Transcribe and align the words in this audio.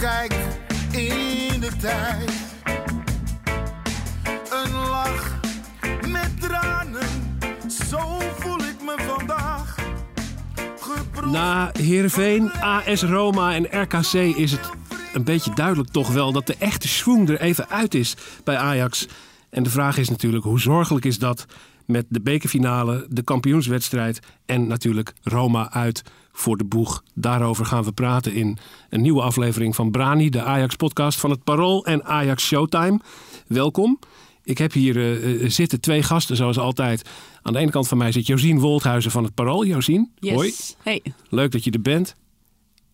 Terugkijk 0.00 0.34
in 0.90 1.60
de 1.60 1.76
tijd, 1.76 2.30
een 4.50 4.72
lach 4.72 5.40
met 6.08 6.40
tranen, 6.40 7.08
zo 7.88 8.18
voel 8.38 8.58
ik 8.58 8.82
me 8.82 8.94
vandaag. 9.16 9.76
Geproefd 10.80 11.32
Na 11.32 11.70
Heerenveen, 11.72 12.52
AS 12.52 13.02
Roma 13.02 13.54
en 13.54 13.82
RKC 13.82 14.12
is 14.36 14.52
het 14.52 14.70
een 15.14 15.24
beetje 15.24 15.54
duidelijk 15.54 15.90
toch 15.90 16.12
wel 16.12 16.32
dat 16.32 16.46
de 16.46 16.56
echte 16.58 16.88
schwung 16.88 17.28
er 17.28 17.40
even 17.40 17.68
uit 17.68 17.94
is 17.94 18.16
bij 18.44 18.56
Ajax. 18.56 19.08
En 19.50 19.62
de 19.62 19.70
vraag 19.70 19.96
is 19.96 20.08
natuurlijk 20.08 20.44
hoe 20.44 20.60
zorgelijk 20.60 21.04
is 21.04 21.18
dat 21.18 21.46
met 21.86 22.06
de 22.08 22.20
bekerfinale, 22.20 23.06
de 23.08 23.22
kampioenswedstrijd 23.22 24.20
en 24.46 24.66
natuurlijk 24.66 25.12
Roma 25.22 25.72
uit 25.72 26.02
voor 26.40 26.56
de 26.56 26.64
boeg. 26.64 27.02
Daarover 27.14 27.64
gaan 27.66 27.84
we 27.84 27.92
praten 27.92 28.32
in 28.34 28.58
een 28.88 29.00
nieuwe 29.00 29.22
aflevering 29.22 29.74
van 29.74 29.90
Brani, 29.90 30.30
de 30.30 30.42
Ajax-podcast 30.42 31.18
van 31.20 31.30
het 31.30 31.44
Parool 31.44 31.84
en 31.84 32.04
Ajax 32.04 32.44
Showtime. 32.46 33.00
Welkom. 33.46 33.98
Ik 34.44 34.58
heb 34.58 34.72
hier 34.72 34.96
eh, 34.96 35.42
eh, 35.44 35.50
zitten 35.50 35.80
twee 35.80 36.02
gasten, 36.02 36.36
zoals 36.36 36.58
altijd. 36.58 37.08
Aan 37.42 37.52
de 37.52 37.58
ene 37.58 37.70
kant 37.70 37.88
van 37.88 37.98
mij 37.98 38.12
zit 38.12 38.26
Josien 38.26 38.58
Wolthuizen 38.58 39.10
van 39.10 39.24
het 39.24 39.34
Parool. 39.34 39.64
Josien, 39.64 40.10
Yes. 40.18 40.34
hoi. 40.34 40.52
Hey. 40.82 41.02
Leuk 41.28 41.52
dat 41.52 41.64
je 41.64 41.70
er 41.70 41.80
bent. 41.82 42.14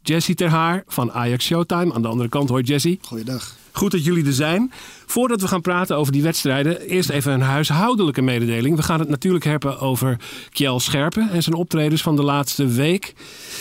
Jessie 0.03 0.35
Terhaar 0.35 0.83
van 0.87 1.13
Ajax 1.13 1.45
Showtime. 1.45 1.95
Aan 1.95 2.03
de 2.03 2.09
andere 2.09 2.29
kant, 2.29 2.49
hoi 2.49 2.63
Jessie. 2.63 2.99
Goeiedag. 3.03 3.57
Goed 3.77 3.91
dat 3.91 4.05
jullie 4.05 4.27
er 4.27 4.33
zijn. 4.33 4.73
Voordat 5.07 5.41
we 5.41 5.49
gaan 5.49 5.61
praten 5.61 5.97
over 5.97 6.13
die 6.13 6.23
wedstrijden, 6.23 6.81
eerst 6.81 7.11
even 7.11 7.33
een 7.33 7.41
huishoudelijke 7.41 8.23
mededeling. 8.23 8.77
We 8.77 8.83
gaan 8.83 9.01
het 9.01 9.09
natuurlijk 9.09 9.45
hebben 9.45 9.81
over 9.81 10.21
Kjell 10.51 10.79
Scherpen 10.79 11.31
en 11.31 11.43
zijn 11.43 11.55
optredens 11.55 12.03
van 12.03 12.17
de 12.17 12.23
laatste 12.23 12.67
week. 12.67 13.15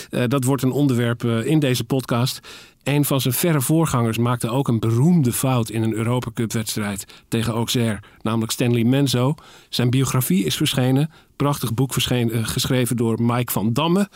Eh, 0.10 0.24
dat 0.28 0.44
wordt 0.44 0.64
een 0.64 0.72
onderwerp 0.72 1.24
eh, 1.24 1.46
in 1.46 1.60
deze 1.60 1.84
podcast. 1.84 2.40
Een 2.84 3.06
van 3.06 3.22
zijn 3.22 3.34
verre 3.34 3.62
voorgangers 3.62 4.18
maakte 4.18 4.50
ook 4.50 4.68
een 4.68 4.80
beroemde 4.80 5.34
fout 5.34 5.70
in 5.70 5.84
een 5.84 5.94
Europa 5.94 6.32
Cup 6.34 6.52
wedstrijd 6.52 7.06
tegen 7.28 7.54
Auxerre, 7.54 8.00
namelijk 8.22 8.52
Stanley 8.52 8.84
Menzo. 8.84 9.36
Zijn 9.70 9.90
biografie 9.90 10.46
is 10.46 10.56
verschenen, 10.56 11.12
prachtig 11.36 11.74
boek 11.74 11.94
verscheen, 11.94 12.32
eh, 12.32 12.48
geschreven 12.48 12.98
door 12.98 13.22
Mike 13.22 13.52
van 13.52 13.74
Damme. 13.74 14.10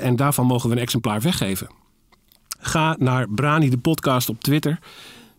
En 0.00 0.16
daarvan 0.16 0.46
mogen 0.46 0.68
we 0.68 0.74
een 0.74 0.82
exemplaar 0.82 1.20
weggeven. 1.20 1.83
Ga 2.66 2.96
naar 2.98 3.28
Brani 3.28 3.70
de 3.70 3.78
podcast 3.78 4.28
op 4.28 4.40
Twitter. 4.40 4.78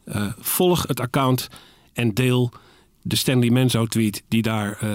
Eh, 0.04 0.28
volg 0.40 0.88
het 0.88 1.00
account 1.00 1.50
en 1.94 2.14
deel 2.14 2.52
de 3.02 3.16
Stanley 3.16 3.50
Menzo 3.50 3.86
tweet 3.86 4.24
die 4.28 4.42
daar 4.42 4.78
eh, 4.80 4.90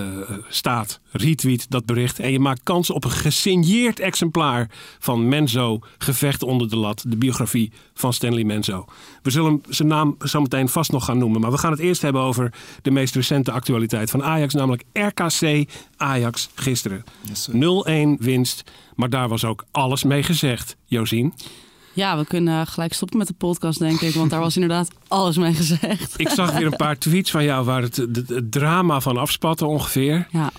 staat. 0.49 1.01
Retweet 1.11 1.71
dat 1.71 1.87
bericht 1.87 2.19
en 2.19 2.33
je 2.33 2.39
maakt 2.39 2.63
kans 2.63 2.91
op 2.91 3.05
een 3.05 3.11
gesigneerd 3.11 4.01
exemplaar 4.01 4.71
van 4.99 5.29
Menzo 5.29 5.79
Gevecht 5.99 6.43
onder 6.43 6.69
de 6.69 6.77
lat. 6.77 7.05
De 7.09 7.17
biografie 7.17 7.73
van 7.95 8.13
Stanley 8.13 8.45
Menzo. 8.45 8.85
We 9.23 9.31
zullen 9.31 9.63
zijn 9.69 9.89
naam 9.89 10.17
zo 10.21 10.41
meteen 10.41 10.69
vast 10.69 10.93
nog 10.93 11.05
gaan 11.05 11.19
noemen. 11.19 11.41
Maar 11.41 11.51
we 11.51 11.59
gaan 11.59 11.71
het 11.71 11.81
eerst 11.81 12.03
hebben 12.03 12.23
over 12.23 12.53
de 12.83 12.91
meest 12.91 13.15
recente 13.15 13.53
actualiteit 13.53 14.11
van 14.11 14.23
Ajax. 14.23 14.55
Namelijk 14.55 14.85
RKC 14.93 15.69
Ajax 15.97 16.51
gisteren. 16.55 17.05
Yes, 17.21 17.43
sir. 17.43 18.17
0-1 18.17 18.23
winst. 18.23 18.65
Maar 18.95 19.11
daar 19.11 19.29
was 19.29 19.45
ook 19.45 19.65
alles 19.71 20.05
mee 20.05 20.23
gezegd. 20.23 20.77
Josien. 20.85 21.33
Ja, 21.93 22.19
we 22.19 22.25
kunnen 22.25 22.67
gelijk 22.67 22.93
stoppen 22.93 23.19
met 23.19 23.27
de 23.27 23.35
podcast, 23.35 23.79
denk 23.79 24.01
ik. 24.01 24.15
Want 24.15 24.31
daar 24.31 24.41
was 24.41 24.55
inderdaad 24.55 24.91
alles 25.09 25.37
mee 25.37 25.55
gezegd. 25.55 26.15
Ik 26.17 26.29
zag 26.29 26.53
weer 26.53 26.67
een 26.67 26.77
paar 26.77 26.99
tweets 26.99 27.31
van 27.31 27.45
jou 27.45 27.65
waar 27.65 27.83
het, 27.83 27.97
het, 27.97 28.29
het 28.29 28.53
drama 28.53 29.01
van 29.01 29.17
afspatte 29.17 29.67
ongeveer. 29.67 30.27
Ja. 30.31 30.51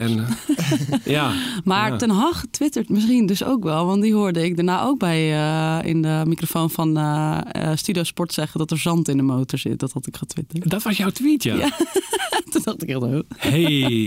En, 0.00 0.18
eh, 0.18 0.96
ja. 1.04 1.32
maar 1.64 1.90
ja. 1.90 1.96
Ten 1.96 2.10
Hag 2.10 2.44
twittert 2.50 2.88
misschien 2.88 3.26
dus 3.26 3.44
ook 3.44 3.64
wel. 3.64 3.86
Want 3.86 4.02
die 4.02 4.14
hoorde 4.14 4.44
ik 4.44 4.56
daarna 4.56 4.82
ook 4.82 4.98
bij 4.98 5.32
eh, 5.32 5.88
in 5.88 6.02
de 6.02 6.22
microfoon 6.26 6.70
van 6.70 6.96
eh, 6.96 7.70
Studio 7.74 8.02
Sport 8.02 8.32
zeggen 8.32 8.58
dat 8.58 8.70
er 8.70 8.78
zand 8.78 9.08
in 9.08 9.16
de 9.16 9.22
motor 9.22 9.58
zit. 9.58 9.78
Dat 9.78 9.92
had 9.92 10.06
ik 10.06 10.16
getwitterd. 10.16 10.70
Dat 10.70 10.82
was 10.82 10.96
jouw 10.96 11.10
tweet, 11.10 11.42
ja. 11.42 11.54
Ja. 11.54 11.70
Toen 12.50 12.62
dacht 12.64 12.82
ik 12.82 12.88
heel 12.88 13.08
leuk. 13.08 13.24
hey, 13.36 13.60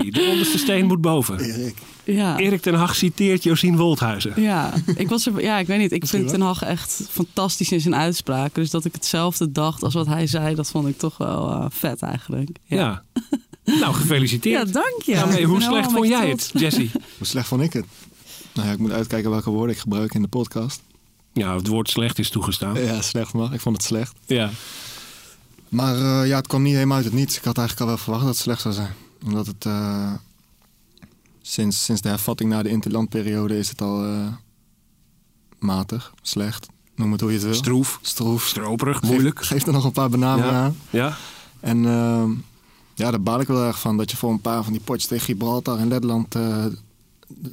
de 0.09 0.27
onderste 0.31 0.57
steen 0.57 0.85
moet 0.85 1.01
boven. 1.01 1.39
Erik. 1.39 1.75
Ja. 2.03 2.37
Erik 2.37 2.61
ten 2.61 2.73
Hag 2.73 2.95
citeert 2.95 3.43
Josien 3.43 3.77
Woldhuizen. 3.77 4.41
Ja, 4.41 4.73
ik 4.95 5.09
was 5.09 5.25
er, 5.25 5.41
ja, 5.41 5.57
ik 5.57 5.67
weet 5.67 5.79
niet. 5.79 5.91
Ik 5.91 5.99
Misschien 5.99 6.19
vind 6.19 6.31
wel. 6.31 6.53
Ten 6.53 6.61
Hag 6.61 6.71
echt 6.71 7.07
fantastisch 7.09 7.71
in 7.71 7.81
zijn 7.81 7.95
uitspraken. 7.95 8.61
Dus 8.61 8.71
dat 8.71 8.85
ik 8.85 8.93
hetzelfde 8.93 9.51
dacht 9.51 9.83
als 9.83 9.93
wat 9.93 10.07
hij 10.07 10.27
zei, 10.27 10.55
dat 10.55 10.69
vond 10.69 10.87
ik 10.87 10.97
toch 10.97 11.17
wel 11.17 11.51
eh, 11.51 11.65
vet 11.69 12.01
eigenlijk. 12.01 12.49
Ja. 12.65 13.03
Nou, 13.67 13.79
Ja, 13.79 13.91
gefeliciteerd. 13.91 14.73
dank 14.73 15.01
je. 15.05 15.11
Ja, 15.11 15.25
Ik 15.25 15.45
hoe 15.45 15.57
ben 15.57 15.67
slecht 15.67 15.91
vond 15.91 16.07
jij 16.07 16.29
het, 16.29 16.49
Jessie? 16.53 16.91
Hoe 17.17 17.27
slecht 17.27 17.47
vond 17.47 17.61
ik 17.61 17.73
het? 17.73 17.85
Nou 18.53 18.67
ja, 18.67 18.73
ik 18.73 18.79
moet 18.79 18.91
uitkijken 18.91 19.29
welke 19.29 19.49
woorden 19.49 19.75
ik 19.75 19.81
gebruik 19.81 20.13
in 20.13 20.21
de 20.21 20.27
podcast. 20.27 20.81
Ja, 21.33 21.55
het 21.55 21.67
woord 21.67 21.89
slecht 21.89 22.19
is 22.19 22.29
toegestaan. 22.29 22.81
Ja, 22.83 23.01
slecht 23.01 23.33
mag. 23.33 23.53
Ik 23.53 23.59
vond 23.59 23.77
het 23.77 23.85
slecht. 23.85 24.15
Ja. 24.25 24.49
Maar 25.69 25.95
eh, 25.95 26.27
ja, 26.27 26.35
het 26.37 26.47
kwam 26.47 26.61
niet 26.61 26.73
helemaal 26.73 26.95
uit 26.95 27.05
het 27.05 27.13
niets. 27.13 27.37
Ik 27.37 27.43
had 27.43 27.57
eigenlijk 27.57 27.89
al 27.89 27.95
wel 27.95 28.03
verwacht 28.03 28.23
dat 28.25 28.33
het 28.33 28.43
slecht 28.43 28.61
zou 28.61 28.73
zijn. 28.73 28.93
Omdat 29.25 29.47
het 29.47 29.65
eh, 29.65 30.13
sinds, 31.41 31.83
sinds 31.83 32.01
de 32.01 32.09
hervatting 32.09 32.49
na 32.49 32.63
de 32.63 32.69
interlandperiode 32.69 33.57
is 33.57 33.69
het 33.69 33.81
al 33.81 34.03
eh, 34.05 34.27
matig, 35.59 36.13
slecht. 36.21 36.67
Noem 36.95 37.11
het 37.11 37.21
hoe 37.21 37.29
je 37.29 37.35
het 37.37 37.45
wil. 37.45 37.53
Stroef, 37.53 37.99
Stroef. 38.01 38.47
stroperig, 38.47 39.01
moeilijk. 39.01 39.45
Geef 39.45 39.65
er 39.67 39.73
nog 39.73 39.83
een 39.83 39.91
paar 39.91 40.09
benamingen 40.09 40.51
Ja. 40.53 40.63
aan. 40.63 40.77
Ja. 40.89 41.17
En 41.59 41.85
ehm, 41.85 42.31
ja, 42.97 43.11
daar 43.11 43.21
baal 43.21 43.39
ik 43.39 43.47
wel 43.47 43.63
erg 43.63 43.79
van. 43.79 43.97
Dat 43.97 44.11
je 44.11 44.17
voor 44.17 44.31
een 44.31 44.41
paar 44.41 44.63
van 44.63 44.73
die 44.73 44.81
potjes 44.81 45.07
tegen 45.07 45.25
Gibraltar 45.25 45.77
en 45.79 45.87
Letland 45.87 46.35
eh, 46.35 46.65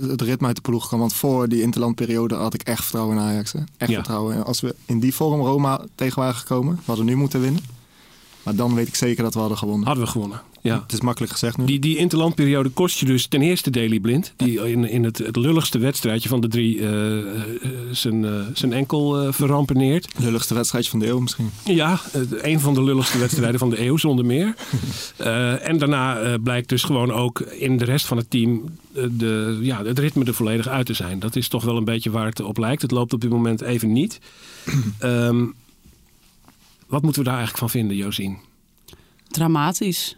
het 0.00 0.20
ritme 0.20 0.46
uit 0.46 0.56
de 0.56 0.62
ploeg 0.62 0.86
kwam. 0.88 1.00
Want 1.00 1.14
voor 1.14 1.48
die 1.48 1.62
interlandperiode 1.62 2.34
had 2.34 2.54
ik 2.54 2.62
echt 2.62 2.82
vertrouwen 2.82 3.16
in 3.16 3.22
Ajax. 3.22 3.52
Hè? 3.52 3.58
Echt 3.76 3.90
Ja. 3.90 3.96
vertrouwen. 3.96 4.34
En 4.34 4.44
als 4.44 4.60
we 4.60 4.74
in 4.86 5.00
die 5.00 5.14
vorm 5.14 5.40
Roma 5.40 5.84
tegen 5.94 6.18
waren 6.22 6.34
gekomen, 6.34 6.74
we 6.74 6.82
hadden 6.84 7.04
nu 7.04 7.16
moeten 7.16 7.40
winnen. 7.40 7.62
Maar 8.42 8.54
dan 8.54 8.74
weet 8.74 8.88
ik 8.88 8.94
zeker 8.94 9.22
dat 9.22 9.34
we 9.34 9.40
hadden 9.40 9.58
gewonnen. 9.58 9.86
Hadden 9.86 10.04
we 10.04 10.10
gewonnen. 10.10 10.40
Ja. 10.64 10.80
Het 10.82 10.92
is 10.92 11.00
makkelijk 11.00 11.32
gezegd 11.32 11.56
nu. 11.56 11.64
Die, 11.64 11.78
die 11.78 11.96
interlandperiode 11.96 12.68
kost 12.68 12.98
je 12.98 13.06
dus 13.06 13.26
ten 13.26 13.42
eerste 13.42 13.70
Daily 13.70 14.00
Blind. 14.00 14.32
Die 14.36 14.70
in, 14.70 14.88
in 14.88 15.04
het, 15.04 15.18
het 15.18 15.36
lulligste 15.36 15.78
wedstrijdje 15.78 16.28
van 16.28 16.40
de 16.40 16.48
drie 16.48 16.80
eh, 16.80 17.18
eh, 17.18 17.24
zijn, 17.90 18.24
eh, 18.24 18.40
zijn 18.52 18.72
enkel 18.72 19.20
eh 19.20 19.32
verrampeneert. 19.32 20.08
Lulligste 20.16 20.54
wedstrijdje 20.54 20.90
van 20.90 20.98
de 20.98 21.06
eeuw 21.06 21.20
misschien. 21.20 21.50
Ja, 21.64 22.00
een 22.30 22.60
van 22.60 22.74
de 22.74 22.82
lulligste 22.82 23.18
wedstrijden 23.18 23.58
van 23.58 23.70
de 23.70 23.80
eeuw, 23.80 23.96
zonder 23.96 24.24
meer. 24.24 24.54
Eh, 25.16 25.68
en 25.68 25.78
daarna 25.78 26.18
eh, 26.20 26.34
blijkt 26.42 26.68
dus 26.68 26.82
gewoon 26.82 27.12
ook 27.12 27.40
in 27.40 27.78
de 27.78 27.84
rest 27.84 28.06
van 28.06 28.16
het 28.16 28.30
team 28.30 28.64
de, 28.92 29.58
ja, 29.62 29.84
het 29.84 29.98
ritme 29.98 30.24
er 30.24 30.34
volledig 30.34 30.68
uit 30.68 30.86
te 30.86 30.94
zijn. 30.94 31.18
Dat 31.18 31.36
is 31.36 31.48
toch 31.48 31.64
wel 31.64 31.76
een 31.76 31.84
beetje 31.84 32.10
waar 32.10 32.26
het 32.26 32.40
op 32.40 32.58
lijkt. 32.58 32.82
Het 32.82 32.90
loopt 32.90 33.12
op 33.12 33.20
dit 33.20 33.30
moment 33.30 33.60
even 33.60 33.92
niet. 33.92 34.18
Ehm, 34.98 35.44
wat 36.86 37.02
moeten 37.02 37.22
we 37.22 37.28
daar 37.28 37.38
eigenlijk 37.38 37.58
van 37.58 37.80
vinden, 37.80 37.96
Josien? 37.96 38.38
Dramatisch. 39.28 40.16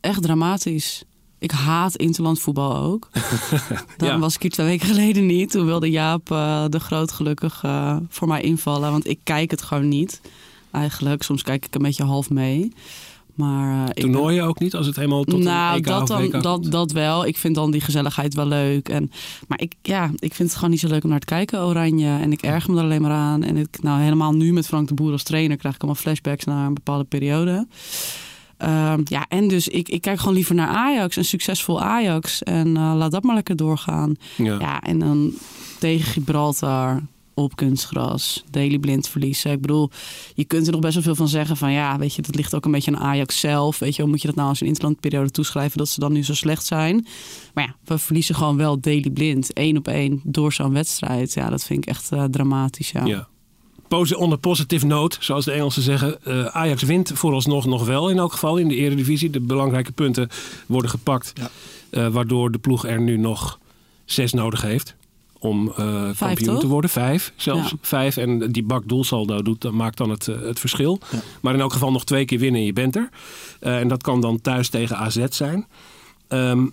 Echt 0.00 0.22
dramatisch. 0.22 1.02
Ik 1.38 1.50
haat 1.50 1.96
interlandvoetbal 1.96 2.76
ook. 2.76 3.08
Dan 3.96 4.08
Ja. 4.08 4.18
was 4.18 4.34
ik 4.34 4.42
hier 4.42 4.50
twee 4.50 4.66
weken 4.66 4.86
geleden 4.88 5.26
niet. 5.26 5.50
Toen 5.50 5.66
wilde 5.66 5.90
Jaap 5.90 6.30
eh, 6.30 6.64
de 6.68 6.80
Groot 6.80 7.12
gelukkig 7.12 7.62
eh, 7.64 7.96
voor 8.08 8.28
mij 8.28 8.40
invallen. 8.42 8.90
Want 8.90 9.08
ik 9.08 9.18
kijk 9.22 9.50
het 9.50 9.62
gewoon 9.62 9.88
niet. 9.88 10.20
Eigenlijk. 10.70 11.22
Soms 11.22 11.42
kijk 11.42 11.64
ik 11.66 11.74
een 11.74 11.82
beetje 11.82 12.04
half 12.04 12.30
mee. 12.30 12.72
Maar, 13.34 13.88
ik 13.88 13.94
ben- 13.94 14.02
Toernooien 14.12 14.44
ook 14.44 14.58
niet, 14.58 14.74
als 14.74 14.86
het 14.86 14.96
helemaal 14.96 15.24
tot 15.24 15.38
nou, 15.42 15.72
een 15.72 15.78
EK 15.78 15.86
dat, 15.86 16.06
dan, 16.06 16.30
dat, 16.42 16.64
dat 16.70 16.92
wel. 16.92 17.26
Ik 17.26 17.36
vind 17.36 17.54
dan 17.54 17.70
die 17.70 17.80
gezelligheid 17.80 18.34
wel 18.34 18.46
leuk. 18.46 18.88
En, 18.88 19.10
maar 19.48 19.60
ik, 19.60 19.74
ja, 19.82 20.10
ik 20.14 20.34
vind 20.34 20.48
het 20.48 20.54
gewoon 20.54 20.70
niet 20.70 20.80
zo 20.80 20.88
leuk 20.88 21.04
om 21.04 21.10
naar 21.10 21.18
te 21.20 21.26
kijken, 21.26 21.64
Oranje. 21.64 22.08
En 22.18 22.32
ik 22.32 22.42
erger 22.42 22.70
me 22.72 22.78
er 22.78 22.84
alleen 22.84 23.02
maar 23.02 23.10
aan. 23.10 23.42
En 23.42 23.56
ik, 23.56 23.82
nou, 23.82 24.00
helemaal 24.00 24.32
nu 24.32 24.52
met 24.52 24.66
Frank 24.66 24.88
de 24.88 24.94
Boer 24.94 25.12
als 25.12 25.22
trainer 25.22 25.56
krijg 25.56 25.74
ik 25.74 25.80
allemaal 25.82 26.00
flashbacks 26.02 26.44
naar 26.44 26.66
een 26.66 26.74
bepaalde 26.74 27.04
periode. 27.04 27.66
Ehm, 28.56 29.00
ja, 29.04 29.26
en 29.28 29.48
dus 29.48 29.68
ik, 29.68 29.88
ik 29.88 30.00
kijk 30.00 30.18
gewoon 30.18 30.34
liever 30.34 30.54
naar 30.54 30.68
Ajax, 30.68 31.16
een 31.16 31.24
succesvol 31.24 31.82
Ajax. 31.82 32.42
En 32.42 32.76
eh, 32.76 32.92
laat 32.96 33.10
dat 33.10 33.22
maar 33.22 33.34
lekker 33.34 33.56
doorgaan. 33.56 34.14
Ja. 34.36 34.58
Ja, 34.58 34.80
en 34.80 34.98
dan 34.98 35.32
tegen 35.78 36.12
Gibraltar 36.12 37.02
op 37.34 37.56
kunstgras, 37.56 38.44
Daily 38.50 38.78
Blind 38.78 39.08
verliezen. 39.08 39.50
Ik 39.50 39.60
bedoel, 39.60 39.90
je 40.34 40.44
kunt 40.44 40.66
er 40.66 40.72
nog 40.72 40.80
best 40.80 40.94
wel 40.94 41.02
veel 41.02 41.14
van 41.14 41.28
zeggen 41.28 41.56
van 41.56 41.72
ja, 41.72 41.98
weet 41.98 42.14
je, 42.14 42.22
dat 42.22 42.34
ligt 42.34 42.54
ook 42.54 42.64
een 42.64 42.70
beetje 42.70 42.96
aan 42.96 43.02
Ajax 43.02 43.40
zelf. 43.40 43.78
Weet 43.78 43.96
je, 43.96 44.02
hoe 44.02 44.10
moet 44.10 44.20
je 44.20 44.26
dat 44.26 44.36
nou 44.36 44.48
als 44.48 44.60
een 44.60 44.66
interlandperiode 44.66 45.30
toeschrijven 45.30 45.78
dat 45.78 45.88
ze 45.88 46.00
dan 46.00 46.12
nu 46.12 46.24
zo 46.24 46.34
slecht 46.34 46.66
zijn? 46.66 47.06
Maar 47.54 47.64
ja, 47.64 47.76
we 47.84 47.98
verliezen 47.98 48.34
gewoon 48.34 48.56
wel 48.56 48.80
Daily 48.80 49.10
Blind, 49.10 49.52
één 49.52 49.76
op 49.76 49.88
één 49.88 50.20
door 50.24 50.52
zo'n 50.52 50.72
wedstrijd. 50.72 51.32
Ja, 51.32 51.50
dat 51.50 51.64
vind 51.64 51.82
ik 51.82 51.88
echt 51.88 52.12
eh, 52.12 52.24
dramatisch. 52.24 52.90
Ja. 52.90 53.04
Ja. 53.04 53.28
Posi- 53.88 54.14
on 54.14 54.32
a 54.32 54.36
positive 54.36 54.86
note, 54.86 55.16
zoals 55.20 55.44
de 55.44 55.52
Engelsen 55.52 55.82
zeggen. 55.82 56.24
eh, 56.24 56.44
Ajax 56.44 56.82
wint 56.82 57.10
vooralsnog 57.14 57.66
nog 57.66 57.86
wel 57.86 58.08
in 58.10 58.18
elk 58.18 58.32
geval 58.32 58.56
in 58.56 58.68
de 58.68 58.74
eredivisie. 58.74 59.30
De 59.30 59.40
belangrijke 59.40 59.92
punten 59.92 60.28
worden 60.66 60.90
gepakt. 60.90 61.32
Ja. 61.34 61.50
eh, 61.90 62.08
waardoor 62.08 62.50
de 62.52 62.58
ploeg 62.58 62.86
er 62.86 63.00
nu 63.00 63.16
nog 63.16 63.58
zes 64.04 64.32
nodig 64.32 64.62
heeft. 64.62 64.94
Om 65.38 65.72
eh 65.76 66.08
kampioen 66.18 66.50
toch? 66.52 66.60
te 66.60 66.66
worden. 66.66 66.90
Vijf 66.90 67.32
zelfs. 67.36 67.70
Ja. 67.70 67.76
Vijf. 67.80 68.16
En 68.16 68.52
die 68.52 68.62
bak 68.62 68.82
doelsaldo 68.86 69.42
doet, 69.42 69.60
dat 69.60 69.72
maakt 69.72 69.96
dan 69.98 70.10
het, 70.10 70.26
het 70.26 70.60
verschil. 70.60 71.00
Ja. 71.12 71.18
Maar 71.40 71.54
in 71.54 71.60
elk 71.60 71.72
geval 71.72 71.92
nog 71.92 72.04
twee 72.04 72.24
keer 72.24 72.38
winnen 72.38 72.60
en 72.60 72.66
je 72.66 72.72
bent 72.72 72.96
er. 72.96 73.08
En 73.60 73.88
dat 73.88 74.02
kan 74.02 74.20
dan 74.20 74.40
thuis 74.40 74.68
tegen 74.68 74.96
AZ 74.96 75.24
zijn. 75.30 75.66
Ehm, 76.28 76.66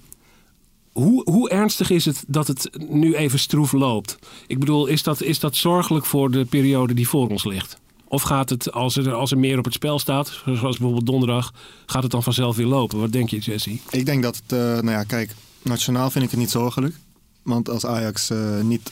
hoe, 0.94 1.30
hoe 1.32 1.50
ernstig 1.50 1.90
is 1.90 2.06
het 2.06 2.24
dat 2.28 2.48
het 2.48 2.70
nu 2.90 3.16
even 3.16 3.40
stroef 3.40 3.72
loopt? 3.72 4.18
Ik 4.48 4.60
bedoel, 4.60 4.88
is 4.88 5.04
dat, 5.04 5.22
is 5.22 5.40
dat 5.40 5.56
zorgelijk 5.56 6.06
voor 6.06 6.32
de 6.32 6.46
periode 6.46 6.94
die 6.94 7.08
voor 7.08 7.30
ons 7.30 7.44
ligt? 7.44 7.78
Of 8.08 8.22
gaat 8.22 8.50
het, 8.50 8.72
als 8.72 8.96
er, 8.96 9.14
als 9.14 9.32
er 9.32 9.38
meer 9.38 9.58
op 9.58 9.66
het 9.66 9.74
spel 9.74 10.00
staat, 10.00 10.28
zoals 10.46 10.78
bijvoorbeeld 10.78 11.06
donderdag, 11.06 11.54
gaat 11.86 12.04
het 12.04 12.12
dan 12.12 12.24
vanzelf 12.24 12.56
weer 12.56 12.66
lopen? 12.66 13.00
Wat 13.00 13.12
denk 13.12 13.30
je, 13.30 13.38
Jesse? 13.38 13.78
Ik 13.90 14.06
denk 14.06 14.24
dat 14.24 14.36
het, 14.36 14.52
eh, 14.52 14.60
nou 14.60 14.92
ja, 14.92 15.04
kijk, 15.04 15.36
nationaal 15.62 16.10
vind 16.10 16.26
ik 16.26 16.32
het 16.32 16.40
niet 16.40 16.52
zorgelijk. 16.52 16.96
Want 17.42 17.70
als 17.70 17.86
Ajax 17.86 18.30
eh, 18.30 18.60
niet 18.62 18.92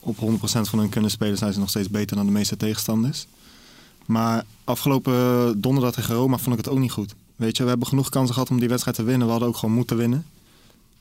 op 0.00 0.16
100% 0.16 0.68
van 0.68 0.78
hun 0.78 0.88
kunnen 0.88 1.10
spelen, 1.10 1.38
zijn 1.38 1.52
ze 1.52 1.58
nog 1.58 1.68
steeds 1.68 1.90
beter 1.90 2.16
dan 2.16 2.26
de 2.26 2.32
meeste 2.32 2.56
tegenstanders. 2.56 3.26
Maar 4.06 4.44
afgelopen 4.64 5.60
donderdag 5.60 5.92
tegen 5.92 6.14
Roma 6.14 6.38
vond 6.38 6.58
ik 6.58 6.64
het 6.64 6.74
ook 6.74 6.80
niet 6.80 6.92
goed. 6.92 7.14
Weet 7.36 7.56
je, 7.56 7.62
we 7.62 7.68
hebben 7.68 7.88
genoeg 7.88 8.08
kansen 8.08 8.34
gehad 8.34 8.50
om 8.50 8.58
die 8.58 8.68
wedstrijd 8.68 8.96
te 8.96 9.02
winnen. 9.02 9.26
We 9.26 9.32
hadden 9.32 9.48
ook 9.48 9.56
gewoon 9.56 9.74
moeten 9.74 9.96
winnen. 9.96 10.26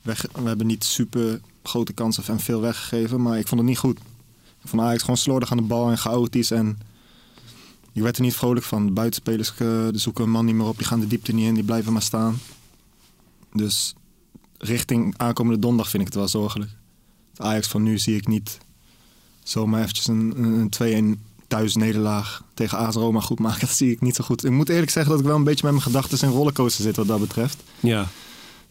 We, 0.02 0.16
hebben 0.44 0.68
niet 0.68 0.84
super 0.84 1.40
grote 1.64 1.94
kansen 1.94 2.24
en 2.28 2.40
veel 2.40 2.62
weggegeven, 2.62 3.22
maar 3.22 3.38
ik 3.38 3.48
vond 3.48 3.62
het 3.62 3.70
niet 3.70 3.78
goed. 3.78 4.00
Ik 4.62 4.68
vond 4.70 4.82
Ajax 4.82 5.02
gewoon 5.02 5.18
slordig 5.18 5.52
aan 5.52 5.58
de 5.58 5.64
bal 5.64 5.90
en 5.90 5.98
chaotisch. 5.98 6.52
En 6.52 6.80
ik 7.94 8.02
werd 8.02 8.18
er 8.18 8.24
niet 8.24 8.36
vrolijk 8.36 8.66
van. 8.66 8.86
De 8.86 8.92
buitenspelers 8.92 9.54
uh, 9.62 9.88
zoeken 9.92 10.24
een 10.24 10.30
man 10.30 10.46
niet 10.46 10.56
meer 10.56 10.68
op, 10.68 10.78
die 10.78 10.88
gaan 10.88 11.00
de 11.00 11.08
diepte 11.08 11.34
niet 11.34 11.48
in, 11.48 11.54
die 11.54 11.64
blijven 11.64 11.94
maar 11.94 12.02
staan. 12.02 12.40
Dus 13.54 13.96
richting 14.58 15.14
aankomende 15.18 15.60
donderdag 15.60 15.90
vind 15.90 16.02
ik 16.02 16.08
het 16.08 16.18
wel 16.18 16.28
zorgelijk. 16.28 16.72
Het 17.32 17.42
Ajax 17.42 17.68
van 17.68 17.84
nu 17.84 17.98
zie 17.98 18.16
ik 18.16 18.28
niet 18.28 18.58
zomaar 19.44 19.82
eventjes 19.82 20.08
een, 20.08 20.44
een 20.82 21.18
2-1 21.18 21.22
thuis 21.48 21.76
nederlaag 21.76 22.44
tegen 22.54 22.78
AS 22.78 22.96
Roma 22.96 23.20
goed 23.20 23.40
maken. 23.40 23.60
Dat 23.60 23.70
zie 23.70 23.92
ik 23.92 24.02
niet 24.02 24.16
zo 24.16 24.24
goed. 24.24 24.46
Ik 24.46 24.52
moet 24.52 24.70
eerlijk 24.70 24.92
zeggen 24.92 25.12
dat 25.12 25.22
ik 25.22 25.28
wel 25.28 25.36
een 25.36 25.44
beetje 25.44 25.64
met 25.64 25.72
mijn 25.72 25.84
gedachten 25.84 26.28
in 26.28 26.34
rollercoaster 26.34 26.84
zit 26.84 26.96
wat 26.96 27.08
dat 27.08 27.20
betreft. 27.20 27.64
Ja. 27.80 28.08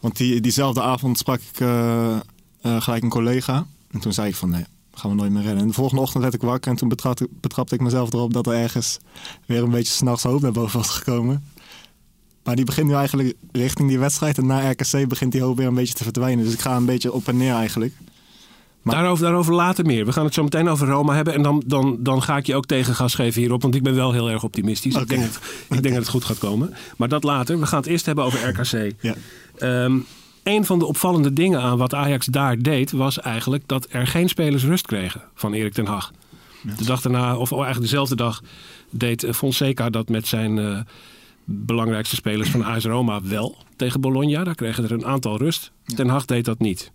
Want 0.01 0.17
die, 0.17 0.41
diezelfde 0.41 0.83
avond 0.83 1.19
sprak 1.19 1.41
ik 1.53 1.61
uh, 1.61 2.17
uh, 2.63 2.81
gelijk 2.81 3.03
een 3.03 3.09
collega. 3.09 3.67
En 3.91 4.01
toen 4.01 4.13
zei 4.13 4.29
ik 4.29 4.35
van 4.35 4.51
nee, 4.51 4.65
gaan 4.95 5.11
we 5.11 5.17
nooit 5.17 5.33
meer 5.33 5.43
rennen. 5.43 5.63
En 5.63 5.69
de 5.69 5.75
volgende 5.75 6.03
ochtend 6.03 6.23
werd 6.23 6.35
ik 6.35 6.43
wakker 6.43 6.71
en 6.71 6.77
toen 6.77 6.89
betrapte, 6.89 7.29
betrapte 7.41 7.75
ik 7.75 7.81
mezelf 7.81 8.13
erop 8.13 8.33
dat 8.33 8.47
er 8.47 8.53
ergens 8.53 8.99
weer 9.47 9.63
een 9.63 9.71
beetje 9.71 9.93
s'nachts 9.93 10.23
hoop 10.23 10.41
naar 10.41 10.53
boven 10.53 10.79
was 10.79 10.89
gekomen. 10.89 11.45
Maar 12.43 12.57
die 12.57 12.65
begint 12.65 12.87
nu 12.87 12.95
eigenlijk 12.95 13.35
richting 13.53 13.89
die 13.89 13.99
wedstrijd. 13.99 14.39
En 14.39 14.47
na 14.47 14.71
RKC 14.71 15.09
begint 15.09 15.33
die 15.33 15.43
hoop 15.43 15.57
weer 15.57 15.67
een 15.67 15.75
beetje 15.75 15.95
te 15.95 16.03
verdwijnen. 16.03 16.45
Dus 16.45 16.55
ik 16.55 16.61
ga 16.61 16.77
een 16.77 16.85
beetje 16.85 17.13
op 17.13 17.29
en 17.29 17.37
neer 17.37 17.55
eigenlijk. 17.55 17.95
Maar... 18.83 18.95
Daarover, 18.95 19.25
daarover 19.25 19.55
later 19.55 19.87
meer. 19.87 20.07
We 20.07 20.13
gaan 20.13 20.25
het 20.25 20.35
zo 20.35 20.43
meteen 20.43 20.69
over 20.69 20.87
Roma 20.89 21.15
hebben. 21.15 21.35
En 21.35 21.43
dan, 21.43 21.63
dan, 21.67 21.97
dan 22.01 22.23
ga 22.23 22.37
ik 22.37 22.47
je 22.47 22.55
ook 22.55 22.67
tegengas 22.67 23.15
geven 23.15 23.41
hierop. 23.41 23.63
Want 23.63 23.75
ik 23.75 23.83
ben 23.83 23.95
wel 23.95 24.13
heel 24.13 24.31
erg 24.31 24.43
optimistisch. 24.43 24.95
Okay. 24.95 25.03
Ik, 25.03 25.09
denk 25.09 25.23
dat, 25.23 25.43
ik 25.71 25.83
denk 25.83 25.95
dat 25.95 26.03
het 26.03 26.13
goed 26.13 26.25
gaat 26.25 26.39
komen. 26.39 26.75
Maar 26.97 27.09
dat 27.09 27.25
later. 27.25 27.59
We 27.59 27.67
gaan 27.67 27.81
het 27.81 27.89
eerst 27.89 28.07
hebben 28.07 28.25
over 28.25 28.49
RKC. 28.49 28.95
Ja. 29.01 29.15
Um, 29.85 30.07
een 30.43 30.65
van 30.65 30.79
de 30.79 30.87
opvallende 30.87 31.33
dingen 31.33 31.61
aan 31.61 31.79
wat 31.79 31.95
Ajax 31.95 32.27
daar 32.27 32.59
deed... 32.59 32.93
was 32.93 33.21
eigenlijk 33.21 33.63
dat 33.67 33.87
er 33.91 34.07
geen 34.07 34.29
spelers 34.29 34.65
rust 34.65 34.87
kregen 34.87 35.23
van 35.35 35.53
Erik 35.53 35.73
ten 35.73 35.87
Hag. 35.87 36.13
Ja. 36.63 36.75
De 36.75 36.85
dag 36.85 37.01
daarna, 37.01 37.37
of 37.37 37.51
eigenlijk 37.51 37.81
dezelfde 37.81 38.17
dag... 38.17 38.43
deed 38.91 39.27
Fonseca 39.31 39.91
dat 39.91 40.09
met 40.09 40.27
zijn... 40.27 40.57
Uh, 40.57 40.79
belangrijkste 41.45 42.17
spelers 42.17 42.51
van 42.51 42.65
AS 42.65 42.85
Roma 42.85 43.21
wel 43.23 43.57
tegen 43.77 44.01
Bologna. 44.01 44.45
Daar 44.45 44.55
kregen 44.55 44.85
er 44.85 44.93
een 44.93 45.07
aantal 45.07 45.39
rust. 45.39 45.73
Ja. 45.85 45.97
Ten 45.97 46.09
Hag 46.09 46.25
deed 46.25 46.45
dat 46.45 46.59
niet. 46.59 46.93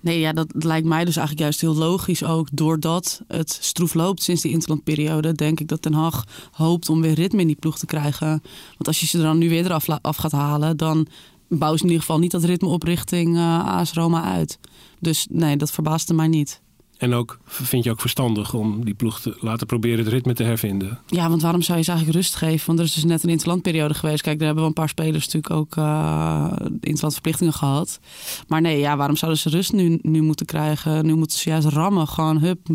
Nee, 0.00 0.20
ja, 0.20 0.32
dat 0.32 0.46
lijkt 0.58 0.86
mij 0.86 1.04
dus 1.04 1.16
eigenlijk 1.16 1.40
juist 1.40 1.60
heel 1.60 1.74
logisch 1.74 2.24
ook. 2.24 2.48
Doordat 2.52 3.22
het 3.28 3.58
stroef 3.60 3.94
loopt 3.94 4.22
sinds 4.22 4.42
die 4.42 4.52
interlandperiode... 4.52 5.32
denk 5.32 5.60
ik 5.60 5.68
dat 5.68 5.82
Ten 5.82 5.92
Hag 5.92 6.24
hoopt 6.52 6.88
om 6.88 7.00
weer 7.00 7.14
ritme 7.14 7.40
in 7.40 7.46
die 7.46 7.56
ploeg 7.56 7.78
te 7.78 7.86
krijgen. 7.86 8.28
Want 8.68 8.86
als 8.86 9.00
je 9.00 9.06
ze 9.06 9.18
er 9.18 9.24
dan 9.24 9.38
nu 9.38 9.48
weer 9.48 9.64
eraf 9.64 9.88
af 9.88 10.16
gaat 10.16 10.32
halen... 10.32 10.76
dan 10.76 11.06
bouwen 11.48 11.78
ze 11.78 11.84
in 11.84 11.90
ieder 11.90 12.06
geval 12.06 12.20
niet 12.20 12.30
dat 12.30 12.44
ritme 12.44 12.68
op 12.68 12.82
richting 12.82 13.36
uh, 13.36 13.66
AS 13.66 13.92
Roma 13.92 14.22
uit. 14.22 14.58
Dus 15.00 15.26
nee, 15.30 15.56
dat 15.56 15.70
verbaasde 15.70 16.14
mij 16.14 16.28
niet. 16.28 16.60
En 16.98 17.14
ook 17.14 17.38
vind 17.44 17.84
je 17.84 17.90
ook 17.90 18.00
verstandig 18.00 18.54
om 18.54 18.84
die 18.84 18.94
ploeg 18.94 19.20
te 19.20 19.36
laten 19.40 19.66
proberen 19.66 19.98
het 19.98 20.08
ritme 20.08 20.34
te 20.34 20.42
hervinden? 20.42 20.98
Ja, 21.06 21.28
want 21.28 21.42
waarom 21.42 21.62
zou 21.62 21.78
je 21.78 21.84
ze 21.84 21.90
eigenlijk 21.90 22.18
rust 22.18 22.36
geven? 22.36 22.66
Want 22.66 22.78
er 22.78 22.84
is 22.84 22.94
dus 22.94 23.04
net 23.04 23.22
een 23.22 23.28
interlandperiode 23.28 23.94
geweest. 23.94 24.22
Kijk, 24.22 24.36
daar 24.36 24.46
hebben 24.46 24.64
we 24.64 24.70
een 24.70 24.76
paar 24.76 24.88
spelers 24.88 25.24
natuurlijk 25.24 25.54
ook 25.54 25.76
uh, 25.76 26.52
interlandverplichtingen 26.80 27.52
gehad. 27.52 28.00
Maar 28.48 28.60
nee, 28.60 28.78
ja, 28.78 28.96
waarom 28.96 29.16
zouden 29.16 29.40
ze 29.40 29.48
rust 29.48 29.72
nu, 29.72 29.98
nu 30.02 30.22
moeten 30.22 30.46
krijgen? 30.46 31.06
Nu 31.06 31.14
moeten 31.14 31.38
ze 31.38 31.48
juist 31.48 31.68
rammen, 31.68 32.08
gewoon 32.08 32.38
hup, 32.38 32.68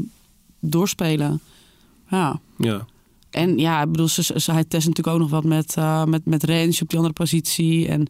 doorspelen. 0.59 1.41
Ja. 2.09 2.39
Ja. 2.57 2.85
En 3.29 3.57
ja, 3.57 3.81
ik 3.81 3.91
bedoel, 3.91 4.07
ze, 4.07 4.23
ze, 4.23 4.51
hij 4.51 4.63
test 4.63 4.87
natuurlijk 4.87 5.15
ook 5.15 5.21
nog 5.21 5.29
wat 5.29 5.43
met, 5.43 5.75
uh, 5.77 6.03
met, 6.03 6.25
met 6.25 6.43
Rens 6.43 6.81
op 6.81 6.89
die 6.89 6.97
andere 6.97 7.15
positie. 7.15 7.87
En 7.87 8.07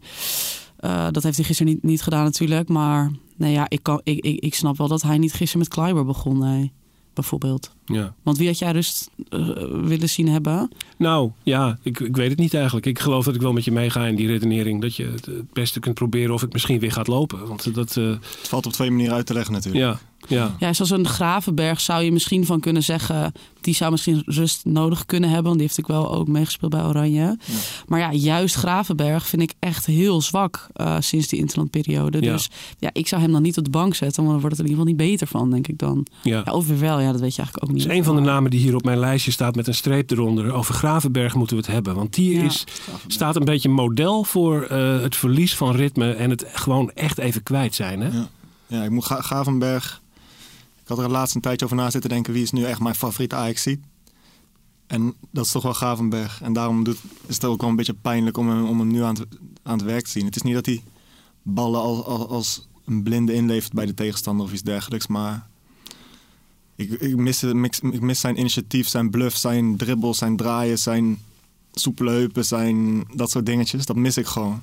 uh, 0.84 1.06
dat 1.10 1.22
heeft 1.22 1.36
hij 1.36 1.44
gisteren 1.44 1.72
niet, 1.72 1.82
niet 1.82 2.02
gedaan 2.02 2.24
natuurlijk. 2.24 2.68
Maar 2.68 3.10
nee, 3.36 3.52
ja, 3.52 3.66
ik, 3.68 3.82
kan, 3.82 4.00
ik, 4.04 4.24
ik, 4.24 4.40
ik 4.40 4.54
snap 4.54 4.76
wel 4.76 4.88
dat 4.88 5.02
hij 5.02 5.18
niet 5.18 5.32
gisteren 5.32 5.58
met 5.58 5.68
Kleiber 5.68 6.04
begon. 6.04 6.38
Nee 6.38 6.72
bijvoorbeeld. 7.14 7.74
Ja. 7.92 8.14
Want 8.22 8.38
wie 8.38 8.46
had 8.46 8.58
jij 8.58 8.72
rust 8.72 9.10
uh, 9.30 9.48
willen 9.82 10.08
zien 10.08 10.28
hebben? 10.28 10.70
Nou, 10.96 11.30
ja, 11.42 11.78
ik, 11.82 12.00
ik 12.00 12.16
weet 12.16 12.30
het 12.30 12.38
niet 12.38 12.54
eigenlijk. 12.54 12.86
Ik 12.86 12.98
geloof 12.98 13.24
dat 13.24 13.34
ik 13.34 13.40
wel 13.40 13.52
met 13.52 13.64
je 13.64 13.72
meega 13.72 14.06
in 14.06 14.16
die 14.16 14.26
redenering. 14.26 14.80
Dat 14.80 14.96
je 14.96 15.04
het 15.04 15.52
beste 15.52 15.80
kunt 15.80 15.94
proberen 15.94 16.34
of 16.34 16.40
het 16.40 16.52
misschien 16.52 16.78
weer 16.78 16.92
gaat 16.92 17.06
lopen. 17.06 17.48
Want 17.48 17.74
dat, 17.74 17.96
uh... 17.96 18.08
Het 18.08 18.48
valt 18.48 18.66
op 18.66 18.72
twee 18.72 18.90
manieren 18.90 19.14
uit 19.14 19.26
te 19.26 19.34
leggen 19.34 19.52
natuurlijk. 19.52 19.84
Ja, 19.84 19.98
ja. 20.28 20.56
ja, 20.58 20.72
zoals 20.72 20.90
een 20.90 21.06
Gravenberg 21.06 21.80
zou 21.80 22.02
je 22.02 22.12
misschien 22.12 22.46
van 22.46 22.60
kunnen 22.60 22.82
zeggen... 22.82 23.32
die 23.60 23.74
zou 23.74 23.90
misschien 23.90 24.22
rust 24.26 24.64
nodig 24.64 25.06
kunnen 25.06 25.28
hebben. 25.28 25.46
Want 25.46 25.58
die 25.58 25.66
heeft 25.66 25.78
natuurlijk 25.78 26.08
wel 26.08 26.18
ook 26.18 26.28
meegespeeld 26.28 26.72
bij 26.72 26.84
Oranje. 26.84 27.20
Ja. 27.20 27.36
Maar 27.86 27.98
ja, 28.00 28.12
juist 28.12 28.54
Gravenberg 28.54 29.26
vind 29.26 29.42
ik 29.42 29.52
echt 29.58 29.86
heel 29.86 30.20
zwak 30.20 30.66
uh, 30.76 30.96
sinds 31.00 31.28
die 31.28 31.38
interlandperiode. 31.38 32.22
Ja. 32.22 32.32
Dus 32.32 32.50
ja, 32.78 32.90
ik 32.92 33.08
zou 33.08 33.22
hem 33.22 33.32
dan 33.32 33.42
niet 33.42 33.58
op 33.58 33.64
de 33.64 33.70
bank 33.70 33.94
zetten. 33.94 34.16
Want 34.16 34.28
dan 34.28 34.40
wordt 34.40 34.56
het 34.56 34.66
in 34.66 34.70
ieder 34.70 34.86
geval 34.86 35.04
niet 35.04 35.10
beter 35.10 35.26
van, 35.26 35.50
denk 35.50 35.68
ik 35.68 35.78
dan. 35.78 36.06
Ja. 36.22 36.42
ja 36.44 36.52
of 36.52 36.66
weer 36.66 36.78
wel, 36.78 37.00
ja, 37.00 37.12
dat 37.12 37.20
weet 37.20 37.34
je 37.34 37.42
eigenlijk 37.42 37.70
ook 37.70 37.76
niet. 37.76 37.81
Is 37.86 37.96
een 37.96 38.04
van 38.04 38.14
de 38.16 38.20
namen 38.22 38.50
die 38.50 38.60
hier 38.60 38.74
op 38.74 38.84
mijn 38.84 38.98
lijstje 38.98 39.30
staat 39.30 39.54
met 39.54 39.66
een 39.66 39.74
streep 39.74 40.10
eronder. 40.10 40.52
Over 40.52 40.74
Gravenberg 40.74 41.34
moeten 41.34 41.56
we 41.56 41.62
het 41.62 41.72
hebben. 41.72 41.94
Want 41.94 42.14
die 42.14 42.34
Ja. 42.34 42.42
is, 42.42 42.64
staat 43.06 43.36
een 43.36 43.44
beetje 43.44 43.68
model 43.68 44.24
voor 44.24 44.62
eh, 44.62 45.00
het 45.00 45.16
verlies 45.16 45.56
van 45.56 45.74
ritme... 45.74 46.12
en 46.12 46.30
het 46.30 46.44
gewoon 46.52 46.90
echt 46.90 47.18
even 47.18 47.42
kwijt 47.42 47.74
zijn. 47.74 48.00
Hè? 48.00 48.08
Ja, 48.18 48.28
ja 48.66 48.82
ik 48.84 48.90
moet 48.90 49.04
Ga- 49.04 49.20
Gavenberg... 49.22 50.00
Ik 50.82 50.88
had 50.88 50.98
er 50.98 51.10
laatst 51.10 51.34
een 51.34 51.40
tijdje 51.40 51.64
over 51.64 51.76
na 51.76 51.90
zitten 51.90 52.10
denken... 52.10 52.32
wie 52.32 52.42
is 52.42 52.50
nu 52.50 52.64
echt 52.64 52.80
mijn 52.80 52.94
favoriete 52.94 53.34
ajax 53.34 53.66
En 54.86 55.14
dat 55.30 55.44
is 55.44 55.50
toch 55.52 55.62
wel 55.62 55.74
Gavenberg. 55.74 56.40
En 56.42 56.52
daarom 56.52 56.84
doet, 56.84 56.98
is 57.26 57.34
het 57.34 57.44
ook 57.44 57.60
wel 57.60 57.70
een 57.70 57.76
beetje 57.76 57.94
pijnlijk 57.94 58.36
om 58.36 58.48
hem, 58.48 58.64
om 58.68 58.78
hem 58.78 58.88
nu 58.90 59.02
aan 59.02 59.14
het, 59.14 59.26
aan 59.62 59.76
het 59.78 59.86
werk 59.86 60.04
te 60.04 60.10
zien. 60.10 60.24
Het 60.24 60.36
is 60.36 60.42
niet 60.42 60.54
dat 60.54 60.66
hij 60.66 60.82
ballen 61.42 61.80
als, 61.80 62.04
als, 62.04 62.26
als 62.28 62.68
een 62.84 63.02
blinde 63.02 63.32
inlevert 63.34 63.72
bij 63.72 63.86
de 63.86 63.94
tegenstander 63.94 64.46
of 64.46 64.52
iets 64.52 64.62
dergelijks. 64.62 65.06
Maar 65.06 65.46
ik, 66.90 67.00
ik, 67.00 67.16
mis, 67.16 67.42
ik 67.42 68.00
mis 68.00 68.20
zijn 68.20 68.38
initiatief, 68.38 68.88
zijn 68.88 69.10
bluff, 69.10 69.36
zijn 69.36 69.76
dribbels, 69.76 70.18
zijn 70.18 70.36
draaien, 70.36 70.78
zijn 70.78 71.18
soepele 71.72 72.10
heupen, 72.10 72.44
zijn 72.44 73.04
dat 73.14 73.30
soort 73.30 73.46
dingetjes. 73.46 73.86
Dat 73.86 73.96
mis 73.96 74.16
ik 74.16 74.26
gewoon. 74.26 74.62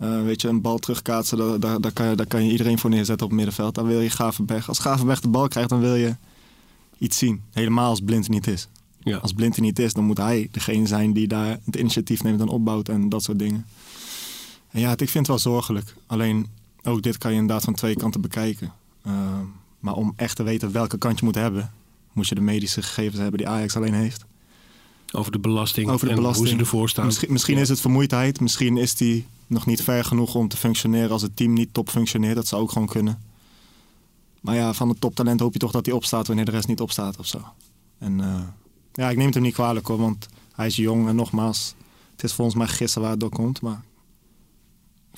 Uh, 0.00 0.22
weet 0.22 0.40
je, 0.40 0.48
een 0.48 0.60
bal 0.60 0.78
terugkaatsen, 0.78 1.38
daar, 1.38 1.60
daar, 1.60 1.80
daar, 1.80 1.92
kan 1.92 2.08
je, 2.08 2.16
daar 2.16 2.26
kan 2.26 2.44
je 2.44 2.50
iedereen 2.50 2.78
voor 2.78 2.90
neerzetten 2.90 3.26
op 3.26 3.32
het 3.32 3.40
middenveld. 3.40 3.74
Dan 3.74 3.86
wil 3.86 4.00
je 4.00 4.10
Gavenberg. 4.10 4.68
Als 4.68 4.78
Gavenberg 4.78 5.20
de 5.20 5.28
bal 5.28 5.48
krijgt, 5.48 5.68
dan 5.68 5.80
wil 5.80 5.94
je 5.94 6.16
iets 6.98 7.18
zien. 7.18 7.42
Helemaal 7.52 7.88
als 7.88 8.00
Blind 8.00 8.28
niet 8.28 8.46
is. 8.46 8.68
Ja. 8.98 9.16
Als 9.16 9.32
Blind 9.32 9.56
er 9.56 9.62
niet 9.62 9.78
is, 9.78 9.92
dan 9.92 10.04
moet 10.04 10.18
hij 10.18 10.48
degene 10.50 10.86
zijn 10.86 11.12
die 11.12 11.28
daar 11.28 11.58
het 11.64 11.76
initiatief 11.76 12.22
neemt 12.22 12.40
en 12.40 12.48
opbouwt 12.48 12.88
en 12.88 13.08
dat 13.08 13.22
soort 13.22 13.38
dingen. 13.38 13.66
En 14.70 14.80
ja, 14.80 14.88
het, 14.88 15.00
ik 15.00 15.08
vind 15.08 15.26
het 15.26 15.42
wel 15.42 15.52
zorgelijk. 15.52 15.94
Alleen, 16.06 16.46
ook 16.82 17.02
dit 17.02 17.18
kan 17.18 17.30
je 17.32 17.38
inderdaad 17.38 17.64
van 17.64 17.74
twee 17.74 17.96
kanten 17.96 18.20
bekijken. 18.20 18.72
Uh, 19.06 19.12
maar 19.78 19.94
om 19.94 20.12
echt 20.16 20.36
te 20.36 20.42
weten 20.42 20.72
welke 20.72 20.98
kant 20.98 21.18
je 21.18 21.24
moet 21.24 21.34
hebben, 21.34 21.72
moet 22.12 22.28
je 22.28 22.34
de 22.34 22.40
medische 22.40 22.82
gegevens 22.82 23.20
hebben 23.20 23.38
die 23.38 23.48
Ajax 23.48 23.76
alleen 23.76 23.94
heeft. 23.94 24.24
Over 25.12 25.32
de 25.32 25.38
belasting 25.38 25.88
Over 25.88 26.06
de 26.08 26.14
en 26.14 26.22
hoe 26.22 26.48
ze 26.48 26.56
ervoor 26.56 26.88
staan. 26.88 27.06
Misschien, 27.06 27.32
misschien 27.32 27.54
Ja. 27.56 27.60
is 27.60 27.68
het 27.68 27.80
vermoeidheid, 27.80 28.40
misschien 28.40 28.76
is 28.76 28.94
die 28.94 29.26
nog 29.46 29.66
niet 29.66 29.82
ver 29.82 30.04
genoeg 30.04 30.34
om 30.34 30.48
te 30.48 30.56
functioneren 30.56 31.10
als 31.10 31.22
het 31.22 31.36
team 31.36 31.52
niet 31.52 31.74
top 31.74 31.90
functioneert. 31.90 32.34
Dat 32.34 32.46
zou 32.46 32.62
ook 32.62 32.72
gewoon 32.72 32.88
kunnen. 32.88 33.22
Maar 34.40 34.54
ja, 34.54 34.72
van 34.72 34.88
het 34.88 35.00
toptalent 35.00 35.40
hoop 35.40 35.52
je 35.52 35.58
toch 35.58 35.72
dat 35.72 35.86
hij 35.86 35.94
opstaat 35.94 36.26
wanneer 36.26 36.44
de 36.44 36.50
rest 36.50 36.68
niet 36.68 36.80
opstaat 36.80 37.16
of 37.18 37.26
zo. 37.26 37.40
En 37.98 38.18
uh, 38.18 38.40
ja, 38.92 39.10
ik 39.10 39.16
neem 39.16 39.26
het 39.26 39.34
hem 39.34 39.42
niet 39.42 39.54
kwalijk 39.54 39.86
hoor, 39.86 39.98
want 39.98 40.26
hij 40.52 40.66
is 40.66 40.76
jong 40.76 41.08
en 41.08 41.16
nogmaals, 41.16 41.74
het 42.12 42.24
is 42.24 42.32
volgens 42.32 42.56
mij 42.56 42.66
gissen 42.66 43.00
waar 43.00 43.10
het 43.10 43.20
door 43.20 43.30
komt. 43.30 43.60
Maar 43.60 43.82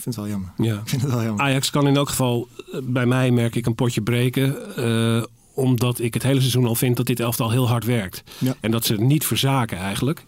ik 0.00 0.12
vind 0.12 0.14
het 0.14 0.24
wel 0.24 0.28
jammer. 0.34 0.52
Ja. 0.56 0.80
Ik 0.80 0.88
vind 0.88 1.02
het 1.02 1.10
wel 1.10 1.22
jammer. 1.22 1.44
Ajax 1.44 1.70
kan 1.70 1.86
in 1.86 1.96
elk 1.96 2.08
geval, 2.08 2.48
eh, 2.72 2.80
bij 2.82 3.06
mij 3.06 3.30
merk 3.30 3.54
ik, 3.54 3.66
een 3.66 3.74
potje 3.74 4.00
breken. 4.02 4.76
eh, 4.76 5.22
omdat 5.54 5.98
ik 6.00 6.14
het 6.14 6.22
hele 6.22 6.40
seizoen 6.40 6.66
al 6.66 6.74
vind 6.74 6.96
dat 6.96 7.06
dit 7.06 7.20
elftal 7.20 7.50
heel 7.50 7.68
hard 7.68 7.84
werkt. 7.84 8.22
Ja. 8.38 8.54
En 8.60 8.70
dat 8.70 8.84
ze 8.84 8.94
niet 8.94 9.26
verzaken 9.26 9.78
eigenlijk. 9.78 10.24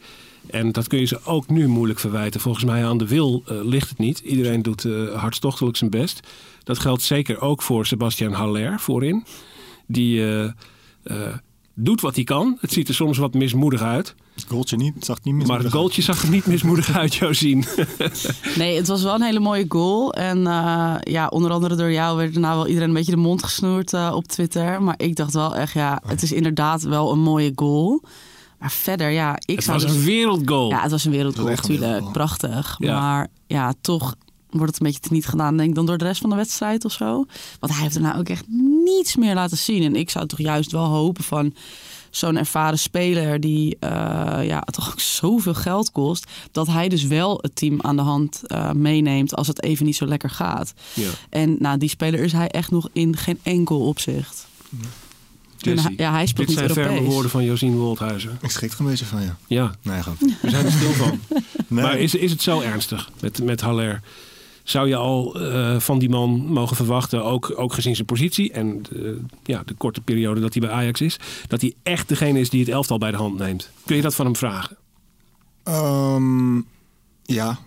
En 0.47 0.73
dat 0.73 0.87
kun 0.89 0.99
je 0.99 1.05
ze 1.05 1.25
ook 1.25 1.49
nu 1.49 1.69
moeilijk 1.69 1.99
verwijten. 1.99 2.41
Volgens 2.41 2.65
mij 2.65 2.85
aan 2.87 2.99
de 2.99 3.07
wil 3.07 3.43
eh, 3.47 3.57
ligt 3.65 3.89
het 3.89 3.99
niet. 3.99 4.19
Iedereen 4.19 4.63
doet 4.63 4.85
eh, 4.85 5.15
hartstochtelijk 5.15 5.77
zijn 5.77 5.91
best. 5.91 6.21
Dat 6.65 6.79
geldt 6.79 7.03
zeker 7.03 7.41
ook 7.41 7.63
voor 7.63 7.87
Sebastian 7.87 8.33
Haller 8.33 8.81
voorin. 8.81 9.25
Die 9.87 10.25
doet 11.75 12.01
wat 12.01 12.15
hij 12.15 12.25
kan. 12.25 12.57
Het 12.61 12.73
ziet 12.73 12.89
er 12.89 12.95
soms 12.95 13.19
wat 13.19 13.35
mismoedig 13.35 13.83
uit. 13.83 14.15
Het 14.35 14.45
goaltje 14.49 14.77
niet, 14.77 14.95
het 14.95 15.05
zag 15.05 15.19
niet 15.23 15.35
mis. 15.35 15.47
Maar 15.47 15.59
het 15.63 15.73
goaltje 15.73 16.03
zag 16.03 16.23
er 16.23 16.31
niet 16.31 16.47
mismoedig 16.47 16.97
uit, 16.97 17.15
Josien. 17.15 17.65
Nee, 18.57 18.77
het 18.77 18.87
was 18.89 19.03
wel 19.03 19.15
een 19.15 19.23
hele 19.23 19.41
mooie 19.41 19.65
goal. 19.69 20.13
En 20.13 20.47
eh, 20.47 20.95
ja, 21.01 21.27
onder 21.27 21.51
andere 21.51 21.77
door 21.77 21.93
jou 21.93 22.17
werd 22.17 22.33
daarna 22.33 22.55
wel 22.55 22.67
iedereen 22.67 22.89
een 22.89 22.95
beetje 22.95 23.11
de 23.13 23.17
mond 23.17 23.43
gesnoerd 23.43 23.93
eh, 23.93 24.13
op 24.15 24.27
Twitter. 24.27 24.83
Maar 24.83 24.95
ik 24.97 25.17
dacht 25.17 25.33
wel 25.35 25.57
echt, 25.57 25.73
ja, 25.73 26.03
het 26.07 26.23
is 26.23 26.33
inderdaad 26.33 26.83
wel 26.83 27.13
een 27.13 27.21
mooie 27.21 27.53
goal. 27.55 28.03
Maar 28.59 28.71
verder, 28.71 29.11
ja, 29.11 29.37
ik 29.45 29.55
Het 29.55 29.65
zou 29.65 29.79
was 29.79 29.87
dus- 29.87 29.97
een 29.97 30.05
wereldgoal. 30.05 30.69
Ja, 30.71 30.81
het 30.83 30.91
was 30.91 31.05
een 31.05 31.11
wereldgoal, 31.11 31.47
Het 31.47 31.57
natuurlijk. 31.57 32.13
Prachtig. 32.13 32.77
Ja. 32.79 33.01
Maar 33.01 33.29
ja, 33.47 33.75
toch 33.81 34.15
wordt 34.59 34.73
het 34.73 34.81
een 34.81 34.87
beetje 34.93 35.09
teniet 35.09 35.27
gedaan, 35.27 35.57
denk 35.57 35.69
ik, 35.69 35.75
dan 35.75 35.87
door 35.87 35.99
de 35.99 36.05
rest 36.05 36.21
van 36.21 36.31
de 36.31 36.37
wedstrijd 36.37 36.85
of 36.85 36.93
zo. 36.93 37.27
Want 37.61 37.73
hij 37.73 37.83
heeft 37.83 37.95
er 37.95 38.01
nou 38.01 38.19
ook 38.19 38.29
echt 38.29 38.45
niets 38.85 39.17
meer 39.17 39.35
laten 39.35 39.57
zien. 39.57 39.83
En 39.83 39.97
ik 39.97 40.11
zou 40.11 40.27
toch 40.27 40.39
juist 40.39 40.73
wel 40.73 40.85
hopen 40.85 41.25
van 41.25 41.55
zo'n 42.11 42.37
ervaren 42.37 42.79
speler 42.79 43.41
die 43.41 43.77
eh, 43.81 43.89
ja, 44.47 44.61
toch 44.61 44.91
ook 44.91 45.01
zoveel 45.01 45.55
geld 45.55 45.93
kost, 45.93 46.27
dat 46.51 46.67
hij 46.67 46.89
dus 46.89 47.05
wel 47.05 47.39
het 47.43 47.57
team 47.57 47.79
aan 47.81 47.97
de 47.97 48.03
hand 48.03 48.43
eh, 48.47 48.73
meeneemt 48.73 49.35
als 49.35 49.47
het 49.47 49.63
even 49.63 49.87
niet 49.87 49.97
zo 49.97 50.07
lekker 50.07 50.31
gaat. 50.31 50.75
Ja. 50.95 51.09
En 51.31 51.57
nou, 51.59 51.79
die 51.79 51.89
speler 51.89 52.21
is 52.21 52.33
hij 52.33 52.49
echt 52.49 52.71
nog 52.71 52.89
in 52.93 53.17
geen 53.17 53.39
enkel 53.43 53.81
opzicht. 53.81 54.47
Jessie, 55.57 55.87
hij- 55.97 56.07
ja, 56.07 56.11
hij 56.13 56.27
speelt 56.27 56.49
Dit 56.49 56.57
niet 56.61 56.73
zijn 56.75 56.87
ferme 56.89 57.09
woorden 57.11 57.31
van 57.31 57.45
Josien 57.45 57.77
Woldhuizen. 57.77 58.39
Ik 58.43 58.51
schrik 58.51 58.73
er 58.73 58.81
een 58.81 58.87
beetje 58.87 59.05
van, 59.05 59.23
ja. 59.23 59.37
Ja, 59.47 59.75
Nee, 59.83 60.03
gewoon. 60.03 60.19
we 60.43 60.51
zijn 60.51 60.65
er 60.65 60.73
stil 60.73 60.93
van. 60.93 61.21
Nee. 61.69 61.83
Maar 61.85 61.99
is, 61.99 62.15
is 62.15 62.31
het 62.31 62.43
zo 62.43 62.61
ernstig 62.61 63.11
met, 63.21 63.43
met 63.43 63.61
Haller? 63.61 64.01
Zou 64.65 64.89
je 64.89 64.97
al 64.97 65.41
eh, 65.41 65.81
van 65.81 65.99
die 65.99 66.09
man 66.09 66.31
mogen 66.47 66.77
verwachten, 66.77 67.25
ook, 67.25 67.53
ook 67.57 67.73
gezien 67.73 67.95
zijn 67.95 68.07
positie 68.07 68.53
en 68.53 68.83
de, 68.83 69.21
ja, 69.45 69.63
de 69.67 69.75
korte 69.75 70.01
periode 70.01 70.41
dat 70.41 70.55
hij 70.55 70.63
bij 70.63 70.71
Ajax 70.71 71.01
is, 71.01 71.19
dat 71.47 71.61
hij 71.61 71.75
echt 71.83 72.09
degene 72.09 72.41
is 72.41 72.51
die 72.51 72.61
het 72.61 72.69
elftal 72.69 72.99
bij 72.99 73.11
de 73.11 73.17
hand 73.17 73.39
neemt? 73.39 73.71
Kun 73.85 73.97
je 73.97 74.03
dat 74.03 74.15
van 74.15 74.25
hem 74.25 74.37
vragen? 74.37 74.77
Ehm, 75.63 76.57
ja. 77.23 77.59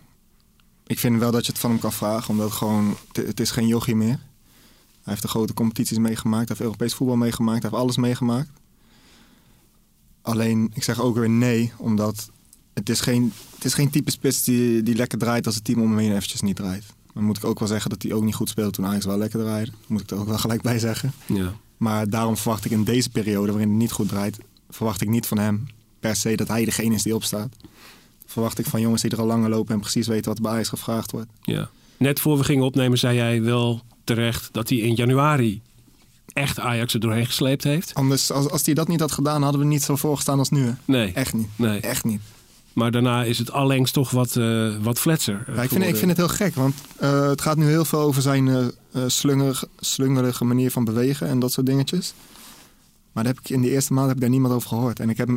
Ik 0.87 0.99
vind 0.99 1.19
wel 1.19 1.31
dat 1.31 1.45
je 1.45 1.51
het 1.51 1.61
van 1.61 1.69
hem 1.69 1.79
kan 1.79 1.93
vragen, 1.93 2.29
omdat 2.29 2.51
gewoon, 2.51 2.95
het, 3.11 3.39
is 3.39 3.51
geen 3.51 3.67
jochie 3.67 3.95
meer. 3.95 4.19
Hij 5.03 5.13
heeft 5.13 5.21
de 5.21 5.27
grote 5.27 5.53
competities 5.53 5.97
meegemaakt, 5.97 6.49
heeft 6.49 6.61
Europees 6.61 6.93
voetbal 6.93 7.15
meegemaakt, 7.15 7.63
heeft 7.63 7.75
alles 7.75 7.97
meegemaakt. 7.97 8.49
Alleen, 10.21 10.71
ik 10.73 10.83
zeg 10.83 11.01
ook 11.01 11.15
weer 11.15 11.29
nee, 11.29 11.73
omdat 11.77 12.29
het 12.75 12.89
is 12.89 13.01
geen, 13.01 13.33
het 13.55 13.65
is 13.65 13.73
geen 13.73 13.89
type 13.89 14.11
spits 14.11 14.43
die, 14.43 14.83
die 14.83 14.95
lekker 14.95 15.17
draait 15.17 15.45
als 15.45 15.55
het 15.55 15.63
team 15.63 15.81
om 15.81 15.89
hem 15.89 15.97
heen 15.97 16.15
eventjes 16.15 16.41
niet 16.41 16.55
draait. 16.55 16.83
Dan 17.13 17.23
moet 17.23 17.37
ik 17.37 17.43
ook 17.43 17.59
wel 17.59 17.67
zeggen 17.67 17.89
dat 17.89 18.01
hij 18.03 18.13
ook 18.13 18.23
niet 18.23 18.35
goed 18.35 18.49
speelde 18.49 18.71
toen 18.71 18.85
Ajax 18.85 19.05
wel 19.05 19.17
lekker 19.17 19.39
draaide. 19.39 19.71
Moet 19.87 20.01
ik 20.01 20.09
er 20.11 20.17
ook 20.17 20.27
wel 20.27 20.37
gelijk 20.37 20.61
bij 20.61 20.79
zeggen. 20.79 21.11
Ja. 21.25 21.53
Maar 21.77 22.09
daarom 22.09 22.37
verwacht 22.37 22.65
ik 22.65 22.71
in 22.71 22.83
deze 22.83 23.09
periode, 23.09 23.51
waarin 23.51 23.69
het 23.69 23.77
niet 23.77 23.91
goed 23.91 24.07
draait, 24.09 24.37
verwacht 24.69 25.01
ik 25.01 25.09
niet 25.09 25.25
van 25.25 25.37
hem 25.37 25.67
per 25.99 26.15
se 26.15 26.35
dat 26.35 26.47
hij 26.47 26.65
degene 26.65 26.95
is 26.95 27.03
die 27.03 27.15
opstaat. 27.15 27.55
Verwacht 28.25 28.59
ik 28.59 28.65
van 28.65 28.81
jongens 28.81 29.01
die 29.01 29.11
er 29.11 29.19
al 29.19 29.25
langer 29.25 29.49
lopen 29.49 29.73
en 29.73 29.79
precies 29.79 30.07
weten 30.07 30.31
wat 30.31 30.41
bij 30.41 30.51
Ajax 30.51 30.69
gevraagd 30.69 31.11
wordt. 31.11 31.27
Ja. 31.41 31.69
Net 31.97 32.19
voor 32.19 32.37
we 32.37 32.43
gingen 32.43 32.65
opnemen, 32.65 32.97
zei 32.97 33.15
jij 33.15 33.41
wel 33.41 33.81
terecht 34.03 34.49
dat 34.51 34.69
hij 34.69 34.77
in 34.77 34.93
januari 34.93 35.61
echt 36.33 36.59
Ajax 36.59 36.93
er 36.93 36.99
doorheen 36.99 37.25
gesleept 37.25 37.63
heeft. 37.63 37.93
Anders, 37.93 38.31
als, 38.31 38.49
als 38.49 38.65
hij 38.65 38.73
dat 38.73 38.87
niet 38.87 38.99
had 38.99 39.11
gedaan, 39.11 39.41
hadden 39.43 39.61
we 39.61 39.67
niet 39.67 39.83
zo 39.83 39.95
voorgestaan 39.95 40.39
als 40.39 40.49
nu. 40.49 40.65
hè. 40.65 40.71
Nee, 40.85 41.11
Echt 41.13 41.33
niet. 41.33 41.47
nee. 41.55 41.79
Echt 41.79 42.03
niet. 42.03 42.21
Maar 42.75 42.91
daarna 42.91 43.23
is 43.23 43.37
het 43.37 43.51
allengs 43.51 43.91
toch 43.91 44.11
wat, 44.11 44.35
eh, 44.35 44.75
wat 44.81 44.99
fletser. 44.99 45.43
eh, 45.47 45.55
Ja, 45.55 45.61
ik, 45.61 45.69
vind, 45.69 45.83
ik 45.83 45.95
vind 45.95 46.09
het 46.09 46.17
heel 46.19 46.27
gek, 46.27 46.55
want 46.55 46.75
eh, 46.97 47.27
het 47.27 47.41
gaat 47.41 47.57
nu 47.57 47.65
heel 47.65 47.85
veel 47.85 47.99
over 47.99 48.21
zijn 48.21 48.71
slungerig- 49.07 49.65
slungerige 49.79 50.43
manier 50.45 50.71
van 50.71 50.83
bewegen 50.85 51.27
en 51.27 51.39
dat 51.39 51.51
soort 51.51 51.65
dingetjes. 51.65 52.13
Maar 53.11 53.23
daar 53.23 53.33
heb 53.33 53.43
ik, 53.43 53.49
in 53.49 53.61
de 53.61 53.69
eerste 53.71 53.93
maand 53.93 54.05
heb 54.07 54.15
ik 54.15 54.21
daar 54.21 54.31
niemand 54.31 54.53
over 54.53 54.67
gehoord. 54.69 54.99
En 54.99 55.09
ik 55.09 55.17
heb, 55.17 55.29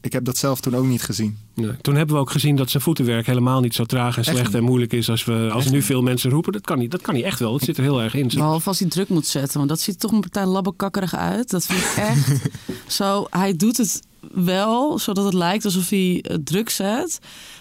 ik 0.00 0.12
heb 0.12 0.24
dat 0.24 0.36
zelf 0.36 0.60
toen 0.60 0.74
ook 0.76 0.86
niet 0.86 1.02
gezien. 1.02 1.38
Nee. 1.54 1.70
Toen 1.80 1.94
hebben 1.94 2.14
we 2.14 2.20
ook 2.20 2.30
gezien 2.30 2.56
dat 2.56 2.70
zijn 2.70 2.82
voetenwerk 2.82 3.26
helemaal 3.26 3.60
niet 3.60 3.74
zo 3.74 3.84
traag 3.84 4.16
en 4.16 4.22
Echt 4.24 4.36
slecht 4.36 4.54
en 4.54 4.62
moeilijk 4.64 4.92
is 4.92 5.10
als, 5.10 5.24
we, 5.24 5.48
als 5.52 5.64
Echt 5.64 5.72
nu 5.72 5.82
veel 5.82 6.02
mensen 6.02 6.30
roepen. 6.30 6.52
Dat 6.52 6.62
kan 6.64 6.78
niet, 6.78 6.90
dat 6.90 7.00
kan 7.02 7.14
niet 7.14 7.24
echt 7.24 7.38
wel. 7.38 7.54
Het 7.54 7.62
zit 7.64 7.76
er 7.76 7.82
heel 7.82 8.02
erg 8.02 8.14
in. 8.14 8.30
Behalve 8.34 8.68
als 8.68 8.78
hij 8.78 8.88
druk 8.88 9.08
moet 9.08 9.26
zetten. 9.26 9.56
Want 9.58 9.68
dat 9.68 9.80
ziet 9.80 9.94
er 9.94 10.00
toch 10.00 10.12
een 10.12 10.20
partij 10.20 10.44
labbekakkerig 10.46 11.14
uit. 11.14 11.50
Dat 11.50 11.66
vind 11.66 11.78
ik 11.80 11.92
echt 11.96 12.40
zo. 12.98 13.26
Hij 13.30 13.56
doet 13.56 13.76
het 13.76 14.02
wel, 14.32 14.98
zodat 14.98 15.24
het 15.24 15.34
lijkt 15.34 15.64
alsof 15.64 15.88
hij 15.88 16.22
eh, 16.22 16.36
druk 16.44 16.70
zet. 16.70 17.18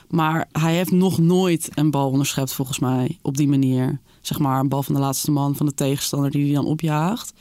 Maar 0.10 0.48
hij 0.52 0.76
heeft 0.76 0.92
nog 0.92 1.20
nooit 1.20 1.70
een 1.74 1.92
bal 1.92 2.10
onderschept, 2.10 2.54
volgens 2.54 2.80
mij. 2.80 3.18
Op 3.22 3.38
die 3.38 3.48
manier. 3.48 4.00
Zeg 4.22 4.40
maar, 4.40 4.60
een 4.60 4.70
bal 4.70 4.84
van 4.84 4.96
de 4.96 5.02
laatste 5.02 5.32
man 5.32 5.56
van 5.56 5.66
de 5.66 5.74
tegenstander 5.74 6.32
die 6.32 6.46
hij 6.46 6.54
dan 6.54 6.66
opjaagt. 6.66 7.34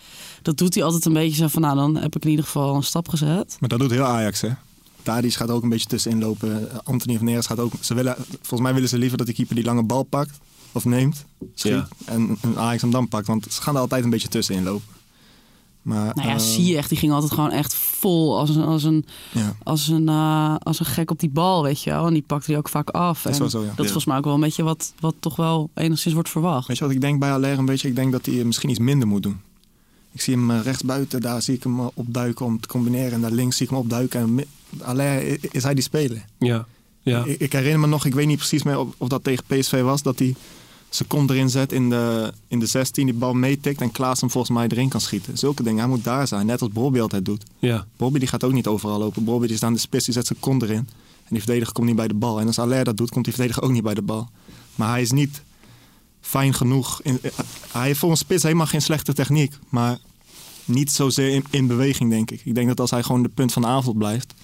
Dat 0.42 0.58
doet 0.58 0.74
hij 0.74 0.84
altijd 0.84 1.04
een 1.04 1.12
beetje 1.12 1.36
zo 1.36 1.48
van, 1.48 1.62
nou, 1.62 1.76
dan 1.76 1.96
heb 1.96 2.16
ik 2.16 2.24
in 2.24 2.30
ieder 2.30 2.44
geval 2.44 2.74
een 2.74 2.82
stap 2.82 3.08
gezet. 3.08 3.56
Maar 3.60 3.68
dat 3.68 3.78
doet 3.78 3.90
heel 3.90 4.04
Ajax, 4.04 4.40
hè? 4.40 4.50
Tadic 5.02 5.34
gaat 5.34 5.50
ook 5.50 5.62
een 5.62 5.68
beetje 5.68 5.88
tussenin 5.88 6.18
lopen. 6.18 6.68
Anthony 6.84 7.16
van 7.16 7.26
Neres 7.26 7.46
gaat 7.46 7.58
ook... 7.58 7.72
Ze 7.80 7.94
willen, 7.94 8.16
volgens 8.28 8.60
mij 8.60 8.74
willen 8.74 8.88
ze 8.88 8.98
liever 8.98 9.18
dat 9.18 9.26
die 9.26 9.34
keeper 9.36 9.54
die 9.54 9.64
lange 9.64 9.82
bal 9.82 10.02
pakt. 10.02 10.38
Of 10.72 10.84
neemt, 10.84 11.24
schiet. 11.54 11.72
Ja. 11.72 11.88
En, 12.04 12.38
en 12.40 12.58
Ajax 12.58 12.82
hem 12.82 12.90
dan 12.90 13.08
pakt. 13.08 13.26
Want 13.26 13.46
ze 13.50 13.62
gaan 13.62 13.74
er 13.74 13.80
altijd 13.80 14.04
een 14.04 14.10
beetje 14.10 14.28
tussenin 14.28 14.62
lopen. 14.62 14.94
Maar, 15.84 16.14
Nou 16.14 16.28
ja, 16.28 16.34
eh, 16.34 16.40
zie 16.40 16.64
je 16.64 16.76
echt, 16.76 16.88
die 16.88 16.98
ging 16.98 17.12
altijd 17.12 17.32
gewoon 17.32 17.50
echt 17.50 17.74
vol 17.74 18.38
als 18.38 18.50
een, 18.56 18.62
als 18.64 18.82
een, 18.82 19.04
Ja. 19.32 19.56
als 19.62 19.88
een, 19.88 20.08
eh, 20.08 20.54
als 20.58 20.80
een 20.80 20.86
gek 20.86 21.10
op 21.10 21.20
die 21.20 21.28
bal, 21.30 21.62
weet 21.62 21.82
je 21.82 21.90
wel. 21.90 22.06
En 22.06 22.12
die 22.12 22.22
pakte 22.26 22.50
hij 22.50 22.58
ook 22.60 22.68
vaak 22.68 22.90
af. 22.90 23.22
Dat 23.22 23.32
is 23.32 23.38
En 23.38 23.50
zo, 23.50 23.60
ja. 23.60 23.66
Dat 23.66 23.74
is 23.78 23.84
volgens 23.84 24.04
mij 24.04 24.16
ook 24.16 24.24
wel 24.24 24.34
een 24.34 24.40
beetje 24.40 24.62
wat, 24.62 24.92
wat 25.00 25.14
toch 25.20 25.36
wel 25.36 25.70
enigszins 25.74 26.14
wordt 26.14 26.28
verwacht. 26.28 26.66
Weet 26.68 26.78
je 26.78 26.84
wat 26.84 26.92
ik 26.92 27.00
denk 27.00 27.18
bij 27.20 27.32
Aller 27.32 27.58
een 27.58 27.64
beetje? 27.64 27.88
Ik 27.88 27.96
denk 27.96 28.12
dat 28.12 28.26
hij 28.26 28.44
misschien 28.44 28.70
iets 28.70 28.78
minder 28.78 29.08
moet 29.08 29.22
doen. 29.22 29.40
Ik 30.12 30.20
zie 30.20 30.34
hem 30.34 30.50
eh, 30.50 30.60
rechtsbuiten, 30.62 31.20
daar 31.20 31.42
zie 31.42 31.54
ik 31.54 31.62
hem 31.62 31.80
eh, 31.80 31.86
opduiken 31.94 32.46
om 32.46 32.60
te 32.60 32.68
combineren. 32.68 33.12
En 33.12 33.20
daar 33.20 33.30
links 33.30 33.56
zie 33.56 33.64
ik 33.66 33.72
hem 33.72 33.80
opduiken. 33.80 34.20
En 34.20 34.98
i- 34.98 35.38
is 35.50 35.62
hij 35.62 35.74
die 35.74 35.82
speler? 35.82 36.24
Ja, 36.38 36.66
ja. 37.02 37.24
Ik, 37.24 37.40
ik 37.40 37.52
herinner 37.52 37.80
me 37.80 37.86
nog, 37.86 38.04
ik 38.04 38.14
weet 38.14 38.26
niet 38.26 38.36
precies 38.38 38.62
meer 38.62 38.78
of, 38.78 38.88
of 38.98 39.08
dat 39.08 39.24
tegen 39.24 39.44
PSV 39.46 39.82
was, 39.82 40.02
dat 40.02 40.18
hij 40.18 40.34
kont 41.06 41.30
erin 41.30 41.50
zet 41.50 41.72
in 41.72 41.90
de, 41.90 42.32
in 42.48 42.58
de 42.58 42.66
16, 42.66 43.04
die 43.06 43.14
bal 43.14 43.34
meetikt 43.34 43.80
en 43.80 43.92
Klaas 43.92 44.20
hem 44.20 44.30
volgens 44.30 44.56
mij 44.56 44.68
erin 44.68 44.88
kan 44.88 45.00
schieten. 45.00 45.38
Zulke 45.38 45.62
dingen, 45.62 45.78
hij 45.78 45.88
moet 45.88 46.04
daar 46.04 46.26
zijn, 46.28 46.46
net 46.46 46.60
als 46.60 46.70
Bobby 46.70 47.00
altijd 47.00 47.24
doet. 47.24 47.44
ja. 47.58 47.86
Bobby 47.96 48.18
die 48.18 48.28
gaat 48.28 48.44
ook 48.44 48.52
niet 48.52 48.66
overal 48.66 48.98
lopen. 48.98 49.24
Bobby 49.24 49.46
die 49.46 49.56
staat 49.56 49.68
aan 49.68 49.74
de 49.74 49.80
spits, 49.80 50.04
die 50.04 50.14
zet 50.14 50.32
kont 50.40 50.62
erin. 50.62 50.88
En 51.24 51.30
die 51.30 51.38
verdediger 51.38 51.72
komt 51.72 51.86
niet 51.86 51.96
bij 51.96 52.08
de 52.08 52.14
bal. 52.14 52.40
En 52.40 52.46
als 52.46 52.58
Aller 52.58 52.84
dat 52.84 52.96
doet, 52.96 53.10
komt 53.10 53.24
die 53.24 53.34
verdediger 53.34 53.62
ook 53.62 53.70
niet 53.70 53.82
bij 53.82 53.94
de 53.94 54.02
bal. 54.02 54.28
Maar 54.74 54.88
hij 54.88 55.02
is 55.02 55.10
niet 55.10 55.42
fijn 56.20 56.54
genoeg. 56.54 57.00
In, 57.02 57.18
eh, 57.22 57.30
hij 57.72 57.86
heeft 57.86 57.98
voor 57.98 58.10
een 58.10 58.16
spits 58.16 58.42
helemaal 58.42 58.66
geen 58.66 58.82
slechte 58.82 59.12
techniek. 59.12 59.58
Maar 59.68 59.98
niet 60.64 60.90
zozeer 60.90 61.28
in, 61.28 61.44
in 61.50 61.66
beweging, 61.66 62.10
denk 62.10 62.30
ik. 62.30 62.40
Ik 62.44 62.54
denk 62.54 62.68
dat 62.68 62.80
als 62.80 62.90
hij 62.90 63.02
gewoon 63.02 63.22
de 63.22 63.28
punt 63.28 63.52
van 63.52 63.62
de 63.62 63.68
avond 63.68 63.98
blijft... 63.98 64.34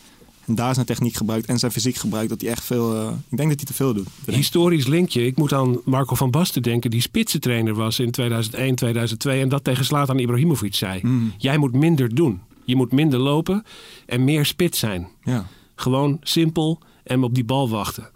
en 0.50 0.56
daar 0.56 0.74
zijn 0.74 0.86
techniek 0.86 1.14
gebruikt 1.14 1.46
en 1.46 1.58
zijn 1.58 1.72
fysiek 1.72 1.96
gebruikt... 1.96 2.28
dat 2.28 2.40
hij 2.40 2.50
echt 2.50 2.64
veel... 2.64 2.94
eh, 2.94 3.12
ik 3.30 3.36
denk 3.36 3.48
dat 3.48 3.58
hij 3.58 3.66
te 3.68 3.74
veel 3.74 3.94
doet. 3.94 4.08
Historisch 4.26 4.86
linkje. 4.86 5.26
Ik 5.26 5.36
moet 5.36 5.52
aan 5.52 5.80
Marco 5.84 6.14
van 6.14 6.30
Basten 6.30 6.62
denken, 6.62 6.90
die 6.90 7.00
spitsentrainer 7.00 7.74
was 7.74 7.98
in 7.98 8.10
2001, 8.10 8.74
2002 8.74 9.40
en 9.40 9.48
dat 9.48 9.64
tegen 9.64 9.84
Zlatan 9.84 10.18
Ibrahimovic 10.18 10.74
zei. 10.74 11.00
Mm, 11.02 11.32
Jij 11.38 11.58
moet 11.58 11.72
minder 11.72 12.14
doen. 12.14 12.40
Je 12.64 12.76
moet 12.76 12.92
minder 12.92 13.18
lopen 13.18 13.64
en 14.06 14.24
meer 14.24 14.44
spits 14.46 14.78
zijn. 14.78 15.08
ja. 15.24 15.46
Gewoon 15.74 16.18
simpel 16.22 16.78
en 17.04 17.22
op 17.22 17.34
die 17.34 17.44
bal 17.44 17.68
wachten. 17.68 18.08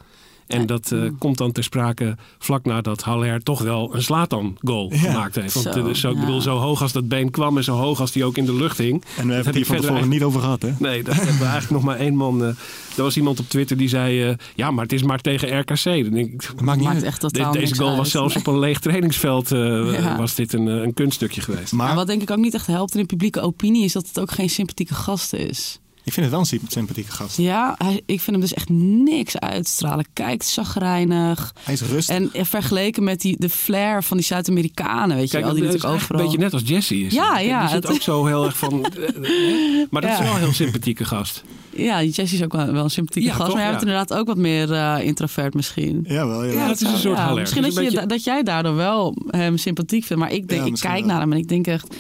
En 0.47 0.67
dat 0.67 0.93
eh, 0.93 1.01
komt 1.19 1.39
dan 1.39 1.53
ter 1.53 1.65
sprake 1.65 2.17
vlak 2.39 2.65
nadat 2.65 3.03
Haller 3.03 3.43
toch 3.43 3.61
wel 3.63 3.95
een 3.95 4.03
Slatan-goal 4.03 4.93
Ja. 4.93 4.99
gemaakt 4.99 5.35
heeft. 5.35 5.55
Want 5.55 5.75
Zo, 5.77 5.87
eh, 5.89 5.95
zo, 5.95 6.11
ik 6.11 6.21
bedoel, 6.21 6.41
zo 6.41 6.57
hoog 6.59 6.83
als 6.83 6.93
dat 6.93 7.09
been 7.09 7.31
kwam 7.31 7.57
en 7.57 7.65
zo 7.65 7.75
hoog 7.77 8.01
als 8.01 8.13
die 8.13 8.25
ook 8.25 8.37
in 8.37 8.45
de 8.45 8.55
lucht 8.55 8.79
hing. 8.79 8.93
En 8.93 9.01
we 9.01 9.17
hebben 9.17 9.37
heb 9.37 9.45
het 9.45 9.55
hier 9.55 9.65
van 9.67 9.77
tevoren 9.81 10.09
niet 10.09 10.23
over 10.23 10.41
gehad, 10.41 10.63
hè? 10.63 10.71
Nee, 10.79 11.03
dat 11.03 11.15
hebben 11.15 11.39
we 11.39 11.45
eigenlijk 11.45 11.71
nog 11.71 11.83
maar 11.83 11.97
één 11.97 12.17
man. 12.17 12.43
eh, 12.43 12.49
er 12.97 13.03
was 13.03 13.17
iemand 13.17 13.41
op 13.41 13.49
Twitter 13.49 13.77
die 13.77 13.89
zei: 13.89 14.23
eh, 14.23 14.35
Ja, 14.55 14.71
maar 14.71 14.83
het 14.83 14.93
is 14.93 15.03
maar 15.03 15.21
tegen 15.21 15.59
RKC. 15.61 15.85
Dan 15.85 16.11
denk 16.13 16.33
ik, 16.33 16.47
Dat 16.47 16.61
maakt 16.61 16.79
niet 16.79 16.89
Maakt 16.89 17.03
echt 17.03 17.21
de- 17.21 17.31
totaal 17.31 17.53
deze 17.53 17.75
goal 17.77 17.97
was 17.97 18.11
zelfs 18.11 18.37
op 18.37 18.47
een 18.47 18.59
leeg 18.59 18.79
trainingsveld. 18.79 19.53
eh, 19.53 19.59
Ja. 20.05 20.17
Was 20.19 20.35
dit 20.35 20.53
een, 20.53 20.67
een 20.67 20.95
kunststukje 20.95 21.41
geweest. 21.41 21.73
Maar 21.73 21.87
Maar 21.87 21.95
wat 21.97 22.07
denk 22.07 22.23
ik 22.23 22.31
ook 22.31 22.39
niet 22.39 22.55
echt 22.55 22.67
helpt 22.67 22.95
in 22.95 23.01
de 23.01 23.07
publieke 23.07 23.41
opinie... 23.41 23.85
is 23.85 23.93
dat 23.93 24.07
het 24.07 24.21
ook 24.21 24.31
geen 24.31 24.51
sympathieke 24.51 24.95
gast 24.95 25.33
is. 25.33 25.79
Ik 26.05 26.13
vind 26.13 26.17
het 26.27 26.31
wel 26.31 26.41
een 26.41 26.47
symp- 26.47 26.71
sympathieke 26.71 27.11
gast. 27.13 27.37
Ja, 27.37 27.75
hij, 27.79 27.95
ik 28.07 28.21
vind 28.21 28.27
hem 28.37 28.41
dus 28.41 28.55
echt 28.55 28.69
niks 29.05 29.39
uitstralen. 29.39 30.05
Kijkt 30.13 30.45
zagrijnig. 30.45 31.55
Hij 31.63 31.75
is 31.75 31.81
rustig. 31.83 32.17
En 32.33 32.47
vergeleken 32.47 33.05
met 33.05 33.21
die, 33.21 33.37
de 33.39 33.49
flair 33.49 34.03
van 34.03 34.17
die 34.17 34.27
Zuid-Amerikanen, 34.27 35.17
weet 35.17 35.25
je 35.25 35.31
Kijk, 35.31 35.45
wel. 35.45 35.55
Die 35.55 35.63
dat 35.63 35.73
natuurlijk 35.73 35.95
overal... 36.03 36.19
een 36.21 36.25
beetje 36.27 36.43
net 36.43 36.53
als 36.53 36.63
Jesse 36.65 37.01
is. 37.01 37.13
Ja, 37.15 37.39
ja, 37.39 37.61
Die 37.61 37.69
zit 37.69 37.87
ook 37.87 38.03
zo 38.03 38.27
heel 38.27 38.45
erg 38.45 38.57
van... 38.57 38.85
eh, 38.85 39.09
eh, 39.09 39.87
maar 39.91 40.03
dat 40.03 40.11
is 40.11 40.17
Ja. 40.19 40.23
wel 40.25 40.33
een 40.35 40.39
heel 40.41 40.53
sympathieke 40.53 41.05
gast. 41.05 41.45
Ja, 41.77 42.01
die 42.01 42.11
Jesse 42.11 42.35
is 42.37 42.43
ook 42.43 42.53
wel, 42.53 42.73
wel 42.73 42.85
een 42.85 42.91
sympathieke 42.91 43.29
Ja, 43.29 43.35
gast. 43.35 43.47
toch? 43.47 43.55
maar 43.57 43.65
hij 43.65 43.73
Ja. 43.73 43.79
heeft 43.79 43.91
inderdaad 43.91 44.19
ook 44.19 44.27
wat 44.27 44.37
meer 44.37 44.73
eh, 44.73 44.97
introvert 45.07 45.55
misschien. 45.55 46.05
Jawel, 46.09 46.45
jawel. 46.47 46.59
Ja, 46.61 46.69
het 46.69 46.81
is 46.81 46.89
een 46.89 46.99
soort. 46.99 47.35
Misschien 47.35 47.65
Het 47.65 47.75
dat, 47.75 47.85
je, 47.85 47.91
beetje- 47.91 48.07
dat 48.07 48.25
jij 48.25 48.43
daardoor 48.43 48.75
wel 48.75 49.17
hem 49.31 49.57
sympathiek 49.57 50.05
vindt. 50.05 50.23
Maar 50.23 50.33
ik, 50.33 50.49
denk, 50.49 50.61
Ja, 50.61 50.67
ik 50.67 50.75
kijk 50.81 50.99
wel. 50.99 51.07
naar 51.07 51.21
hem 51.21 51.33
en 51.33 51.39
ik 51.39 51.49
denk 51.49 51.67
echt... 51.67 51.97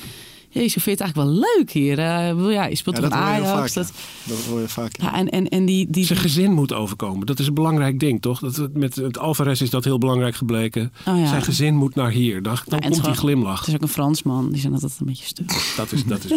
Jezus, 0.54 0.82
vind 0.82 0.84
je 0.84 0.90
het 0.90 1.00
eigenlijk 1.00 1.30
wel 1.30 1.46
leuk 1.56 1.70
hier? 1.70 1.98
Eh, 1.98 2.52
ja, 2.52 2.64
je 2.64 2.76
speelt 2.76 2.96
Ja, 2.96 3.02
heel 3.02 3.12
Ajax? 3.12 3.48
vaak. 3.48 3.72
dat, 3.72 3.92
ja. 4.24 4.34
Dat 4.34 4.44
hoor 4.44 4.60
je 4.60 4.68
vaak. 4.68 4.96
ja. 5.00 5.04
ja, 5.04 5.14
en, 5.14 5.28
en, 5.28 5.48
en 5.48 5.64
die, 5.64 5.86
die, 5.90 6.04
Zijn 6.04 6.18
gezin 6.18 6.52
moet 6.52 6.72
overkomen. 6.72 7.26
Dat 7.26 7.38
is 7.38 7.46
een 7.46 7.54
belangrijk 7.54 8.00
ding, 8.00 8.22
toch? 8.22 8.40
Dat, 8.40 8.68
met 8.72 8.94
het 8.94 9.18
Alvarez 9.18 9.60
is 9.60 9.70
dat 9.70 9.84
heel 9.84 9.98
belangrijk 9.98 10.34
gebleken. 10.34 10.92
Oh 11.06 11.18
ja. 11.18 11.26
Zijn 11.26 11.42
gezin 11.42 11.74
moet 11.74 11.94
naar 11.94 12.10
hier. 12.10 12.42
Dan, 12.42 12.58
dan 12.66 12.80
komt 12.80 13.04
die 13.04 13.14
glimlach. 13.14 13.58
Het 13.58 13.68
is 13.68 13.74
ook 13.74 13.82
een 13.82 13.88
Fransman, 13.88 14.50
die 14.50 14.60
zijn 14.60 14.72
altijd 14.72 14.96
een 15.00 15.06
beetje 15.06 15.26
stuk. 15.26 15.74
Dat 15.76 15.92
is, 15.92 16.04
dat, 16.04 16.24
is, 16.24 16.30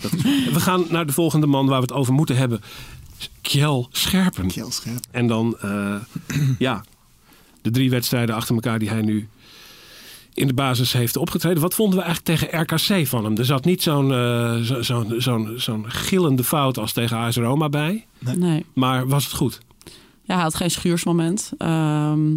dat 0.00 0.12
is. 0.12 0.22
We 0.52 0.60
gaan 0.60 0.84
naar 0.88 1.06
de 1.06 1.12
volgende 1.12 1.46
man 1.46 1.66
waar 1.66 1.80
we 1.80 1.86
het 1.86 1.92
over 1.92 2.12
moeten 2.12 2.36
hebben. 2.36 2.60
Kjell 3.40 3.86
Scherpen. 3.90 4.50
En 5.10 5.26
dan, 5.26 5.56
eh, 5.60 5.94
ja, 6.58 6.84
de 7.62 7.70
drie 7.70 7.90
wedstrijden 7.90 8.34
achter 8.34 8.54
elkaar 8.54 8.78
die 8.78 8.88
hij 8.88 9.02
nu 9.02 9.28
in 10.34 10.46
de 10.46 10.54
basis 10.54 10.92
heeft 10.92 11.16
opgetreden. 11.16 11.62
Wat 11.62 11.74
vonden 11.74 11.98
we 11.98 12.04
eigenlijk 12.04 12.38
tegen 12.40 12.60
RKC 12.60 13.06
van 13.06 13.24
hem? 13.24 13.36
Er 13.36 13.44
zat 13.44 13.64
niet 13.64 13.82
zo'n 13.82 14.12
eh, 14.12 14.56
zo, 14.56 14.82
zo'n 14.82 15.14
zo'n 15.18 15.54
zo'n 15.56 15.90
gillende 15.90 16.44
fout 16.44 16.78
als 16.78 16.92
tegen 16.92 17.16
AS 17.16 17.36
Roma 17.36 17.68
bij. 17.68 18.06
Nee. 18.36 18.64
Maar 18.72 19.08
was 19.08 19.24
het 19.24 19.34
goed? 19.34 19.60
Ja, 20.22 20.34
hij 20.34 20.42
had 20.42 20.54
geen 20.54 20.70
schuursmoment. 20.70 21.52
Ehm, 21.58 22.32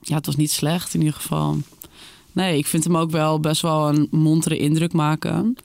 ja, 0.00 0.14
het 0.14 0.26
was 0.26 0.36
niet 0.36 0.50
slecht 0.50 0.94
in 0.94 1.00
ieder 1.00 1.14
geval. 1.14 1.58
Nee, 2.32 2.58
ik 2.58 2.66
vind 2.66 2.84
hem 2.84 2.96
ook 2.96 3.10
wel 3.10 3.40
best 3.40 3.62
wel 3.62 3.88
een 3.88 4.08
montere 4.10 4.58
indruk 4.58 4.92
maken. 4.92 5.56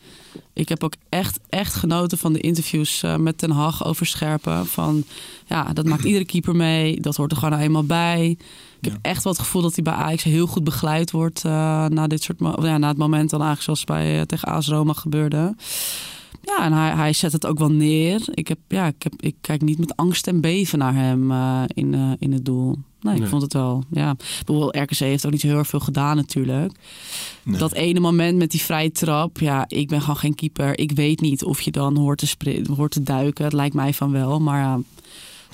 Ik 0.53 0.69
heb 0.69 0.83
ook 0.83 0.93
echt, 1.09 1.39
echt 1.49 1.73
genoten 1.73 2.17
van 2.17 2.33
de 2.33 2.39
interviews 2.39 3.03
eh, 3.03 3.15
met 3.15 3.37
Ten 3.37 3.51
Hag 3.51 3.85
over 3.85 4.05
Scherpen. 4.05 4.65
Van, 4.65 5.03
ja, 5.45 5.73
dat 5.73 5.85
maakt 5.85 6.03
iedere 6.03 6.25
keeper 6.25 6.55
mee. 6.55 7.01
Dat 7.01 7.15
hoort 7.15 7.31
er 7.31 7.37
gewoon 7.37 7.59
eenmaal 7.59 7.83
bij. 7.83 8.37
Ik 8.81 8.91
heb 8.91 8.97
echt 9.01 9.23
wel 9.23 9.33
het 9.33 9.41
gevoel 9.41 9.61
dat 9.61 9.75
hij 9.75 9.83
bij 9.83 9.93
Ajax 9.93 10.23
heel 10.23 10.47
goed 10.47 10.63
begeleid 10.63 11.11
wordt... 11.11 11.45
eh, 11.45 11.51
na, 11.85 12.07
dit 12.07 12.23
soort 12.23 12.39
ja, 12.39 12.77
na 12.77 12.87
het 12.87 12.97
moment 12.97 13.29
dan 13.29 13.41
eigenlijk 13.41 13.61
zoals 13.61 13.83
bij 13.83 14.19
eh, 14.19 14.25
tegen 14.25 14.47
AS 14.47 14.67
Roma 14.67 14.93
gebeurde. 14.93 15.55
Ja, 16.41 16.63
en 16.63 16.73
hij, 16.73 16.91
hij 16.91 17.13
zet 17.13 17.31
het 17.31 17.45
ook 17.45 17.59
wel 17.59 17.71
neer. 17.71 18.21
Ik, 18.31 18.47
heb, 18.47 18.57
ja, 18.67 18.85
ik, 18.85 19.03
heb, 19.03 19.13
ik 19.17 19.35
kijk 19.41 19.61
niet 19.61 19.77
met 19.77 19.95
angst 19.95 20.27
en 20.27 20.41
beven 20.41 20.79
naar 20.79 20.93
hem 20.95 21.31
eh, 21.31 21.63
in, 21.67 22.15
in 22.19 22.31
het 22.33 22.45
doel. 22.45 22.75
Nee, 23.01 23.15
ik 23.15 23.27
vond 23.27 23.41
het 23.41 23.53
wel. 23.53 23.83
Ja. 23.91 24.15
Bijvoorbeeld 24.45 24.75
RKC 24.75 24.97
heeft 24.97 25.25
ook 25.25 25.31
niet 25.31 25.41
heel 25.41 25.57
erg 25.57 25.67
veel 25.67 25.79
gedaan 25.79 26.15
natuurlijk. 26.15 26.73
Nee. 27.43 27.57
Dat 27.59 27.73
ene 27.73 27.99
moment 27.99 28.37
met 28.37 28.51
die 28.51 28.61
vrije 28.61 28.91
trap. 28.91 29.39
Ja, 29.39 29.65
ik 29.67 29.87
ben 29.87 30.01
gewoon 30.01 30.17
geen 30.17 30.35
keeper. 30.35 30.79
Ik 30.79 30.91
weet 30.91 31.21
niet 31.21 31.43
of 31.43 31.61
je 31.61 31.71
dan 31.71 31.97
hoort 31.97 32.17
te, 32.37 32.63
hoort 32.75 32.91
te 32.91 33.03
duiken. 33.03 33.43
Het 33.43 33.53
lijkt 33.53 33.75
mij 33.75 33.93
van 33.93 34.11
wel. 34.11 34.39
Maar 34.39 34.59
ja, 34.59 34.79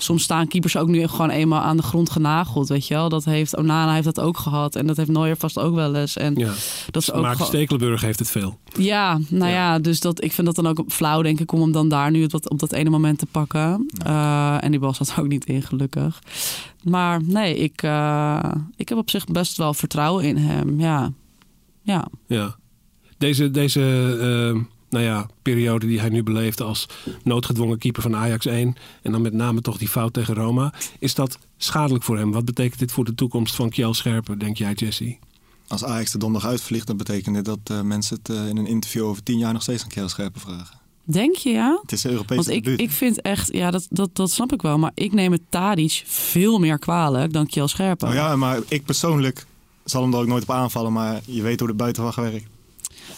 soms 0.00 0.22
staan 0.22 0.48
keepers 0.48 0.76
ook 0.76 0.88
nu 0.88 1.06
gewoon 1.06 1.30
eenmaal 1.30 1.60
aan 1.60 1.76
de 1.76 1.82
grond 1.82 2.10
genageld. 2.10 2.68
Weet 2.68 2.86
je 2.86 2.94
wel? 2.94 3.08
Dat 3.08 3.24
heeft 3.24 3.56
Onana 3.56 3.92
heeft 3.92 4.04
dat 4.04 4.20
ook 4.20 4.38
gehad. 4.38 4.76
En 4.76 4.86
dat 4.86 4.96
heeft 4.96 5.08
Neuer 5.10 5.36
vast 5.36 5.58
ook 5.58 5.74
wel 5.74 5.94
eens. 5.94 6.16
En 6.16 6.34
Ja. 6.34 6.52
dat 6.90 7.02
is 7.02 7.12
ook 7.12 7.26
gewoon- 7.26 7.46
Stekelenburg 7.46 8.00
heeft 8.00 8.18
het 8.18 8.30
veel. 8.30 8.58
ja, 8.78 9.18
nou 9.28 9.50
Ja. 9.52 9.56
ja. 9.56 9.78
dus 9.78 10.00
dat, 10.00 10.24
ik 10.24 10.32
vind 10.32 10.46
dat 10.46 10.56
dan 10.56 10.66
ook 10.66 10.84
flauw, 10.88 11.22
denk 11.22 11.40
ik, 11.40 11.52
om 11.52 11.60
hem 11.60 11.72
dan 11.72 11.88
daar 11.88 12.10
nu 12.10 12.24
op 12.24 12.30
dat, 12.30 12.50
op 12.50 12.58
dat 12.58 12.72
ene 12.72 12.90
moment 12.90 13.18
te 13.18 13.26
pakken. 13.26 13.86
Eh, 14.04 14.64
en 14.64 14.70
die 14.70 14.80
bal 14.80 14.94
zat 14.94 15.14
ook 15.18 15.28
niet 15.28 15.44
in, 15.44 15.62
gelukkig. 15.62 16.18
Maar 16.82 17.22
nee, 17.24 17.56
ik, 17.58 17.82
eh, 17.82 18.50
ik 18.76 18.88
heb 18.88 18.98
op 18.98 19.10
zich 19.10 19.24
best 19.24 19.56
wel 19.56 19.74
vertrouwen 19.74 20.24
in 20.24 20.36
hem. 20.36 20.80
Ja, 20.80 21.12
ja. 21.82 22.06
Ja. 22.26 22.56
Deze, 23.18 23.50
deze 23.50 23.82
eh, 24.54 24.60
nou 24.90 25.04
ja, 25.04 25.26
periode 25.42 25.86
die 25.86 26.00
hij 26.00 26.08
nu 26.08 26.22
beleeft 26.22 26.60
als 26.60 26.86
noodgedwongen 27.22 27.78
keeper 27.78 28.02
van 28.02 28.16
Ajax 28.16 28.46
1... 28.46 28.76
en 29.02 29.12
dan 29.12 29.22
met 29.22 29.32
name 29.32 29.60
toch 29.60 29.78
die 29.78 29.88
fout 29.88 30.12
tegen 30.12 30.34
Roma... 30.34 30.72
is 30.98 31.14
dat 31.14 31.38
schadelijk 31.56 32.04
voor 32.04 32.18
hem? 32.18 32.32
Wat 32.32 32.44
betekent 32.44 32.78
dit 32.78 32.92
voor 32.92 33.04
de 33.04 33.14
toekomst 33.14 33.54
van 33.54 33.70
Kjell 33.70 33.92
Scherpen, 33.92 34.38
denk 34.38 34.56
jij, 34.56 34.72
Jesse? 34.72 35.16
Als 35.68 35.84
Ajax 35.84 36.10
de 36.10 36.18
donderdag 36.18 36.50
uitvliegt, 36.50 36.86
dan 36.86 36.96
betekent 36.96 37.34
dit 37.34 37.44
dat 37.44 37.58
eh, 37.64 37.80
mensen 37.80 38.16
het 38.16 38.28
eh, 38.28 38.48
in 38.48 38.56
een 38.56 38.66
interview 38.66 39.04
over 39.04 39.22
tien 39.22 39.38
jaar 39.38 39.52
nog 39.52 39.62
steeds 39.62 39.82
een 39.82 39.88
keer 39.88 40.08
scherpen 40.08 40.40
vragen. 40.40 40.78
Denk 41.04 41.36
je 41.36 41.50
ja? 41.50 41.78
Het 41.82 41.92
is 41.92 42.04
een 42.04 42.10
Europees 42.10 42.36
Want 42.36 42.48
ik, 42.48 42.64
debuut. 42.64 42.80
ik 42.80 42.90
vind 42.90 43.20
echt, 43.20 43.52
ja, 43.52 43.70
dat, 43.70 43.86
dat, 43.90 44.16
dat 44.16 44.30
snap 44.30 44.52
ik 44.52 44.62
wel. 44.62 44.78
Maar 44.78 44.90
ik 44.94 45.12
neem 45.12 45.32
het 45.32 45.40
Tadic 45.48 46.02
veel 46.06 46.58
meer 46.58 46.78
kwalijk 46.78 47.32
dan 47.32 47.46
Kjell 47.46 47.66
Scherpen. 47.66 48.08
Oh 48.08 48.14
ja, 48.14 48.36
maar 48.36 48.58
ik 48.68 48.84
persoonlijk 48.84 49.46
zal 49.84 50.02
hem 50.02 50.12
er 50.12 50.18
ook 50.18 50.26
nooit 50.26 50.42
op 50.42 50.50
aanvallen, 50.50 50.92
maar 50.92 51.20
je 51.24 51.42
weet 51.42 51.58
hoe 51.58 51.68
de 51.68 51.74
buitenwacht 51.74 52.16
werkt. 52.16 52.46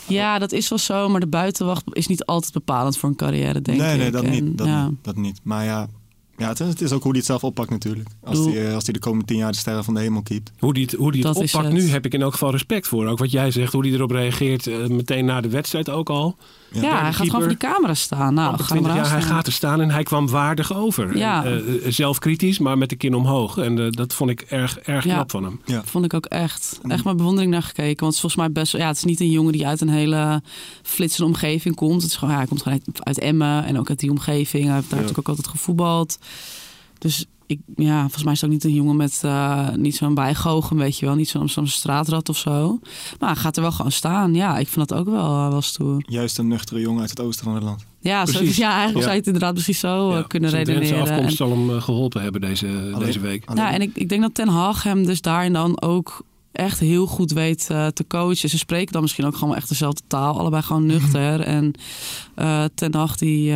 Ja, 0.06 0.38
dat 0.38 0.52
is 0.52 0.68
wel 0.68 0.78
zo. 0.78 1.08
Maar 1.08 1.20
de 1.20 1.26
buitenwacht 1.26 1.84
is 1.92 2.06
niet 2.06 2.24
altijd 2.24 2.52
bepalend 2.52 2.96
voor 2.98 3.08
een 3.08 3.16
carrière, 3.16 3.62
denk 3.62 3.78
nee, 3.78 3.92
ik. 3.92 3.98
nee, 4.00 4.10
dat, 4.10 4.22
En, 4.24 4.30
niet, 4.30 4.58
dat, 4.58 4.66
ja. 4.66 4.88
niet, 4.88 4.98
dat 5.02 5.16
niet. 5.16 5.40
Maar 5.42 5.64
ja, 5.64 5.88
ja 6.36 6.48
het, 6.48 6.60
is, 6.60 6.66
het 6.66 6.80
is 6.80 6.92
ook 6.92 7.02
hoe 7.02 7.10
hij 7.10 7.18
het 7.18 7.28
zelf 7.28 7.44
oppakt 7.44 7.70
natuurlijk. 7.70 8.08
Als 8.24 8.38
hij, 8.38 8.66
eh, 8.66 8.74
als 8.74 8.84
hij 8.84 8.92
de 8.92 9.00
komende 9.00 9.24
tien 9.24 9.36
jaar 9.36 9.52
de 9.52 9.58
sterren 9.58 9.84
van 9.84 9.94
de 9.94 10.00
hemel 10.00 10.22
keept. 10.22 10.52
Hoe 10.58 10.74
die 10.74 10.84
het, 10.84 10.92
hoe 10.92 11.12
die 11.12 11.26
het 11.26 11.34
Dat 11.34 11.44
oppakt 11.44 11.64
het. 11.64 11.74
nu 11.74 11.88
heb 11.88 12.04
ik 12.04 12.14
in 12.14 12.22
elk 12.22 12.32
geval 12.32 12.50
respect 12.50 12.88
voor. 12.88 13.06
Ook 13.06 13.18
wat 13.18 13.30
jij 13.30 13.50
zegt, 13.50 13.72
hoe 13.72 13.86
hij 13.86 13.92
erop 13.92 14.10
reageert 14.10 14.66
eh, 14.66 14.86
meteen 14.86 15.24
na 15.24 15.40
de 15.40 15.48
wedstrijd 15.48 15.90
ook 15.90 16.10
al. 16.10 16.36
Ja, 16.72 17.00
hij 17.00 17.12
gaat 17.12 17.26
gewoon 17.26 17.40
voor 17.40 17.48
die 17.48 17.56
camera 17.56 17.94
staan. 17.94 18.34
Nou, 18.34 18.48
Amper 18.50 18.64
ga 18.64 18.74
maar 18.74 18.82
20 18.82 19.02
jaar, 19.02 19.18
hij 19.20 19.28
gaat 19.28 19.46
er 19.46 19.52
staan 19.52 19.80
en 19.80 19.90
hij 19.90 20.02
kwam 20.02 20.28
waardig 20.28 20.74
over. 20.74 21.16
Ja. 21.16 21.44
En, 21.44 21.66
eh, 21.66 21.86
eh, 21.86 21.92
zelf 21.92 22.18
kritisch, 22.18 22.58
maar 22.58 22.78
met 22.78 22.88
de 22.88 22.96
kin 22.96 23.14
omhoog. 23.14 23.56
En 23.58 23.78
eh, 23.78 23.90
dat 23.90 24.14
vond 24.14 24.30
ik 24.30 24.40
erg, 24.40 24.78
erg 24.78 25.04
Ja. 25.04 25.14
knap 25.14 25.30
van 25.30 25.44
hem. 25.44 25.60
Ja. 25.64 25.82
Vond 25.84 26.04
ik 26.04 26.14
ook 26.14 26.26
echt. 26.26 26.80
Echt 26.88 27.04
met 27.04 27.16
bewondering 27.16 27.52
naar 27.52 27.62
gekeken. 27.62 28.00
Want 28.00 28.00
het 28.00 28.12
is 28.14 28.20
volgens 28.20 28.36
mij 28.42 28.52
best. 28.52 28.72
Ja, 28.76 28.86
het 28.86 28.96
is 28.96 29.04
niet 29.04 29.20
een 29.20 29.30
jongen 29.30 29.52
die 29.52 29.66
uit 29.66 29.80
een 29.80 29.88
hele 29.88 30.42
flitsende 30.82 31.26
omgeving 31.32 31.74
komt. 31.74 32.02
Het 32.02 32.10
is 32.10 32.16
gewoon, 32.16 32.30
ja, 32.30 32.38
hij 32.38 32.46
komt 32.48 32.62
gewoon 32.62 32.80
uit, 32.86 33.04
uit 33.06 33.18
Emmen 33.18 33.64
en 33.64 33.78
ook 33.78 33.88
uit 33.88 34.00
die 34.00 34.10
omgeving. 34.10 34.64
Hij 34.64 34.74
heeft 34.74 34.90
daar 34.90 34.98
Ja. 34.98 35.04
natuurlijk 35.04 35.28
ook 35.28 35.36
altijd 35.36 35.56
gevoetbald. 35.56 36.18
Dus 36.98 37.24
ik, 37.50 37.60
ja, 37.76 38.00
volgens 38.00 38.22
mij 38.24 38.32
is 38.32 38.40
het 38.40 38.48
ook 38.50 38.54
niet 38.56 38.64
een 38.64 38.74
jongen 38.74 38.96
met 38.96 39.20
eh, 39.24 39.68
niet 39.74 39.96
zo'n 39.96 40.14
bijgoochem, 40.14 40.76
weet 40.78 40.98
je 40.98 41.06
wel. 41.06 41.14
Niet 41.14 41.28
zo'n 41.28 41.48
zo'n 41.48 41.66
straatrat 41.66 42.28
of 42.28 42.36
zo. 42.36 42.78
Maar 43.18 43.32
hij 43.32 43.40
gaat 43.42 43.56
er 43.56 43.62
wel 43.62 43.72
gewoon 43.72 43.92
staan. 43.92 44.34
Ja, 44.34 44.58
ik 44.58 44.68
vind 44.68 44.88
dat 44.88 44.98
ook 44.98 45.08
wel, 45.08 45.24
eh, 45.44 45.48
wel 45.48 45.62
stoer. 45.62 46.02
Juist 46.08 46.38
een 46.38 46.48
nuchtere 46.48 46.80
jongen 46.80 47.00
uit 47.00 47.10
het 47.10 47.20
oosten 47.20 47.44
van 47.44 47.54
het 47.54 47.62
land. 47.62 47.84
Ja, 48.00 48.26
zo, 48.26 48.38
ja 48.42 48.68
eigenlijk 48.68 48.94
Ja. 48.96 49.00
zou 49.00 49.10
je 49.10 49.18
het 49.18 49.26
inderdaad 49.26 49.54
precies 49.54 49.78
zo 49.78 50.10
eh, 50.10 50.16
Ja, 50.16 50.22
kunnen 50.22 50.50
zijn 50.50 50.64
redeneren. 50.64 50.96
En- 51.06 51.12
afkomst 51.12 51.36
zal 51.36 51.50
hem 51.50 51.70
eh, 51.70 51.82
geholpen 51.82 52.22
hebben 52.22 52.40
deze, 52.40 52.66
Alleen- 52.66 52.98
deze 52.98 53.20
week. 53.20 53.44
alleen- 53.46 53.64
Ja, 53.64 53.72
en 53.72 53.80
ik, 53.80 53.90
ik 53.94 54.08
denk 54.08 54.22
dat 54.22 54.34
Ten 54.34 54.48
Hag 54.48 54.82
hem 54.82 55.06
dus 55.06 55.20
daarin 55.20 55.52
dan 55.52 55.80
ook 55.82 56.24
echt 56.52 56.78
heel 56.80 57.06
goed 57.06 57.32
weet 57.32 57.66
eh, 57.70 57.86
te 57.86 58.06
coachen. 58.06 58.48
Ze 58.48 58.58
spreken 58.58 58.92
dan 58.92 59.02
misschien 59.02 59.24
ook 59.26 59.36
gewoon 59.36 59.56
echt 59.56 59.68
dezelfde 59.68 60.02
taal. 60.06 60.38
Allebei 60.38 60.62
gewoon 60.62 60.86
nuchter. 60.86 61.40
en 61.40 61.72
eh, 62.34 62.64
Ten 62.74 62.94
Hag, 62.94 63.16
die, 63.16 63.48
eh, 63.50 63.54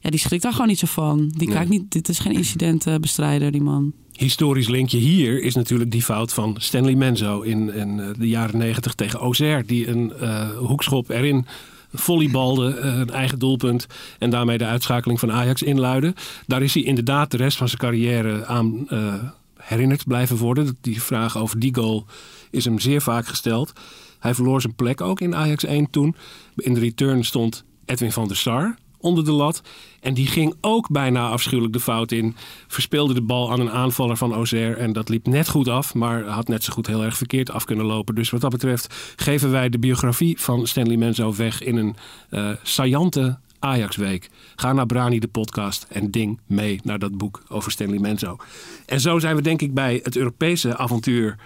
ja, 0.00 0.10
die 0.10 0.18
schrikt 0.18 0.42
daar 0.42 0.52
gewoon 0.52 0.68
niet 0.68 0.78
zo 0.78 0.86
van. 0.86 1.28
Die 1.28 1.46
Nee. 1.46 1.56
kijkt 1.56 1.70
niet, 1.70 1.90
dit 1.92 2.08
is 2.08 2.18
geen 2.18 2.32
incidentenbestrijder, 2.32 3.50
die 3.52 3.62
man. 3.62 3.92
Historisch 4.12 4.68
linkje 4.68 4.98
hier 4.98 5.42
is 5.42 5.54
natuurlijk 5.54 5.90
die 5.90 6.02
fout 6.02 6.32
van 6.32 6.56
Stanley 6.58 6.94
Menzo 6.94 7.40
in, 7.40 7.74
in 7.74 8.14
de 8.18 8.28
jaren 8.28 8.58
negentig 8.58 8.94
tegen 8.94 9.18
Auxerre. 9.18 9.64
Die 9.64 9.88
een 9.88 10.12
hoekschop 10.58 11.08
erin 11.08 11.46
volleybalde, 11.92 12.76
een 12.78 13.10
eigen 13.10 13.38
doelpunt. 13.38 13.86
En 14.18 14.30
daarmee 14.30 14.58
de 14.58 14.64
uitschakeling 14.64 15.20
van 15.20 15.32
Ajax 15.32 15.62
inluidde. 15.62 16.14
Daar 16.46 16.62
is 16.62 16.74
hij 16.74 16.82
inderdaad 16.82 17.30
de 17.30 17.36
rest 17.36 17.56
van 17.56 17.68
zijn 17.68 17.80
carrière 17.80 18.46
aan 18.46 18.86
herinnerd 19.58 20.06
blijven 20.06 20.36
worden. 20.36 20.78
Die 20.80 21.02
vraag 21.02 21.38
over 21.38 21.58
die 21.58 21.74
goal 21.74 22.06
is 22.50 22.64
hem 22.64 22.78
zeer 22.78 23.00
vaak 23.00 23.26
gesteld. 23.26 23.72
Hij 24.18 24.34
verloor 24.34 24.60
zijn 24.60 24.74
plek 24.74 25.00
ook 25.00 25.20
in 25.20 25.34
Ajax 25.34 25.64
1 25.64 25.90
toen. 25.90 26.16
In 26.56 26.74
de 26.74 26.80
return 26.80 27.24
stond 27.24 27.64
Edwin 27.84 28.12
van 28.12 28.28
der 28.28 28.36
Sar 28.36 28.76
onder 29.00 29.24
de 29.24 29.32
lat. 29.32 29.62
En 30.00 30.14
die 30.14 30.26
ging 30.26 30.54
ook 30.60 30.90
bijna 30.90 31.28
afschuwelijk 31.28 31.72
de 31.72 31.80
fout 31.80 32.12
in. 32.12 32.36
Verspeelde 32.66 33.14
de 33.14 33.22
bal 33.22 33.52
aan 33.52 33.60
een 33.60 33.70
aanvaller 33.70 34.16
van 34.16 34.32
Auxerre. 34.32 34.74
En 34.74 34.92
dat 34.92 35.08
liep 35.08 35.26
net 35.26 35.48
goed 35.48 35.68
af, 35.68 35.94
maar 35.94 36.24
had 36.24 36.48
net 36.48 36.64
zo 36.64 36.72
goed 36.72 36.86
heel 36.86 37.04
erg 37.04 37.16
verkeerd 37.16 37.50
af 37.50 37.64
kunnen 37.64 37.86
lopen. 37.86 38.14
Dus 38.14 38.30
wat 38.30 38.40
dat 38.40 38.50
betreft 38.50 39.14
geven 39.16 39.50
wij 39.50 39.68
de 39.68 39.78
biografie 39.78 40.40
van 40.40 40.66
Stanley 40.66 40.96
Menzo 40.96 41.34
weg 41.34 41.62
in 41.62 41.76
een 41.76 41.96
eh 42.30 42.50
saillante 42.62 43.38
Ajax-week. 43.58 44.30
Ga 44.56 44.72
naar 44.72 44.86
Brani 44.86 45.18
de 45.18 45.28
podcast 45.28 45.86
en 45.88 46.10
ding 46.10 46.40
mee 46.46 46.80
naar 46.84 46.98
dat 46.98 47.16
boek 47.16 47.42
over 47.48 47.70
Stanley 47.70 47.98
Menzo. 47.98 48.36
En 48.86 49.00
zo 49.00 49.18
zijn 49.18 49.36
we 49.36 49.42
denk 49.42 49.62
ik 49.62 49.74
bij 49.74 50.00
het 50.02 50.16
Europese 50.16 50.76
avontuur 50.76 51.36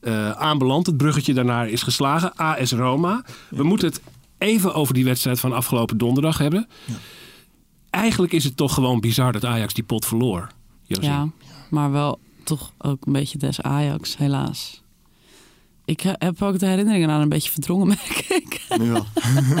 eh, 0.00 0.30
aanbeland. 0.30 0.86
Het 0.86 0.96
bruggetje 0.96 1.34
daarnaar 1.34 1.68
is 1.68 1.82
geslagen. 1.82 2.34
AS 2.36 2.72
Roma. 2.72 3.24
We 3.50 3.62
moeten 3.62 3.88
het 3.88 4.00
even 4.38 4.74
over 4.74 4.94
die 4.94 5.04
wedstrijd 5.04 5.40
van 5.40 5.52
afgelopen 5.52 5.98
donderdag 5.98 6.38
hebben. 6.38 6.68
Eigenlijk 7.90 8.32
is 8.32 8.44
het 8.44 8.56
toch 8.56 8.74
gewoon 8.74 9.00
bizar 9.00 9.32
dat 9.32 9.44
Ajax 9.44 9.74
die 9.74 9.84
pot 9.84 10.06
verloor. 10.06 10.46
Josie. 10.82 11.10
Ja, 11.10 11.28
maar 11.70 11.92
wel 11.92 12.18
toch 12.44 12.72
ook 12.78 13.06
een 13.06 13.12
beetje 13.12 13.38
des 13.38 13.60
Ajax, 13.60 14.16
helaas. 14.16 14.81
Ik 15.84 16.00
he- 16.00 16.12
heb 16.18 16.42
ook 16.42 16.58
de 16.58 16.66
herinneringen 16.66 17.10
aan 17.10 17.20
een 17.20 17.28
beetje 17.28 17.50
verdrongen, 17.50 17.86
merk 17.96 18.24
ik. 18.28 18.60
Nu 18.78 18.90
wel. 18.92 19.06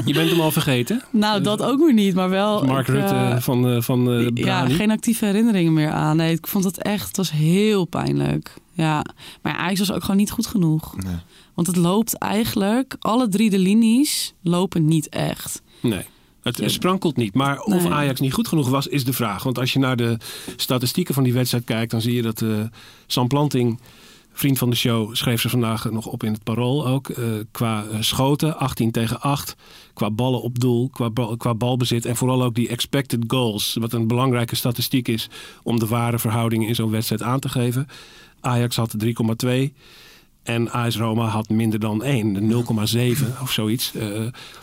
Je 0.04 0.12
bent 0.12 0.30
hem 0.30 0.40
al 0.40 0.50
vergeten. 0.50 1.02
Nou, 1.10 1.40
dat 1.42 1.62
ook 1.62 1.78
weer 1.78 1.92
niet, 1.94 2.14
maar 2.14 2.30
wel... 2.30 2.64
Mark 2.64 2.88
ik, 2.88 2.94
Rutte 2.94 3.14
eh, 3.14 3.38
van, 3.40 3.68
eh, 3.68 3.82
van 3.82 4.10
eh 4.12 4.28
Ja, 4.34 4.68
geen 4.68 4.90
actieve 4.90 5.24
herinneringen 5.24 5.72
meer 5.72 5.90
aan. 5.90 6.16
Nee, 6.16 6.32
ik 6.32 6.46
vond 6.46 6.64
het 6.64 6.78
echt, 6.82 7.06
het 7.06 7.16
was 7.16 7.30
heel 7.30 7.84
pijnlijk. 7.84 8.54
Ja, 8.72 9.04
maar 9.42 9.52
ja, 9.52 9.58
Ajax 9.58 9.78
was 9.78 9.92
ook 9.92 10.00
gewoon 10.00 10.16
niet 10.16 10.30
goed 10.30 10.46
genoeg. 10.46 10.96
Nee. 10.96 11.16
Want 11.54 11.66
het 11.66 11.76
loopt 11.76 12.18
eigenlijk, 12.18 12.96
alle 12.98 13.28
drie 13.28 13.50
de 13.50 13.58
linies 13.58 14.34
lopen 14.42 14.84
niet 14.86 15.08
echt. 15.08 15.62
Nee. 15.80 16.02
Het 16.42 16.56
Ja. 16.58 16.68
sprankelt 16.68 17.16
niet. 17.16 17.34
Maar 17.34 17.60
of 17.60 17.82
Nee. 17.82 17.92
Ajax 17.92 18.20
niet 18.20 18.32
goed 18.32 18.48
genoeg 18.48 18.68
was, 18.68 18.86
is 18.86 19.04
de 19.04 19.12
vraag. 19.12 19.42
Want 19.42 19.58
als 19.58 19.72
je 19.72 19.78
naar 19.78 19.96
de 19.96 20.16
statistieken 20.56 21.14
van 21.14 21.22
die 21.22 21.32
wedstrijd 21.32 21.64
kijkt, 21.64 21.90
dan 21.90 22.00
zie 22.00 22.14
je 22.14 22.22
dat 22.22 22.42
eh 22.42 22.48
Sam 23.06 23.28
Planting 23.28 23.80
Vriend 24.32 24.58
van 24.58 24.70
de 24.70 24.76
show 24.76 25.14
schreef 25.14 25.40
ze 25.40 25.48
vandaag 25.48 25.90
nog 25.90 26.06
op 26.06 26.22
in 26.22 26.32
het 26.32 26.44
parool 26.44 26.86
ook. 26.86 27.08
eh, 27.08 27.24
qua 27.50 27.84
eh, 27.84 28.00
schoten, 28.00 28.58
18 28.58 28.90
tegen 28.90 29.20
8. 29.20 29.56
Qua 29.94 30.10
ballen 30.10 30.42
op 30.42 30.58
doel, 30.58 30.88
qua, 30.88 31.10
qua 31.36 31.54
balbezit. 31.54 32.06
En 32.06 32.16
vooral 32.16 32.42
ook 32.42 32.54
die 32.54 32.68
expected 32.68 33.24
goals. 33.26 33.76
Wat 33.80 33.92
een 33.92 34.06
belangrijke 34.06 34.56
statistiek 34.56 35.08
is 35.08 35.28
om 35.62 35.78
de 35.78 35.86
ware 35.86 36.18
verhoudingen 36.18 36.68
in 36.68 36.74
zo'n 36.74 36.90
wedstrijd 36.90 37.22
aan 37.22 37.40
te 37.40 37.48
geven. 37.48 37.86
Ajax 38.40 38.76
had 38.76 38.94
3,2. 39.04 39.72
En 40.42 40.70
AS 40.72 40.96
Roma 40.96 41.26
had 41.26 41.48
minder 41.48 41.78
dan 41.78 42.02
1, 42.02 42.32
de 42.32 42.64
0,7 43.20 43.42
of 43.42 43.52
zoiets. 43.52 43.94
Eh, 43.94 44.08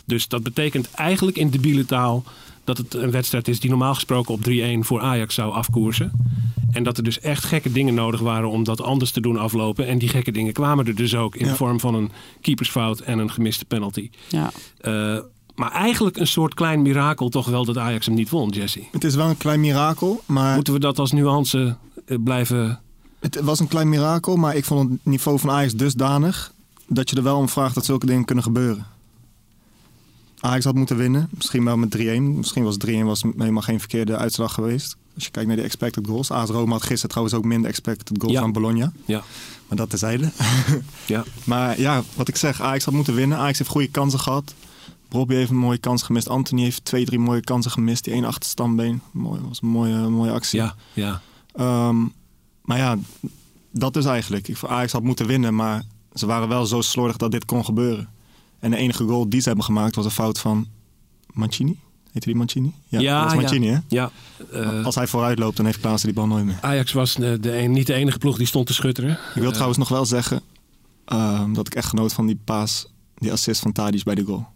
dus 0.04 0.28
dat 0.28 0.42
betekent 0.42 0.90
eigenlijk 0.90 1.36
in 1.36 1.50
debiele 1.50 1.84
taal 1.84 2.24
dat 2.64 2.78
het 2.78 2.94
een 2.94 3.10
wedstrijd 3.10 3.48
is 3.48 3.60
die 3.60 3.70
normaal 3.70 3.94
gesproken 3.94 4.34
op 4.34 4.40
3-1 4.48 4.84
voor 4.86 5.00
Ajax 5.00 5.34
zou 5.34 5.52
afkoersen. 5.52 6.12
En 6.70 6.82
dat 6.82 6.96
er 6.96 7.02
dus 7.04 7.20
echt 7.20 7.44
gekke 7.44 7.72
dingen 7.72 7.94
nodig 7.94 8.20
waren 8.20 8.50
om 8.50 8.64
dat 8.64 8.82
anders 8.82 9.10
te 9.10 9.20
doen 9.20 9.36
aflopen. 9.38 9.86
En 9.86 9.98
die 9.98 10.08
gekke 10.08 10.32
dingen 10.32 10.52
kwamen 10.52 10.86
er 10.86 10.94
dus 10.94 11.14
ook 11.14 11.34
in 11.36 11.44
Ja. 11.44 11.50
de 11.50 11.56
vorm 11.56 11.80
van 11.80 11.94
een 11.94 12.10
keepersfout 12.40 13.00
en 13.00 13.18
een 13.18 13.30
gemiste 13.30 13.64
penalty. 13.64 14.10
Ja. 14.28 14.50
Eh, 14.80 15.18
maar 15.54 15.72
eigenlijk 15.72 16.16
een 16.16 16.26
soort 16.26 16.54
klein 16.54 16.82
mirakel 16.82 17.28
toch 17.28 17.46
wel 17.48 17.64
dat 17.64 17.78
Ajax 17.78 18.06
hem 18.06 18.14
niet 18.14 18.30
won, 18.30 18.48
Jesse. 18.48 18.80
Het 18.92 19.04
is 19.04 19.14
wel 19.14 19.28
een 19.28 19.36
klein 19.36 19.60
mirakel, 19.60 20.22
maar 20.26 20.54
Moeten 20.54 20.72
we 20.72 20.78
dat 20.80 20.98
als 20.98 21.12
nuance 21.12 21.76
eh, 22.06 22.16
blijven... 22.24 22.80
het 23.20 23.40
was 23.40 23.60
een 23.60 23.68
klein 23.68 23.88
mirakel. 23.88 24.36
Maar 24.36 24.56
ik 24.56 24.64
vond 24.64 24.90
het 24.90 25.00
niveau 25.02 25.38
van 25.38 25.50
Ajax 25.50 25.72
dusdanig 25.74 26.52
dat 26.88 27.10
je 27.10 27.16
er 27.16 27.22
wel 27.22 27.36
om 27.36 27.48
vraagt 27.48 27.74
dat 27.74 27.84
zulke 27.84 28.06
dingen 28.06 28.24
kunnen 28.24 28.44
gebeuren. 28.44 28.86
Ajax 30.40 30.64
had 30.64 30.74
moeten 30.74 30.96
winnen, 30.96 31.28
misschien 31.30 31.64
wel 31.64 31.76
met 31.76 31.96
3-1. 31.96 32.00
Misschien 32.22 32.64
was 32.64 32.76
3-1 32.86 32.90
was 33.04 33.22
helemaal 33.36 33.62
geen 33.62 33.78
verkeerde 33.78 34.16
uitslag 34.16 34.54
geweest. 34.54 34.96
Als 35.14 35.24
je 35.24 35.30
kijkt 35.30 35.48
naar 35.48 35.56
de 35.56 35.62
expected 35.62 36.06
goals. 36.06 36.30
AS 36.30 36.48
Roma 36.50 36.72
had 36.72 36.82
gisteren 36.82 37.08
trouwens 37.10 37.34
ook 37.36 37.44
minder 37.44 37.70
expected 37.70 38.10
goals 38.18 38.32
Ja. 38.34 38.40
dan 38.40 38.52
Bologna. 38.52 38.92
Ja, 39.04 39.22
Maar 39.68 39.76
dat 39.76 39.90
terzijde. 39.90 40.30
ja. 41.06 41.24
Maar 41.44 41.80
ja, 41.80 42.02
wat 42.14 42.28
ik 42.28 42.36
zeg, 42.36 42.60
Ajax 42.62 42.84
had 42.84 42.94
moeten 42.94 43.14
winnen. 43.14 43.38
Ajax 43.38 43.58
heeft 43.58 43.70
goede 43.70 43.88
kansen 43.88 44.20
gehad. 44.20 44.54
Robbie 45.10 45.36
heeft 45.36 45.50
een 45.50 45.56
mooie 45.56 45.78
kans 45.78 46.02
gemist. 46.02 46.28
Anthony 46.28 46.62
heeft 46.62 46.84
twee, 46.84 47.04
drie 47.04 47.18
mooie 47.18 47.40
kansen 47.40 47.70
gemist. 47.70 48.04
Die 48.04 48.12
één 48.12 48.24
achterstandbeen. 48.24 49.00
Mooi, 49.10 49.40
was 49.48 49.62
een 49.62 49.68
mooie, 49.68 50.08
mooie 50.08 50.30
actie. 50.32 50.58
ja, 50.60 50.74
ja. 50.92 51.20
Ehm, 51.54 51.96
maar 52.70 52.78
ja, 52.78 52.96
dat 53.72 53.96
is 53.96 54.04
eigenlijk. 54.04 54.48
Ik 54.48 54.56
vond 54.56 54.72
Ajax 54.72 54.92
had 54.92 55.02
moeten 55.02 55.26
winnen, 55.26 55.54
maar 55.54 55.82
ze 56.14 56.26
waren 56.26 56.48
wel 56.48 56.66
zo 56.66 56.80
slordig 56.80 57.16
dat 57.16 57.30
dit 57.30 57.44
kon 57.44 57.64
gebeuren. 57.64 58.08
En 58.58 58.70
de 58.70 58.76
enige 58.76 59.04
goal 59.04 59.28
die 59.28 59.40
ze 59.40 59.46
hebben 59.46 59.64
gemaakt 59.64 59.94
was 59.94 60.04
een 60.04 60.10
fout 60.10 60.38
van 60.38 60.66
Mancini. 61.32 61.78
Heette 62.12 62.26
die 62.28 62.36
Mancini? 62.36 62.72
Ja, 62.88 63.00
Ja, 63.00 63.22
dat 63.22 63.32
was 63.32 63.40
Mancini, 63.40 63.66
ja. 63.66 63.72
hè? 63.72 63.78
ja. 63.88 64.10
eh, 64.52 64.84
Als 64.84 64.94
hij 64.94 65.06
vooruit 65.06 65.38
loopt, 65.38 65.56
dan 65.56 65.66
heeft 65.66 65.80
Klaassen 65.80 66.08
die 66.08 66.18
bal 66.18 66.26
nooit 66.26 66.44
meer. 66.44 66.58
Ajax 66.60 66.92
was 66.92 67.14
eh, 67.18 67.32
de 67.40 67.50
niet 67.50 67.86
de 67.86 67.94
enige 67.94 68.18
ploeg 68.18 68.36
die 68.36 68.46
stond 68.46 68.66
te 68.66 68.72
schutteren. 68.74 69.10
Ik 69.10 69.18
wil 69.34 69.44
Eh, 69.44 69.50
trouwens 69.50 69.78
nog 69.78 69.88
wel 69.88 70.06
zeggen 70.06 70.40
ehm, 71.04 71.52
dat 71.52 71.66
ik 71.66 71.74
echt 71.74 71.88
genoot 71.88 72.12
van 72.12 72.26
die 72.26 72.38
paas, 72.44 72.86
die 73.14 73.32
assist 73.32 73.60
van 73.60 73.72
Tadic 73.72 74.02
bij 74.04 74.14
de 74.14 74.24
goal. 74.24 74.46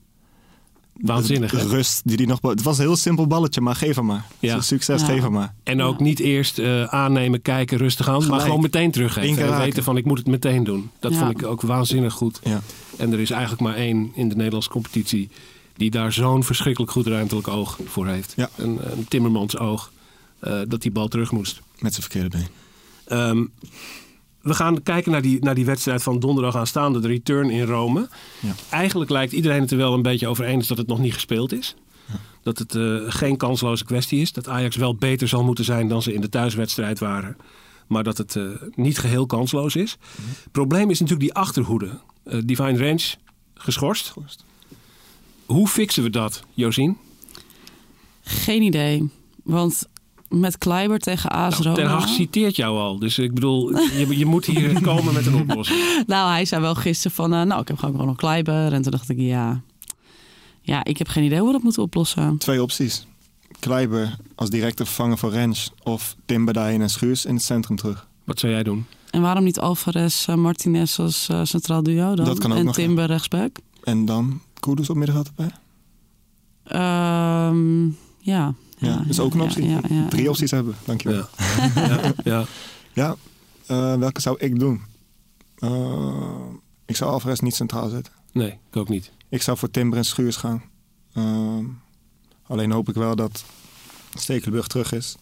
Waanzinnig, 1.01 1.51
De 1.51 1.67
rust 1.69 2.01
die 2.05 2.17
die 2.17 2.27
nog... 2.27 2.39
Het 2.43 2.63
was 2.63 2.79
een 2.79 2.85
heel 2.85 2.97
simpel 2.97 3.27
balletje, 3.27 3.61
maar 3.61 3.75
geef 3.77 3.97
hem 3.97 4.07
maar. 4.07 4.27
Ja. 4.39 4.61
Succes, 4.61 5.01
Ja. 5.01 5.07
geef 5.07 5.23
hem 5.23 5.33
maar. 5.33 5.55
En 5.63 5.83
ook 5.83 6.01
niet 6.01 6.19
eerst 6.21 6.59
eh, 6.59 6.85
aannemen, 6.85 7.43
kijken, 7.43 7.79
rustig 7.79 8.09
aan, 8.09 8.27
maar 8.27 8.41
gewoon 8.41 8.61
meteen 8.61 8.91
teruggeven. 8.91 9.45
En 9.53 9.59
weten 9.59 9.83
van 9.85 9.97
ik 9.97 10.05
moet 10.05 10.19
het 10.19 10.27
meteen 10.27 10.65
doen. 10.65 10.91
Dat 11.01 11.13
Ja. 11.13 11.19
vond 11.19 11.31
ik 11.31 11.47
ook 11.47 11.61
waanzinnig 11.61 12.13
goed. 12.13 12.41
Ja. 12.45 12.61
En 12.97 13.13
er 13.13 13.21
is 13.21 13.31
eigenlijk 13.31 13.63
maar 13.63 13.75
één 13.75 14.11
in 14.15 14.29
de 14.29 14.35
Nederlandse 14.37 14.71
competitie 14.71 15.29
die 15.77 15.91
daar 15.91 16.13
zo'n 16.13 16.45
verschrikkelijk 16.45 16.93
goed 16.93 17.07
ruimtelijk 17.07 17.49
oog 17.49 17.79
voor 17.85 18.07
heeft. 18.07 18.33
Ja. 18.37 18.51
Een, 18.57 18.79
een 18.93 19.07
Timmermans 19.09 19.59
oog. 19.59 19.93
eh, 20.39 20.61
dat 20.69 20.83
die 20.83 20.91
bal 20.91 21.09
terug 21.09 21.31
moest. 21.33 21.61
Met 21.79 21.95
zijn 21.95 22.03
verkeerde 22.11 22.29
been. 22.37 22.47
Ehm, 23.05 23.45
we 24.45 24.55
gaan 24.55 24.83
kijken 24.83 25.13
naar 25.13 25.23
die, 25.23 25.43
naar 25.43 25.55
die 25.55 25.65
wedstrijd 25.65 26.03
van 26.03 26.19
donderdag 26.19 26.57
aanstaande, 26.57 27.01
de 27.01 27.09
return 27.09 27.51
in 27.51 27.67
Rome. 27.67 28.09
Ja. 28.41 28.55
Eigenlijk 28.71 29.11
lijkt 29.11 29.33
iedereen 29.33 29.61
het 29.61 29.71
er 29.71 29.77
wel 29.77 29.93
een 29.93 30.03
beetje 30.03 30.29
over 30.29 30.45
eens 30.45 30.69
dat 30.69 30.79
het 30.79 30.87
nog 30.87 30.99
niet 30.99 31.15
gespeeld 31.15 31.53
is. 31.53 31.75
Dat 32.43 32.59
het 32.59 32.75
eh, 32.75 32.97
geen 33.07 33.37
kansloze 33.37 33.85
kwestie 33.85 34.21
is. 34.21 34.33
Dat 34.33 34.49
Ajax 34.49 34.77
wel 34.77 34.95
beter 34.95 35.29
zal 35.29 35.45
moeten 35.45 35.65
zijn 35.65 35.89
dan 35.89 36.03
ze 36.03 36.13
in 36.13 36.21
de 36.21 36.29
thuiswedstrijd 36.29 36.99
waren. 36.99 37.37
Maar 37.87 38.03
dat 38.03 38.19
het 38.19 38.37
eh, 38.37 38.45
niet 38.75 38.99
geheel 38.99 39.27
kansloos 39.27 39.77
is. 39.77 39.97
Het 40.43 40.53
probleem 40.53 40.91
is 40.91 41.01
natuurlijk 41.01 41.29
die 41.29 41.43
achterhoede. 41.43 42.01
Eh, 42.25 42.41
Divine 42.45 42.79
Range 42.79 43.15
geschorst. 43.55 44.15
Hoe 45.47 45.69
fixen 45.69 46.03
we 46.03 46.11
dat, 46.11 46.43
Josien? 46.55 46.97
Geen 48.21 48.63
idee. 48.63 49.11
Want 49.43 49.89
met 50.41 50.59
Kleiber 50.59 50.99
tegen 50.99 51.31
AS 51.31 51.59
Nou, 51.59 51.75
Ten. 51.77 51.87
Hag 51.87 52.09
citeert 52.09 52.57
jou 52.57 52.79
al. 52.79 52.99
Dus 52.99 53.19
ik 53.19 53.35
bedoel, 53.35 53.71
je, 53.79 54.19
je 54.19 54.27
moet 54.27 54.45
hier 54.45 54.81
komen 54.91 55.15
met 55.15 55.27
een 55.27 55.35
oplossing. 55.35 56.03
Nou, 56.07 56.31
hij 56.31 56.45
zei 56.45 56.61
wel 56.61 56.75
gisteren 56.75 57.17
van... 57.17 57.35
eh, 57.35 57.43
nou, 57.43 57.61
ik 57.61 57.69
heb 57.69 57.79
gewoon 57.79 58.07
nog 58.07 58.17
Kleiber. 58.17 58.73
En 58.73 58.83
toen 58.83 58.91
dacht 58.91 59.09
ik, 59.09 59.19
ja... 59.19 59.61
Ja, 60.67 60.85
ik 60.85 60.99
heb 60.99 61.09
geen 61.09 61.25
idee 61.25 61.39
hoe 61.39 61.47
we 61.47 61.53
dat 61.53 61.63
moeten 61.63 61.83
oplossen. 61.83 62.39
Twee 62.39 62.63
opties. 62.63 63.07
Kleiber 63.61 64.17
als 64.35 64.51
directe 64.51 64.85
vervanger 64.85 65.19
voor 65.19 65.31
Rens 65.31 65.73
of 65.83 66.17
Timberdijn 66.27 66.81
en 66.81 66.91
Schuurs 66.91 67.25
in 67.25 67.35
het 67.35 67.43
centrum 67.45 67.77
terug. 67.77 68.07
Wat 68.25 68.39
zou 68.39 68.53
jij 68.53 68.63
doen? 68.63 68.87
En 69.11 69.21
waarom 69.23 69.45
niet 69.45 69.59
Alvarez, 69.59 70.29
eh, 70.29 70.35
Martinez 70.35 70.99
als 70.99 71.29
eh, 71.29 71.41
centraal 71.43 71.83
duo 71.83 72.15
dan? 72.15 72.25
Dat 72.25 72.39
kan 72.39 72.53
ook 72.53 72.59
en 72.59 72.65
nog. 72.65 72.75
Timber 72.75 73.07
rechtsback? 73.07 73.57
En 73.83 74.05
dan 74.05 74.41
Koeders 74.61 74.91
op 74.91 74.97
middenveld 74.97 75.27
erbij. 75.29 75.51
Ehm, 76.65 77.85
ja. 78.21 78.55
Ja, 78.85 78.97
dat 78.97 79.09
is 79.09 79.21
ook 79.21 79.35
een 79.35 79.41
optie. 79.41 79.69
ja, 79.69 79.81
ja, 79.89 80.09
Drie 80.09 80.29
opties 80.29 80.51
hebben, 80.51 80.75
dankjewel. 80.85 81.27
Ja. 81.37 81.71
ja, 81.75 82.13
ja. 82.25 82.45
Ja, 82.93 83.17
eh, 83.67 83.95
welke 83.97 84.21
zou 84.21 84.37
ik 84.39 84.59
doen? 84.59 84.83
Eh, 85.59 86.47
ik 86.87 86.97
zou 86.97 87.11
Alvarez 87.11 87.39
niet 87.41 87.55
centraal 87.55 87.89
zetten. 87.89 88.13
Nee, 88.33 88.59
ik 88.71 88.77
ook 88.77 88.89
niet. 88.89 89.13
Ik 89.29 89.43
zou 89.43 89.59
voor 89.59 89.71
Timber 89.71 89.99
en 89.99 90.05
Schuurs 90.05 90.37
gaan. 90.37 90.63
Ehm, 91.13 91.65
alleen 92.47 92.71
hoop 92.71 92.89
ik 92.89 92.95
wel 92.95 93.17
dat 93.17 93.45
Stekelenburg 94.15 94.67
terug 94.67 94.93
is. 94.93 95.17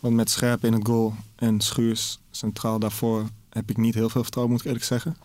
Want 0.00 0.14
met 0.14 0.30
Scherp 0.30 0.64
in 0.64 0.72
het 0.72 0.86
goal 0.86 1.14
en 1.36 1.60
Schuurs 1.60 2.18
centraal 2.30 2.78
daarvoor 2.78 3.24
heb 3.50 3.70
ik 3.70 3.76
niet 3.76 3.94
heel 3.94 4.08
veel 4.08 4.22
vertrouwen, 4.22 4.52
moet 4.54 4.62
ik 4.64 4.70
eerlijk 4.70 4.88
zeggen. 4.90 5.16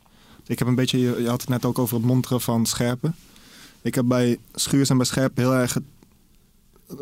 Ik 0.48 0.60
heb 0.60 0.68
een 0.68 0.76
beetje, 0.76 1.00
je, 1.00 1.22
je 1.22 1.30
had 1.30 1.42
het 1.42 1.50
net 1.50 1.66
ook 1.66 1.80
over 1.80 1.96
het 1.98 2.06
monteren 2.06 2.42
van 2.42 2.66
Scherpen. 2.66 3.16
Ik 3.82 3.96
heb 3.96 4.06
bij 4.08 4.38
Schuurs 4.54 4.90
en 4.90 4.98
bij 4.98 5.06
Scherpen 5.06 5.44
heel 5.44 5.54
erg 5.56 5.74
het- 5.74 5.84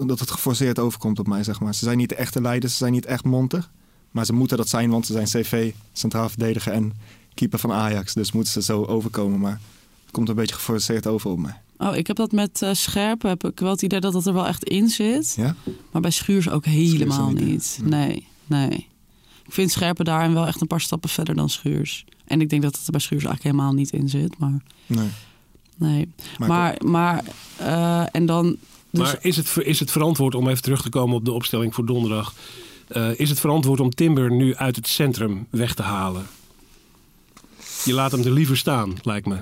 dat 0.05 0.19
het 0.19 0.31
geforceerd 0.31 0.79
overkomt 0.79 1.19
op 1.19 1.27
mij, 1.27 1.43
zeg 1.43 1.59
maar. 1.59 1.75
Ze 1.75 1.83
zijn 1.83 1.97
niet 1.97 2.09
de 2.09 2.15
echte 2.15 2.41
leiders, 2.41 2.71
ze 2.71 2.77
zijn 2.77 2.91
niet 2.91 3.05
echt 3.05 3.23
monter. 3.23 3.69
Maar 4.11 4.25
ze 4.25 4.33
moeten 4.33 4.57
dat 4.57 4.69
zijn, 4.69 4.89
want 4.89 5.05
ze 5.05 5.13
zijn 5.13 5.25
CV, 5.25 5.71
centraal 5.93 6.29
verdediger 6.29 6.71
en 6.71 6.93
keeper 7.33 7.59
van 7.59 7.71
Ajax. 7.71 8.13
Dus 8.13 8.31
moeten 8.31 8.51
ze 8.53 8.61
zo 8.61 8.83
overkomen. 8.83 9.39
Maar 9.39 9.59
het 10.03 10.11
komt 10.11 10.29
een 10.29 10.35
beetje 10.35 10.55
geforceerd 10.55 11.07
over 11.07 11.31
op 11.31 11.39
mij. 11.39 11.61
Oh, 11.77 11.95
ik 11.95 12.07
heb 12.07 12.15
dat 12.15 12.31
met 12.31 12.61
eh 12.61 12.73
Scherp. 12.73 13.21
Heb 13.21 13.43
ik 13.43 13.59
wel 13.59 13.71
het 13.71 13.81
idee 13.81 13.99
dat 13.99 14.13
dat 14.13 14.25
er 14.25 14.33
wel 14.33 14.47
echt 14.47 14.63
in 14.63 14.89
zit. 14.89 15.33
Ja? 15.37 15.55
Maar 15.91 16.01
bij 16.01 16.11
Schuurs 16.11 16.49
ook 16.49 16.65
helemaal 16.65 17.29
niet. 17.31 17.79
Nee, 17.83 18.27
nee. 18.45 18.87
Ik 19.45 19.53
vind 19.53 19.71
Scherpen 19.71 20.05
daarin 20.05 20.33
wel 20.33 20.47
echt 20.47 20.61
een 20.61 20.67
paar 20.67 20.81
stappen 20.81 21.09
verder 21.09 21.35
dan 21.35 21.49
Schuurs. 21.49 22.05
En 22.25 22.41
ik 22.41 22.49
denk 22.49 22.61
dat 22.61 22.75
het 22.77 22.85
er 22.85 22.91
bij 22.91 23.01
Schuurs 23.01 23.23
eigenlijk 23.23 23.55
helemaal 23.55 23.75
niet 23.75 23.91
in 23.91 24.09
zit. 24.09 24.37
Maar 24.37 24.61
Nee. 24.85 25.09
nee. 25.77 26.09
Maar 26.37 26.47
Maar, 26.47 26.77
maar, 26.85 27.23
eh, 27.57 28.03
en 28.11 28.25
dan... 28.25 28.57
Dus, 28.91 29.01
Maar 29.01 29.17
is 29.21 29.37
het, 29.37 29.57
is 29.63 29.79
het 29.79 29.91
verantwoord 29.91 30.35
om 30.35 30.47
even 30.49 30.61
terug 30.61 30.81
te 30.81 30.89
komen 30.89 31.15
op 31.15 31.25
de 31.25 31.31
opstelling 31.31 31.73
voor 31.75 31.85
donderdag? 31.85 32.33
eh, 32.87 33.19
is 33.19 33.29
het 33.29 33.39
verantwoord 33.39 33.79
om 33.79 33.89
Timber 33.89 34.31
nu 34.31 34.55
uit 34.55 34.75
het 34.75 34.87
centrum 34.87 35.47
weg 35.49 35.73
te 35.73 35.81
halen? 35.81 36.25
Je 37.85 37.93
laat 37.93 38.11
hem 38.11 38.21
er 38.25 38.31
liever 38.31 38.57
staan, 38.57 38.95
lijkt 39.01 39.27
me. 39.27 39.37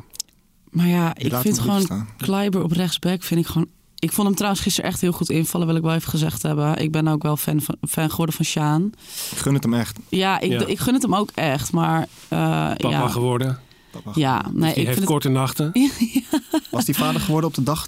maar 0.72 0.88
ja, 0.88 1.16
ik 1.18 1.34
vind 1.36 1.60
gewoon. 1.60 2.08
Kleiber 2.18 2.64
op 2.64 2.72
rechtsback 2.72 3.24
vind 3.24 3.40
ik 3.40 3.46
gewoon... 3.48 3.68
Ik 4.00 4.12
vond 4.12 4.28
hem 4.28 4.36
trouwens 4.36 4.64
gisteren 4.64 4.90
echt 4.90 5.02
heel 5.02 5.12
goed 5.12 5.30
invallen, 5.30 5.68
wil 5.68 5.76
ik 5.76 5.82
wel 5.82 5.94
even 5.94 6.10
gezegd 6.10 6.42
hebben. 6.42 6.78
Ik 6.78 6.92
ben 6.92 7.08
ook 7.08 7.24
wel 7.24 7.38
fan, 7.38 7.62
van, 7.62 7.76
fan 7.90 8.10
geworden 8.10 8.36
van 8.36 8.46
Sjaan. 8.46 8.92
Ik 9.32 9.38
gun 9.38 9.54
het 9.54 9.64
hem 9.64 9.74
echt. 9.74 10.00
Ja, 10.10 10.40
ik, 10.40 10.52
Ja. 10.52 10.66
ik 10.66 10.80
gun 10.80 10.94
het 10.94 11.02
hem 11.04 11.16
ook 11.16 11.30
echt, 11.34 11.72
maar... 11.72 12.02
eh, 12.28 12.38
Papa 12.78 12.90
ja, 12.90 13.08
geworden. 13.08 13.60
Papa. 13.92 14.12
ja, 14.16 14.42
nee, 14.54 14.54
die 14.54 14.68
ik 14.70 14.76
heeft 14.76 14.86
vind 14.88 14.96
het... 14.96 15.06
korte 15.06 15.30
nachten. 15.30 15.72
Was 16.72 16.86
die 16.86 16.96
vader 16.96 17.22
geworden 17.22 17.50
op 17.50 17.56
de 17.56 17.64
dag 17.64 17.88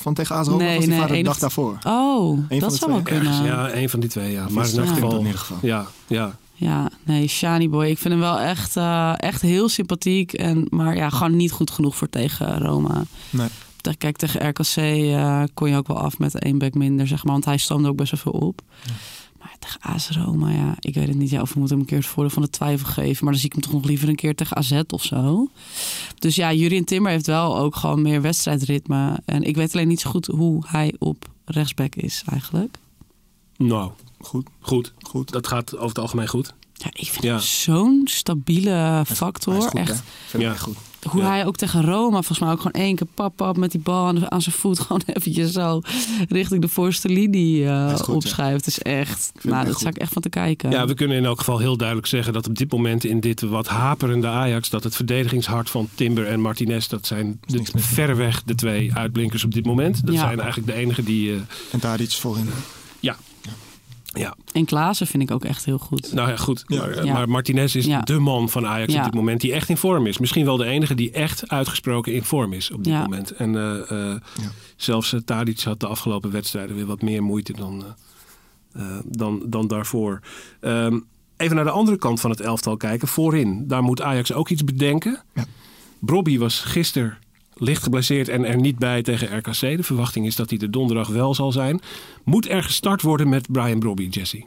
van 0.00 0.14
tegen 0.14 0.36
AS 0.36 0.46
Roma? 0.48 0.58
Nee, 0.62 0.68
of 0.68 0.74
was 0.74 0.84
die 0.84 0.92
nee, 0.92 1.00
vader 1.02 1.16
de 1.16 1.22
dag 1.22 1.38
daarvoor? 1.38 1.78
Oh, 1.86 2.38
dat 2.60 2.74
zou 2.76 2.92
wel 2.92 3.02
kunnen. 3.02 3.26
Ergens, 3.26 3.46
ja, 3.46 3.72
een 3.74 3.88
van 3.88 4.00
die 4.00 4.08
twee, 4.08 4.32
ja. 4.32 4.46
Maar 4.50 4.66
in 4.68 4.74
Ja, 4.74 4.78
elk 4.80 4.88
in 4.88 4.94
geval. 4.94 5.18
ieder 5.18 5.38
geval. 5.38 5.58
Ja, 5.62 5.86
ja. 6.06 6.36
Ja, 6.58 6.88
nee, 7.04 7.26
Shani 7.28 7.68
Boy. 7.68 7.86
Ik 7.86 7.98
vind 7.98 8.14
hem 8.14 8.22
wel 8.22 8.38
echt, 8.40 8.76
eh, 8.76 9.12
echt 9.16 9.42
heel 9.42 9.68
sympathiek. 9.68 10.32
En, 10.32 10.66
maar 10.70 10.96
ja, 10.96 11.10
gewoon 11.10 11.36
niet 11.36 11.52
goed 11.52 11.70
genoeg 11.70 11.96
voor 11.96 12.08
tegen 12.08 12.58
Roma. 12.58 13.02
Nee. 13.30 13.48
Kijk, 13.98 14.16
tegen 14.16 14.48
RKC 14.48 14.76
eh, 14.76 15.42
kon 15.54 15.68
je 15.70 15.76
ook 15.76 15.86
wel 15.86 15.98
af 15.98 16.18
met 16.18 16.38
één 16.38 16.58
back 16.58 16.74
minder, 16.74 17.06
zeg 17.06 17.24
maar. 17.24 17.32
Want 17.32 17.44
hij 17.44 17.56
stoomde 17.56 17.88
ook 17.88 17.96
best 17.96 18.10
wel 18.10 18.20
veel 18.32 18.40
op. 18.48 18.60
Maar 19.46 19.56
tegen 19.58 19.80
AS 19.80 20.08
Roma, 20.10 20.50
ja, 20.50 20.74
ik 20.80 20.94
weet 20.94 21.08
het 21.08 21.16
niet. 21.16 21.30
Ja, 21.30 21.40
of 21.40 21.52
we 21.52 21.58
moeten 21.58 21.76
hem 21.76 21.84
een 21.86 21.90
keer 21.90 21.98
het 22.02 22.06
voordeel 22.12 22.32
van 22.32 22.42
de 22.42 22.50
twijfel 22.50 22.86
geven. 22.88 23.24
Maar 23.24 23.32
dan 23.32 23.40
zie 23.40 23.46
ik 23.48 23.52
hem 23.52 23.62
toch 23.62 23.72
nog 23.72 23.84
liever 23.84 24.08
een 24.08 24.14
keer 24.14 24.34
tegen 24.34 24.56
AZ 24.56 24.80
of 24.88 25.02
zo. 25.04 25.48
Dus 26.18 26.34
ja, 26.36 26.52
Jurien 26.52 26.84
Timmer 26.84 27.10
heeft 27.10 27.26
wel 27.26 27.58
ook 27.58 27.76
gewoon 27.76 28.02
meer 28.02 28.22
wedstrijdritme. 28.22 29.18
En 29.24 29.42
ik 29.42 29.56
weet 29.56 29.72
alleen 29.74 29.88
niet 29.88 30.00
zo 30.00 30.10
goed 30.10 30.26
hoe 30.26 30.62
hij 30.66 30.94
op 30.98 31.28
rechtsback 31.44 31.94
is 31.94 32.22
eigenlijk. 32.30 32.76
Nou, 33.56 33.90
Goed, 34.18 34.46
goed. 34.60 34.92
goed. 35.00 35.30
Dat 35.30 35.46
gaat 35.46 35.74
over 35.74 35.88
het 35.88 35.98
algemeen 35.98 36.28
goed. 36.28 36.54
Ja, 36.74 36.86
ik 36.92 37.08
vind 37.08 37.22
Ja. 37.24 37.30
hem 37.30 37.40
zo'n 37.40 38.00
stabiele 38.04 38.70
Hij 38.70 39.04
factor. 39.04 39.56
is 39.56 39.64
goed, 39.64 39.72
hè? 39.72 39.78
echt. 39.80 40.02
Vind 40.26 40.42
Ja. 40.42 40.54
goed. 40.54 40.76
Hoe 41.08 41.20
Ja. 41.22 41.28
hij 41.28 41.46
ook 41.46 41.56
tegen 41.56 41.82
Roma 41.84 42.10
volgens 42.16 42.38
mij 42.38 42.50
ook 42.50 42.56
gewoon 42.60 42.82
één 42.82 42.96
keer 42.96 43.06
pap 43.14 43.36
pap 43.36 43.56
met 43.56 43.70
die 43.70 43.80
bal 43.80 44.06
aan, 44.06 44.30
aan 44.30 44.42
zijn 44.42 44.54
voet 44.54 44.80
gewoon 44.86 45.02
eventjes 45.06 45.52
zo 45.52 45.80
richting 46.28 46.60
de 46.62 46.68
voorste 46.68 47.08
linie 47.08 47.66
eh, 47.66 47.90
is 47.92 47.98
goed, 48.00 48.06
ja. 48.06 48.12
opschuift. 48.14 48.66
is 48.66 48.78
echt, 48.82 49.32
nou, 49.42 49.66
dat 49.66 49.78
zou 49.80 49.90
ik 49.94 50.00
echt 50.00 50.12
van 50.12 50.22
te 50.22 50.28
kijken. 50.28 50.70
Ja, 50.70 50.86
we 50.86 50.94
kunnen 50.94 51.16
in 51.16 51.24
elk 51.24 51.38
geval 51.38 51.58
heel 51.58 51.76
duidelijk 51.76 52.06
zeggen 52.08 52.32
dat 52.32 52.48
op 52.48 52.54
dit 52.58 52.72
moment 52.72 53.04
in 53.04 53.20
dit 53.20 53.40
wat 53.40 53.68
haperende 53.68 54.26
Ajax, 54.26 54.70
dat 54.70 54.84
het 54.84 54.96
verdedigingshart 54.96 55.70
van 55.70 55.88
Timber 55.94 56.26
en 56.26 56.40
Martinez, 56.40 56.86
dat 56.86 57.06
zijn 57.06 57.40
de, 57.46 57.62
verreweg 57.74 58.42
de 58.42 58.54
twee 58.54 58.94
uitblinkers 58.94 59.44
op 59.44 59.54
dit 59.54 59.64
moment. 59.66 60.06
Dat 60.06 60.14
Ja. 60.14 60.20
zijn 60.20 60.40
eigenlijk 60.40 60.68
de 60.72 60.74
enigen 60.74 61.04
die. 61.04 61.32
eh, 61.32 61.38
En 61.70 61.78
daar 61.80 62.00
iets 62.00 62.16
voorin. 62.16 62.44
ja. 62.44 62.50
Ja, 64.18 64.36
En 64.52 64.64
Klaassen 64.64 65.06
vind 65.06 65.22
ik 65.22 65.30
ook 65.30 65.44
echt 65.44 65.64
heel 65.64 65.78
goed. 65.78 66.12
nou 66.12 66.28
ja, 66.28 66.36
goed. 66.36 66.64
Ja. 66.66 66.78
Maar, 66.78 67.04
Ja. 67.04 67.12
maar 67.12 67.28
Martinez 67.28 67.74
is 67.74 67.84
Ja. 67.86 68.00
de 68.00 68.18
man 68.18 68.48
van 68.48 68.66
Ajax 68.66 68.92
Ja. 68.92 68.98
op 68.98 69.04
dit 69.04 69.14
moment 69.14 69.40
die 69.40 69.52
echt 69.52 69.68
in 69.68 69.76
vorm 69.76 70.06
is. 70.06 70.18
Misschien 70.18 70.44
wel 70.44 70.56
de 70.56 70.64
enige 70.64 70.94
die 70.94 71.10
echt 71.10 71.48
uitgesproken 71.48 72.14
in 72.14 72.24
vorm 72.24 72.52
is 72.52 72.70
op 72.70 72.84
dit 72.84 72.92
Ja. 72.92 73.02
moment. 73.02 73.30
En 73.30 73.56
eh, 73.56 73.90
eh, 73.90 74.20
Ja. 74.40 74.50
zelfs 74.76 75.12
uh, 75.12 75.20
Tadic 75.24 75.60
had 75.60 75.80
de 75.80 75.86
afgelopen 75.86 76.30
wedstrijden 76.30 76.76
weer 76.76 76.86
wat 76.86 77.02
meer 77.02 77.22
moeite 77.22 77.52
dan, 77.52 77.84
dan, 79.04 79.42
dan 79.46 79.66
daarvoor. 79.66 80.20
Ehm, 80.60 80.98
even 81.36 81.56
naar 81.56 81.64
de 81.64 81.70
andere 81.70 81.96
kant 81.98 82.20
van 82.20 82.30
het 82.30 82.40
elftal 82.40 82.76
kijken. 82.76 83.08
Voorin, 83.08 83.64
daar 83.68 83.82
moet 83.82 84.02
Ajax 84.02 84.32
ook 84.32 84.48
iets 84.48 84.64
bedenken. 84.64 85.22
Ja. 85.34 85.44
Brobby 85.98 86.38
was 86.38 86.60
gisteren 86.60 87.18
licht 87.58 87.82
geblesseerd 87.82 88.28
en 88.28 88.44
er 88.44 88.56
niet 88.56 88.78
bij 88.78 89.02
tegen 89.02 89.38
RKC. 89.38 89.60
De 89.60 89.82
verwachting 89.82 90.26
is 90.26 90.36
dat 90.36 90.50
hij 90.50 90.58
er 90.58 90.70
donderdag 90.70 91.08
wel 91.08 91.34
zal 91.34 91.52
zijn. 91.52 91.80
Moet 92.24 92.48
er 92.48 92.62
gestart 92.62 93.02
worden 93.02 93.28
met 93.28 93.52
Brian 93.52 93.78
Brobby, 93.78 94.06
Jesse? 94.10 94.44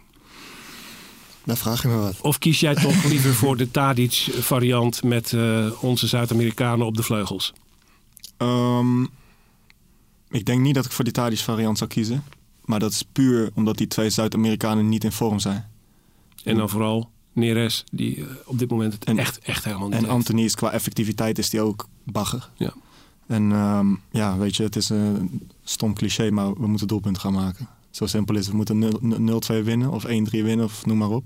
Daar 1.46 1.58
vraag 1.58 1.82
je 1.82 1.88
me 1.88 1.96
wat. 1.98 2.22
Of 2.22 2.38
kies 2.38 2.60
jij 2.60 2.76
toch 2.76 3.04
liever 3.12 3.34
voor 3.34 3.58
de 3.58 3.72
Tadic-variant 3.72 5.04
met 5.04 5.34
eh, 5.34 5.84
onze 5.84 6.08
Zuid-Amerikanen 6.08 6.86
op 6.86 6.96
de 6.96 7.04
vleugels? 7.04 7.54
Ehm, 8.38 9.04
ik 10.30 10.46
denk 10.46 10.62
niet 10.62 10.76
dat 10.76 10.86
ik 10.86 10.92
voor 10.92 11.04
die 11.04 11.14
Tadic 11.14 11.40
variant 11.40 11.78
zou 11.78 11.90
kiezen. 11.90 12.24
Maar 12.66 12.80
dat 12.80 12.92
is 12.92 13.04
puur 13.12 13.52
omdat 13.54 13.78
die 13.78 13.88
twee 13.88 14.10
Zuid-Amerikanen 14.10 14.90
niet 14.90 15.04
in 15.04 15.12
vorm 15.12 15.40
zijn. 15.40 15.70
En 16.44 16.58
dan 16.58 16.70
vooral 16.70 17.10
Neres, 17.34 17.84
die 17.92 18.16
eh, 18.18 18.26
op 18.46 18.60
dit 18.60 18.70
moment 18.70 18.94
het 18.94 19.04
En- 19.06 19.18
echt, 19.18 19.40
echt 19.40 19.64
helemaal 19.64 19.88
niet 19.88 19.96
En 19.98 20.04
heeft. 20.04 20.14
Anthony 20.14 20.44
is 20.44 20.56
qua 20.56 20.72
effectiviteit 20.72 21.38
is 21.38 21.50
die 21.50 21.62
ook 21.62 21.88
bagger. 22.04 22.50
Ja. 22.58 22.74
En 23.30 23.52
ehm, 23.52 23.88
ja, 24.12 24.38
weet 24.38 24.56
je, 24.56 24.64
het 24.64 24.76
is 24.76 24.90
een 24.90 25.42
stom 25.64 25.94
cliché, 25.94 26.32
maar 26.32 26.54
we 26.54 26.68
moeten 26.68 26.88
doelpunten 26.88 27.22
gaan 27.22 27.34
maken. 27.34 27.68
Zo 27.92 28.06
simpel 28.06 28.36
is 28.36 28.42
het. 28.42 28.50
We 28.50 28.56
moeten 28.56 28.78
0 28.80 29.42
0-2 29.62 29.64
winnen 29.64 29.90
of 29.92 30.06
1-3 30.06 30.10
winnen 30.30 30.64
of 30.64 30.86
noem 30.86 30.98
maar 30.98 31.10
op. 31.10 31.24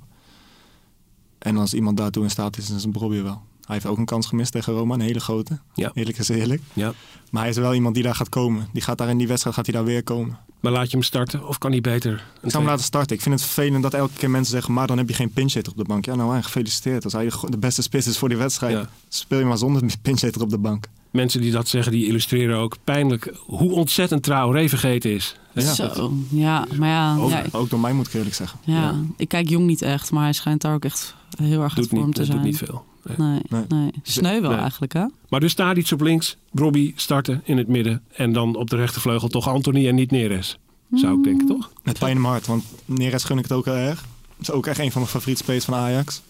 En 1.40 1.58
als 1.58 1.74
iemand 1.74 1.98
daartoe 1.98 2.24
in 2.24 2.30
staat 2.30 2.58
is, 2.58 2.68
dan 2.68 2.78
is 2.78 2.86
Brobby 2.92 3.22
wel. 3.22 3.42
Hij 3.66 3.76
heeft 3.76 3.86
ook 3.86 3.98
een 3.98 4.06
kans 4.06 4.28
gemist 4.28 4.52
tegen 4.52 4.74
Roma, 4.74 4.94
een 4.94 5.00
hele 5.02 5.20
grote. 5.20 5.60
Ja. 5.74 5.92
Eerlijk 5.94 6.18
is 6.18 6.30
eerlijk. 6.30 6.62
Ja. 6.74 6.94
Maar 7.32 7.42
hij 7.42 7.52
is 7.52 7.58
wel 7.58 7.74
iemand 7.74 7.96
die 7.96 8.04
daar 8.04 8.16
gaat 8.16 8.30
komen. 8.30 8.68
Die 8.74 8.82
gaat 8.82 8.98
daar 8.98 9.10
in 9.10 9.18
die 9.18 9.28
wedstrijd 9.28 9.56
gaat 9.56 9.66
hij 9.66 9.76
daar 9.76 9.84
weer 9.86 10.04
komen. 10.04 10.38
Maar 10.60 10.72
laat 10.72 10.86
je 10.92 10.98
hem 10.98 11.06
starten 11.06 11.48
of 11.48 11.58
kan 11.58 11.72
hij 11.72 11.82
beter? 11.82 12.12
een 12.12 12.18
Ik 12.42 12.50
zou 12.52 12.54
hem 12.64 12.66
laten 12.66 12.84
starten. 12.86 13.16
Ik 13.16 13.22
vind 13.22 13.36
het 13.40 13.44
vervelend 13.50 13.84
dat 13.84 13.94
elke 13.94 14.14
keer 14.14 14.30
mensen 14.30 14.52
zeggen... 14.52 14.74
maar 14.74 14.88
dan 14.88 14.98
heb 14.98 15.08
je 15.10 15.14
geen 15.14 15.32
pinchhitter 15.32 15.72
op 15.72 15.78
de 15.78 15.84
bank. 15.84 16.06
Ja, 16.06 16.16
nou, 16.16 16.42
gefeliciteerd. 16.42 17.04
Als 17.04 17.14
hij 17.14 17.26
de- 17.30 17.48
de 17.50 17.58
beste 17.58 17.82
spits 17.82 18.08
is 18.08 18.18
voor 18.18 18.30
die 18.30 18.38
wedstrijd... 18.38 18.74
Ja. 18.74 18.90
speel 19.10 19.40
je 19.40 19.46
maar 19.46 19.58
zonder 19.58 19.84
pinchhitter 20.02 20.42
op 20.42 20.50
de 20.50 20.58
bank. 20.58 20.88
Mensen 21.14 21.42
die 21.42 21.52
dat 21.52 21.68
zeggen, 21.68 21.92
die 21.92 22.06
illustreren 22.08 22.58
ook 22.58 22.78
pijnlijk 22.84 23.34
hoe 23.46 23.72
ontzettend 23.72 24.24
trouw 24.24 24.52
Ray 24.54 24.70
vergeten 24.70 25.12
is. 25.12 25.36
Ja. 25.54 25.74
Zo, 25.74 26.14
ja, 26.30 26.66
maar 26.78 26.90
ja, 26.90 27.18
Ook, 27.18 27.30
ja, 27.30 27.44
ook 27.52 27.70
door 27.70 27.80
mij 27.80 27.94
moet 27.94 28.08
ik 28.08 28.14
eerlijk 28.14 28.36
zeggen. 28.36 28.60
ja, 28.64 28.74
Ja. 28.82 28.96
ik 29.18 29.28
kijk 29.28 29.50
jong 29.50 29.66
niet 29.66 29.82
echt, 29.82 30.12
maar 30.12 30.24
hij 30.24 30.34
schijnt 30.34 30.62
daar 30.62 30.74
ook 30.74 30.86
echt 30.86 31.16
heel 31.38 31.62
erg 31.62 31.74
Doet 31.74 31.92
niet, 31.92 32.02
te 32.14 32.20
doet 32.22 32.26
zijn. 32.26 32.42
niet 32.42 32.58
veel. 32.58 32.86
Nee. 33.04 33.18
Nee, 33.28 33.42
Nee. 33.50 33.64
nee. 33.68 33.92
Sneu 34.04 34.42
wel 34.42 34.50
Nee. 34.52 34.60
eigenlijk, 34.60 34.94
hè? 34.94 35.06
Maar 35.30 35.40
dus 35.40 35.52
staat 35.52 35.78
iets 35.78 35.92
op 35.92 36.02
links, 36.02 36.38
Brobby 36.52 36.94
starten 36.96 37.42
in 37.44 37.58
het 37.58 37.68
midden. 37.68 38.02
En 38.16 38.34
dan 38.34 38.56
op 38.56 38.70
de 38.70 38.76
rechtervleugel 38.76 39.28
toch 39.28 39.48
Anthony 39.48 39.88
en 39.88 39.96
niet 39.96 40.12
Neres. 40.12 40.58
Zou 40.94 41.18
ik 41.18 41.24
denken, 41.24 41.48
toch? 41.48 41.72
Met 41.84 42.00
pijn 42.00 42.16
in 42.16 42.22
mijn 42.22 42.34
hart, 42.34 42.48
want 42.48 42.64
Neres 42.86 43.24
gun 43.24 43.38
ik 43.38 43.44
het 43.44 43.52
ook 43.54 43.66
heel 43.66 43.74
erg. 43.74 44.02
Het 44.38 44.48
is 44.48 44.52
ook 44.52 44.68
echt 44.68 44.80
een 44.80 44.92
van 44.92 45.02
mijn 45.02 45.14
favoriete 45.14 45.44
spelers 45.44 45.66
van 45.66 45.74
Ajax. 45.74 46.22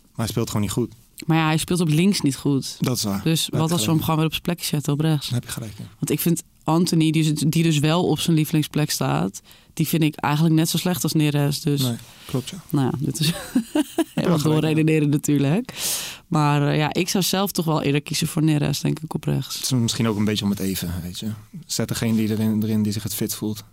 Maar 0.00 0.24
hij 0.24 0.26
speelt 0.26 0.46
gewoon 0.46 0.62
niet 0.62 0.70
goed. 0.70 0.92
Maar 1.26 1.36
ja, 1.36 1.46
hij 1.46 1.56
speelt 1.56 1.80
op 1.80 1.88
links 1.88 2.20
niet 2.20 2.36
goed. 2.36 2.76
Dat 2.80 2.96
is 2.96 3.02
waar. 3.02 3.22
Dus 3.22 3.48
wat 3.50 3.72
als 3.72 3.84
we 3.84 3.90
hem 3.90 4.00
gewoon 4.00 4.16
weer 4.16 4.24
op 4.24 4.30
zijn 4.30 4.42
plekje 4.42 4.64
zetten 4.64 4.92
op 4.92 5.00
rechts? 5.00 5.26
Dan 5.26 5.34
heb 5.34 5.44
je 5.44 5.50
gelijk. 5.50 5.72
Want 5.76 6.10
ik 6.10 6.20
vind 6.20 6.42
Anthony, 6.64 7.10
die, 7.10 7.48
die 7.48 7.62
dus 7.62 7.78
wel 7.78 8.06
op 8.08 8.18
zijn 8.18 8.36
lievelingsplek 8.36 8.90
staat... 8.90 9.40
die 9.72 9.88
vind 9.88 10.02
ik 10.02 10.16
eigenlijk 10.16 10.54
net 10.54 10.68
zo 10.68 10.76
slecht 10.76 11.02
als 11.02 11.12
Neres. 11.12 11.60
Dus 11.60 11.82
Nee, 11.82 11.96
klopt 12.26 12.48
ja. 12.48 12.56
nou 12.68 12.86
ja, 12.86 13.06
dit 13.06 13.20
is 13.20 13.32
helemaal 14.14 14.38
doorredeneren 14.38 15.08
natuurlijk. 15.08 15.74
Maar 16.26 16.68
eh, 16.68 16.76
ja, 16.76 16.92
ik 16.92 17.08
zou 17.08 17.24
zelf 17.24 17.52
toch 17.52 17.64
wel 17.64 17.82
eerder 17.82 18.02
kiezen 18.02 18.26
voor 18.26 18.42
Neres, 18.42 18.80
denk 18.80 18.98
ik, 19.00 19.14
op 19.14 19.24
rechts. 19.24 19.54
Het 19.54 19.64
is 19.64 19.70
misschien 19.70 20.08
ook 20.08 20.16
een 20.16 20.24
beetje 20.24 20.44
om 20.44 20.50
het 20.50 20.60
even, 20.60 20.94
weet 21.02 21.18
je. 21.18 21.30
Zet 21.66 21.88
degene 21.88 22.16
die 22.16 22.30
erin, 22.30 22.62
erin 22.62 22.82
die 22.82 22.92
zich 22.92 23.02
het 23.02 23.14
fit 23.14 23.34
voelt. 23.34 23.64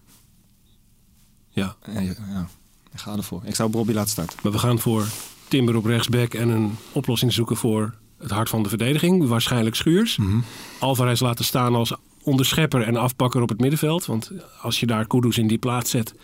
Ja. 1.50 1.76
En 1.82 2.06
ja, 2.06 2.48
ik 2.94 3.00
ga 3.00 3.16
ervoor. 3.16 3.42
Ik 3.46 3.56
zou 3.56 3.70
Bobby 3.70 3.94
laten 3.94 4.10
starten. 4.10 4.40
Maar 4.44 4.52
we 4.52 4.60
gaan 4.60 4.80
voor 4.80 5.08
Timber 5.54 5.76
op 5.76 5.86
rechtsback 5.86 6.34
en 6.34 6.50
een 6.50 6.78
oplossing 6.92 7.34
zoeken 7.34 7.56
voor 7.56 7.94
het 8.18 8.32
hart 8.32 8.50
van 8.50 8.64
de 8.64 8.70
verdediging. 8.70 9.28
Waarschijnlijk 9.28 9.76
Schuurs. 9.76 10.18
Alvarez 10.80 11.20
laten 11.20 11.46
staan 11.46 11.76
als 11.76 11.94
onderschepper 12.24 12.82
en 12.82 12.96
afpakker 12.96 13.42
op 13.42 13.50
het 13.50 13.60
middenveld. 13.60 14.06
Want 14.06 14.32
als 14.62 14.80
je 14.80 14.86
daar 14.86 15.08
Kudus 15.08 15.38
in 15.38 15.48
die 15.48 15.58
plaats 15.58 15.90
zet, 15.90 16.16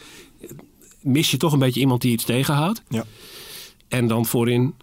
mis 1.02 1.32
je 1.32 1.38
toch 1.38 1.54
een 1.54 1.60
beetje 1.60 1.80
iemand 1.80 2.02
die 2.02 2.12
iets 2.12 2.24
tegenhoudt. 2.24 2.82
Ja. 2.88 3.04
En 3.88 4.08
dan 4.08 4.26
voorin 4.26 4.74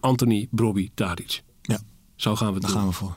Anthony, 0.00 0.48
Brobby, 0.50 0.90
Tadic. 0.94 1.42
Ja. 1.62 1.80
Zo 2.16 2.36
gaan 2.36 2.48
we 2.48 2.52
het 2.52 2.62
Daar 2.62 2.70
doen. 2.70 2.80
gaan 2.80 2.88
we 2.88 2.94
voor. 2.94 3.14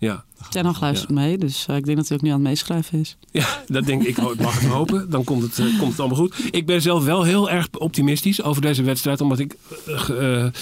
Ja. 0.00 0.24
Ten 0.50 0.64
Hag 0.64 0.80
luistert 0.80 1.10
mee, 1.10 1.38
dus 1.38 1.66
eh, 1.68 1.76
ik 1.76 1.84
denk 1.84 1.96
dat 1.96 2.08
hij 2.08 2.16
ook 2.16 2.22
nu 2.22 2.28
aan 2.30 2.34
het 2.38 2.48
meeschrijven 2.48 3.00
is. 3.00 3.16
Ja, 3.30 3.62
dat 3.66 3.84
denk 3.86 4.02
ik. 4.02 4.16
Ik 4.18 4.40
mag 4.40 4.60
het 4.60 4.70
hopen. 4.70 5.10
Dan 5.10 5.24
komt 5.24 5.42
het, 5.42 5.58
eh, 5.58 5.78
komt 5.78 5.90
het 5.90 6.00
allemaal 6.00 6.18
goed. 6.18 6.34
Ik 6.50 6.66
ben 6.66 6.82
zelf 6.82 7.04
wel 7.04 7.22
heel 7.22 7.50
erg 7.50 7.68
optimistisch 7.78 8.42
over 8.42 8.62
deze 8.62 8.82
wedstrijd. 8.82 9.20
Omdat 9.20 9.38
ik 9.38 9.56
eh, 9.86 10.44
eh, 10.44 10.52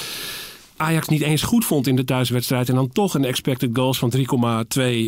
Ajax 0.77 1.09
niet 1.09 1.23
eens 1.23 1.43
goed 1.43 1.65
vond 1.65 1.87
in 1.87 1.97
de 1.97 2.05
thuiswedstrijd. 2.05 2.69
En 2.69 2.75
dan 2.75 2.93
toch 2.93 3.15
een 3.15 3.25
expected 3.25 3.71
goals 3.73 3.99
van 3.99 4.11
3,2 4.11 4.21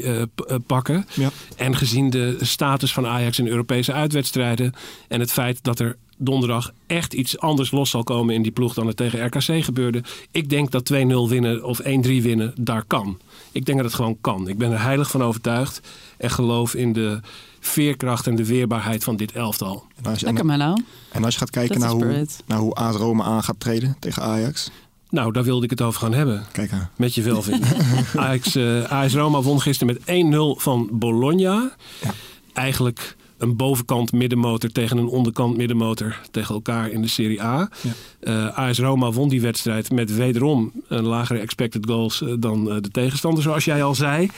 eh, 0.02 0.22
p- 0.34 0.40
eh, 0.40 0.56
pakken. 0.66 1.06
Ja. 1.14 1.30
En 1.56 1.76
gezien 1.76 2.10
de 2.10 2.36
status 2.40 2.92
van 2.92 3.06
Ajax 3.06 3.38
in 3.38 3.46
Europese 3.46 3.92
uitwedstrijden. 3.92 4.72
En 5.08 5.20
het 5.20 5.32
feit 5.32 5.62
dat 5.62 5.78
er 5.78 5.96
donderdag 6.20 6.72
echt 6.86 7.12
iets 7.12 7.38
anders 7.38 7.70
los 7.70 7.90
zal 7.90 8.02
komen 8.02 8.34
in 8.34 8.42
die 8.42 8.52
ploeg 8.52 8.74
dan 8.74 8.86
het 8.86 8.96
tegen 8.96 9.26
RKC 9.26 9.64
gebeurde. 9.64 10.02
Ik 10.30 10.50
denk 10.50 10.70
dat 10.70 10.92
2-0 10.92 10.96
winnen 11.28 11.64
of 11.64 11.80
1-3 11.82 11.84
winnen 12.00 12.52
daar 12.56 12.84
kan. 12.84 13.18
Ik 13.52 13.64
denk 13.64 13.76
dat 13.78 13.86
het 13.86 13.96
gewoon 13.96 14.18
kan. 14.20 14.48
Ik 14.48 14.58
ben 14.58 14.72
er 14.72 14.82
heilig 14.82 15.10
van 15.10 15.22
overtuigd. 15.22 15.80
En 16.16 16.30
geloof 16.30 16.74
in 16.74 16.92
de 16.92 17.20
veerkracht 17.60 18.26
en 18.26 18.36
de 18.36 18.46
weerbaarheid 18.46 19.04
van 19.04 19.16
dit 19.16 19.32
elftal. 19.32 19.84
En 19.96 20.10
als 20.10 20.20
je, 20.20 20.26
Lekker, 20.26 20.50
en, 20.50 20.58
Menno. 20.58 20.76
en 21.12 21.24
als 21.24 21.32
je 21.34 21.40
gaat 21.40 21.50
kijken 21.50 21.80
naar 21.80 21.90
hoe, 21.90 22.26
naar 22.46 22.58
hoe 22.58 22.74
AS 22.74 22.96
Roma 22.96 23.24
aan 23.24 23.42
gaat 23.42 23.60
treden 23.60 23.96
tegen 23.98 24.22
Ajax. 24.22 24.70
Nou, 25.10 25.32
daar 25.32 25.44
wilde 25.44 25.64
ik 25.64 25.70
het 25.70 25.82
over 25.82 26.00
gaan 26.00 26.14
hebben. 26.14 26.46
Kijk 26.52 26.72
aan. 26.72 26.90
Met 26.96 27.14
je 27.14 27.22
velvin. 27.22 27.62
Ajax, 28.16 28.54
eh 28.54 28.92
AS 28.92 29.14
Roma 29.14 29.40
won 29.42 29.60
gisteren 29.60 29.98
met 30.06 30.56
1-0 30.56 30.60
van 30.60 30.88
Bologna. 30.92 31.72
Ja. 32.02 32.14
Eigenlijk 32.52 33.16
een 33.40 33.56
bovenkant 33.56 34.12
middenmotor 34.12 34.70
tegen 34.70 34.98
een 34.98 35.08
onderkant 35.08 35.56
middenmotor 35.56 36.20
tegen 36.30 36.54
elkaar 36.54 36.90
in 36.90 37.02
de 37.02 37.08
Serie 37.08 37.42
A. 37.42 37.70
Ja. 37.80 37.90
Eh, 38.20 38.58
AS 38.58 38.78
Roma 38.78 39.10
won 39.10 39.28
die 39.28 39.40
wedstrijd 39.40 39.90
met 39.90 40.14
wederom 40.14 40.72
een 40.88 41.04
lagere 41.04 41.38
expected 41.38 41.86
goals 41.86 42.22
eh, 42.22 42.32
dan 42.38 42.70
eh, 42.70 42.76
de 42.80 42.90
tegenstander, 42.90 43.42
zoals 43.42 43.64
jij 43.64 43.82
al 43.82 43.94
zei. 43.94 44.30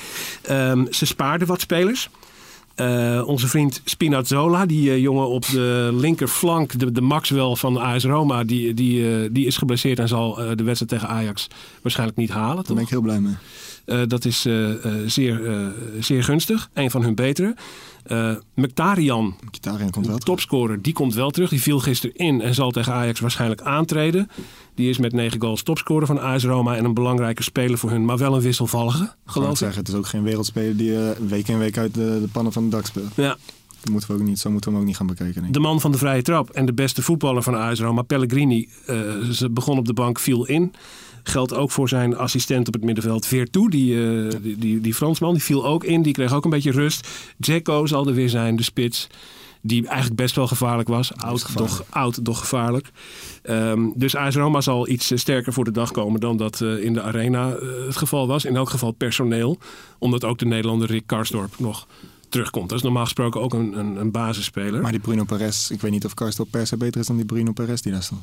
Ehm, 0.43 0.85
ze 0.91 1.07
spaarden 1.07 1.49
wat 1.49 1.61
spelers. 1.61 2.09
Onze 3.27 3.49
vriend 3.49 3.81
Spinazzola, 3.85 4.67
die 4.67 5.01
jongen 5.01 5.29
op 5.29 5.47
de 5.47 5.91
linkerflank, 5.93 6.79
de, 6.79 6.93
de 6.93 7.01
Maxwell 7.01 7.55
van 7.55 7.77
AS 7.77 8.05
Roma, 8.05 8.45
die, 8.45 8.75
die, 8.75 9.33
die 9.33 9.47
is 9.47 9.57
geblesseerd 9.57 9.99
en 9.99 10.09
zal 10.09 10.35
de 10.35 10.63
wedstrijd 10.63 10.89
tegen 10.89 11.09
Ajax 11.09 11.49
waarschijnlijk 11.83 12.19
niet 12.19 12.31
halen. 12.31 12.65
Daar 12.65 12.75
ben 12.75 12.85
ik 12.85 12.89
heel 12.89 13.01
blij 13.01 13.21
mee. 13.21 13.35
Eh, 13.85 14.01
dat 14.07 14.25
is 14.25 14.47
eh, 14.47 14.85
eh, 14.85 14.93
zeer, 15.07 15.41
zeer 16.01 16.25
gunstig. 16.25 16.71
Een 16.73 16.91
van 16.91 17.03
hun 17.03 17.15
betere. 17.15 17.55
Eh 18.03 18.35
Mkhitaryan, 18.55 19.35
Mkhitaryan 19.45 19.91
komt 19.91 20.07
wel. 20.07 20.19
de 20.19 20.25
topscorer, 20.25 20.83
die 20.83 20.93
komt 20.93 21.15
wel 21.15 21.31
terug. 21.31 21.51
Die 21.51 21.63
viel 21.63 21.79
gisteren 21.79 22.17
in 22.17 22.41
en 22.41 22.55
zal 22.55 22.71
tegen 22.71 22.93
Ajax 22.93 23.21
waarschijnlijk 23.21 23.61
aantreden. 23.61 24.29
Die 24.75 24.89
is 24.89 24.99
met 24.99 25.13
negen 25.13 25.41
goals 25.41 25.63
topscorer 25.63 26.07
van 26.07 26.21
AS 26.21 26.45
Roma 26.45 26.77
en 26.77 26.85
een 26.85 26.95
belangrijke 26.95 27.43
speler 27.43 27.79
voor 27.79 27.91
hun, 27.91 28.05
maar 28.05 28.19
wel 28.19 28.35
een 28.35 28.41
wisselvallige, 28.41 29.13
Geloof 29.27 29.51
ik. 29.51 29.57
zeggen, 29.57 29.79
het 29.79 29.89
is 29.89 29.95
ook 29.95 30.07
geen 30.07 30.23
wereldspeler 30.23 30.77
die 30.77 30.97
week 31.29 31.49
in 31.49 31.59
week 31.59 31.79
uit 31.79 31.95
de, 31.95 32.19
de 32.21 32.29
pannen 32.33 32.53
van 32.53 32.63
het 32.63 32.73
dak 32.73 32.87
speelt. 32.87 33.13
Ja, 33.17 33.37
Dat 33.81 33.91
moeten 33.91 34.09
we 34.11 34.15
ook 34.21 34.23
niet, 34.23 34.39
zo 34.39 34.51
moeten 34.51 34.69
we 34.71 34.75
hem 34.77 34.83
ook 34.85 34.89
niet 34.91 34.99
gaan 34.99 35.07
bekijken. 35.07 35.53
de 35.53 35.61
man 35.61 35.81
van 35.81 35.93
de 35.93 35.99
vrije 35.99 36.23
trap 36.23 36.51
en 36.51 36.67
de 36.67 36.73
beste 36.73 37.03
voetballer 37.03 37.43
van 37.43 37.55
AS 37.55 37.81
Roma, 37.81 38.03
Pellegrini, 38.03 38.69
ze 39.33 39.49
begon 39.51 39.79
op 39.79 39.87
de 39.87 39.95
bank, 39.95 40.19
viel 40.19 40.47
in. 40.47 40.73
Geldt 41.23 41.55
ook 41.55 41.71
voor 41.71 41.89
zijn 41.89 42.17
assistent 42.17 42.67
op 42.67 42.75
het 42.75 42.85
middenveld, 42.85 43.27
Veertoe. 43.27 43.71
Die, 43.71 44.07
eh, 44.07 44.35
die, 44.43 44.57
die, 44.57 44.81
die 44.81 44.95
Fransman, 44.95 45.33
die 45.33 45.43
viel 45.43 45.67
ook 45.67 45.85
in. 45.85 46.03
Die 46.03 46.13
kreeg 46.13 46.33
ook 46.33 46.45
een 46.45 46.51
beetje 46.51 46.71
rust. 46.71 47.09
Dzeko 47.39 47.87
zal 47.87 48.07
er 48.07 48.15
weer 48.15 48.29
zijn, 48.29 48.57
de 48.57 48.63
spits. 48.63 49.07
Die 49.61 49.87
eigenlijk 49.87 50.17
best 50.17 50.37
wel 50.37 50.47
gevaarlijk 50.47 50.89
was. 50.89 51.15
Oud, 51.15 51.43
gevaarlijk. 51.43 51.77
doch, 51.77 51.87
oud 51.91 52.25
doch 52.25 52.39
gevaarlijk. 52.39 52.91
Ehm, 53.43 53.91
dus 53.95 54.17
AS 54.17 54.35
Roma 54.35 54.61
zal 54.61 54.89
iets 54.89 55.11
eh, 55.11 55.19
sterker 55.19 55.53
voor 55.53 55.65
de 55.65 55.71
dag 55.71 55.91
komen 55.91 56.21
dan 56.21 56.37
dat 56.37 56.61
eh, 56.61 56.85
in 56.85 56.93
de 56.93 57.03
arena 57.03 57.57
het 57.87 57.97
geval 57.97 58.27
was. 58.27 58.45
In 58.45 58.57
elk 58.57 58.71
geval 58.71 58.91
personeel. 58.91 59.59
Omdat 59.99 60.25
ook 60.25 60.39
de 60.39 60.47
Nederlander 60.47 60.89
Rick 60.89 61.07
Karsdorp 61.07 61.59
nog 61.59 61.87
terugkomt. 62.33 62.69
Dat 62.69 62.79
is 62.79 62.85
normaal 62.85 63.05
gesproken 63.05 63.41
ook 63.41 63.55
een, 63.55 63.79
een, 63.79 63.97
een 63.97 64.11
basisspeler. 64.11 64.81
Maar 64.81 64.91
die 64.91 65.01
Bruno 65.01 65.25
Perez, 65.25 65.71
ik 65.71 65.81
weet 65.81 65.91
niet 65.91 66.05
of 66.05 66.15
Karstorp 66.15 66.51
per 66.51 66.67
se 66.67 66.77
beter 66.77 67.01
is 67.01 67.07
dan 67.07 67.17
die 67.17 67.25
Bruno 67.25 67.53
Perez 67.53 67.81
die 67.81 67.93
daar 67.93 68.03
stond. 68.03 68.21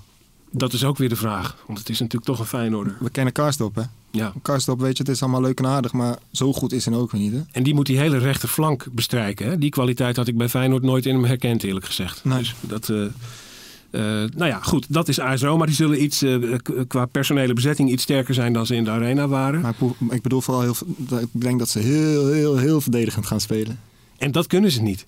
Dat 0.51 0.73
is 0.73 0.83
ook 0.83 0.97
weer 0.97 1.09
de 1.09 1.15
vraag. 1.15 1.55
Want 1.67 1.79
het 1.79 1.89
is 1.89 1.99
natuurlijk 1.99 2.25
toch 2.25 2.39
een 2.39 2.45
Feyenoorder. 2.45 2.95
We 2.99 3.09
kennen 3.09 3.33
Karstorp, 3.33 3.75
hè? 3.75 3.81
Ja. 4.11 4.33
Karstorp, 4.41 4.79
weet 4.79 4.97
je, 4.97 5.03
het 5.03 5.11
is 5.11 5.21
allemaal 5.21 5.41
leuk 5.41 5.59
en 5.59 5.67
aardig, 5.67 5.93
maar 5.93 6.17
zo 6.31 6.53
goed 6.53 6.71
is 6.73 6.85
hij 6.85 6.95
ook 6.95 7.11
weer 7.11 7.21
niet, 7.21 7.31
hè? 7.33 7.41
En 7.51 7.63
die 7.63 7.73
moet 7.73 7.85
die 7.85 7.97
hele 7.97 8.17
rechterflank 8.17 8.85
bestrijken. 8.91 9.47
Hè? 9.47 9.57
Die 9.57 9.69
kwaliteit 9.69 10.15
had 10.15 10.27
ik 10.27 10.37
bij 10.37 10.49
Feyenoord 10.49 10.83
nooit 10.83 11.05
in 11.05 11.13
hem 11.13 11.25
herkend, 11.25 11.63
eerlijk 11.63 11.85
gezegd. 11.85 12.23
Nee. 12.23 12.37
Dus 12.37 12.55
dat, 12.61 12.89
eh, 12.89 13.03
eh, 13.05 14.29
nou 14.35 14.45
ja, 14.49 14.59
goed, 14.61 14.85
dat 14.89 15.07
is 15.07 15.19
AS 15.19 15.41
Roma. 15.41 15.65
Die 15.65 15.75
zullen 15.75 16.03
iets, 16.03 16.21
eh, 16.21 16.35
qua 16.87 17.05
personele 17.05 17.53
bezetting 17.53 17.91
iets 17.91 18.03
sterker 18.03 18.33
zijn 18.33 18.53
dan 18.53 18.65
ze 18.65 18.75
in 18.75 18.83
de 18.83 18.89
arena 18.89 19.27
waren. 19.27 19.61
Maar 19.61 19.71
ik 19.71 19.77
bedoel- 19.79 20.13
ik 20.15 20.21
bedoel 20.21 20.41
vooral 20.41 20.61
heel, 20.63 20.75
ik 21.19 21.27
denk 21.41 21.59
dat 21.59 21.69
ze 21.69 21.79
heel, 21.79 22.27
heel, 22.31 22.57
heel 22.57 22.81
verdedigend 22.81 23.25
gaan 23.25 23.41
spelen. 23.41 23.79
En 24.17 24.31
dat 24.31 24.47
kunnen 24.47 24.71
ze 24.71 24.81
niet. 24.81 25.05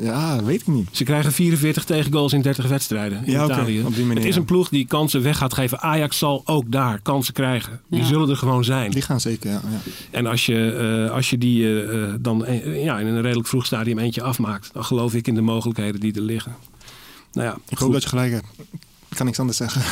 Ja, 0.00 0.42
weet 0.44 0.60
ik 0.60 0.66
niet. 0.66 0.88
Ze 0.92 1.04
krijgen 1.04 1.32
44 1.32 1.84
tegengoals 1.84 2.32
in 2.32 2.42
30 2.42 2.66
wedstrijden 2.68 3.24
in 3.24 3.32
Ja, 3.32 3.44
Italië. 3.44 3.82
op 3.84 3.94
die 3.94 4.04
manier, 4.04 4.18
het 4.20 4.28
is 4.28 4.34
ja. 4.34 4.40
een 4.40 4.46
ploeg 4.46 4.68
die 4.68 4.86
kansen 4.86 5.22
weg 5.22 5.36
gaat 5.38 5.54
geven. 5.54 5.80
Ajax 5.80 6.18
zal 6.18 6.42
ook 6.44 6.72
daar 6.72 7.00
kansen 7.02 7.34
krijgen. 7.34 7.80
Die 7.88 8.00
Ja. 8.00 8.06
zullen 8.06 8.28
er 8.28 8.36
gewoon 8.36 8.64
zijn. 8.64 8.90
Die 8.90 9.02
gaan 9.02 9.20
zeker, 9.20 9.50
ja. 9.50 9.60
ja. 9.70 9.78
En 10.10 10.26
als 10.26 10.46
je, 10.46 10.72
eh, 11.06 11.14
als 11.14 11.30
je 11.30 11.38
die 11.38 11.64
eh, 11.66 12.02
eh, 12.02 12.14
dan 12.20 12.44
ja, 12.64 12.98
in 12.98 13.06
een 13.06 13.22
redelijk 13.22 13.48
vroeg 13.48 13.66
stadium 13.66 13.98
eentje 13.98 14.22
afmaakt, 14.22 14.70
dan 14.72 14.84
geloof 14.84 15.14
ik 15.14 15.26
in 15.26 15.34
de 15.34 15.40
mogelijkheden 15.40 16.00
die 16.00 16.14
er 16.14 16.20
liggen. 16.22 16.54
Nou 17.32 17.46
ja, 17.48 17.54
Ik 17.54 17.60
goed. 17.68 17.78
hoop 17.78 17.92
dat 17.92 18.02
je 18.02 18.08
gelijk 18.08 18.32
hebt. 18.32 18.46
Ik 19.14 19.20
kan 19.20 19.26
niks 19.28 19.38
anders 19.40 19.58
zeggen. 19.58 19.82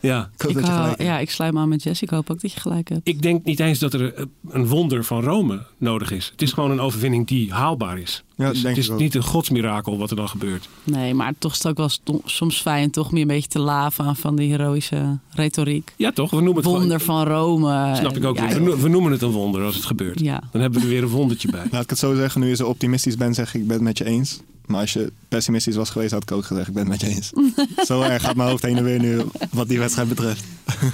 ja. 0.00 0.30
Ik 0.34 0.40
hoop 0.42 0.50
Ik, 0.50 0.56
dat 0.56 0.66
je 0.66 0.70
hou- 0.72 0.82
gelijk 0.82 0.98
hebt. 0.98 1.10
ja, 1.10 1.18
ik 1.18 1.30
sluit 1.30 1.52
me 1.52 1.58
aan 1.60 1.68
met 1.68 1.82
Jess. 1.82 2.02
Ik 2.02 2.10
hoop 2.10 2.30
ook 2.30 2.40
dat 2.40 2.52
je 2.52 2.60
gelijk 2.60 2.88
hebt. 2.88 3.00
Ik 3.08 3.22
denk 3.22 3.44
niet 3.44 3.60
eens 3.60 3.78
dat 3.78 3.94
er 3.94 4.14
eh, 4.14 4.24
een 4.48 4.66
wonder 4.66 5.04
van 5.04 5.22
Rome 5.22 5.62
nodig 5.78 6.10
is. 6.10 6.28
Het 6.30 6.42
is 6.42 6.52
gewoon 6.52 6.70
een 6.70 6.80
overwinning 6.80 7.26
die 7.26 7.52
haalbaar 7.52 7.98
is. 7.98 8.22
Ja, 8.36 8.48
Dus 8.48 8.62
denk 8.62 8.68
het 8.68 8.78
is 8.78 8.86
ik 8.86 8.92
ook. 8.94 8.98
niet 9.00 9.14
een 9.14 9.22
godsmirakel 9.22 9.98
wat 9.98 10.10
er 10.10 10.16
dan 10.16 10.28
gebeurt. 10.28 10.68
Nee, 10.84 11.14
maar 11.14 11.32
toch 11.38 11.52
is 11.52 11.58
het 11.58 11.66
ook 11.66 11.76
wel 11.76 12.20
soms 12.24 12.60
fijn 12.60 12.90
toch 12.90 13.12
meer 13.12 13.22
een 13.22 13.28
beetje 13.28 13.48
te 13.48 13.58
laven 13.58 14.04
aan 14.04 14.16
van 14.16 14.36
die 14.36 14.50
heroïsche 14.50 15.18
retoriek. 15.30 15.94
Ja, 15.96 16.12
toch? 16.12 16.30
We 16.30 16.36
noemen 16.36 16.54
het 16.56 16.64
Wonder 16.64 17.00
gewoon. 17.00 17.24
van 17.26 17.34
Rome. 17.34 17.94
Snap 17.96 18.16
ik 18.16 18.24
ook 18.24 18.36
Ja, 18.36 18.46
weer. 18.46 18.54
We 18.54 18.60
no- 18.60 18.76
We 18.76 18.88
noemen 18.88 19.12
het 19.12 19.22
een 19.22 19.30
wonder 19.30 19.64
als 19.64 19.74
het 19.74 19.84
gebeurt. 19.84 20.20
Ja. 20.20 20.42
Dan 20.52 20.60
hebben 20.60 20.80
we 20.80 20.86
er 20.86 20.92
weer 20.92 21.02
een 21.02 21.08
wondertje 21.08 21.50
bij. 21.50 21.64
Laat 21.70 21.82
ik 21.82 21.90
het 21.90 21.98
zo 21.98 22.14
zeggen, 22.14 22.40
nu 22.40 22.48
je 22.48 22.56
zo 22.56 22.66
optimistisch 22.68 23.16
bent, 23.16 23.34
zeg 23.34 23.54
ik, 23.54 23.60
ik 23.60 23.66
ben 23.66 23.76
het 23.76 23.84
met 23.84 23.98
je 23.98 24.04
eens. 24.04 24.40
Maar 24.66 24.80
als 24.80 24.92
je 24.92 25.12
pessimistisch 25.28 25.76
was 25.76 25.90
geweest, 25.90 26.12
had 26.12 26.22
ik 26.22 26.32
ook 26.32 26.44
gezegd, 26.44 26.68
ik 26.68 26.74
ben 26.74 26.90
het 26.90 26.92
met 26.92 27.00
je 27.00 27.16
eens. 27.16 27.32
zo 27.88 28.00
erg 28.00 28.22
gaat 28.22 28.36
mijn 28.36 28.48
hoofd 28.48 28.62
heen 28.62 28.76
en 28.76 28.84
weer 28.84 29.00
nu, 29.00 29.22
wat 29.50 29.68
die 29.68 29.78
wedstrijd 29.78 30.08
betreft. 30.08 30.44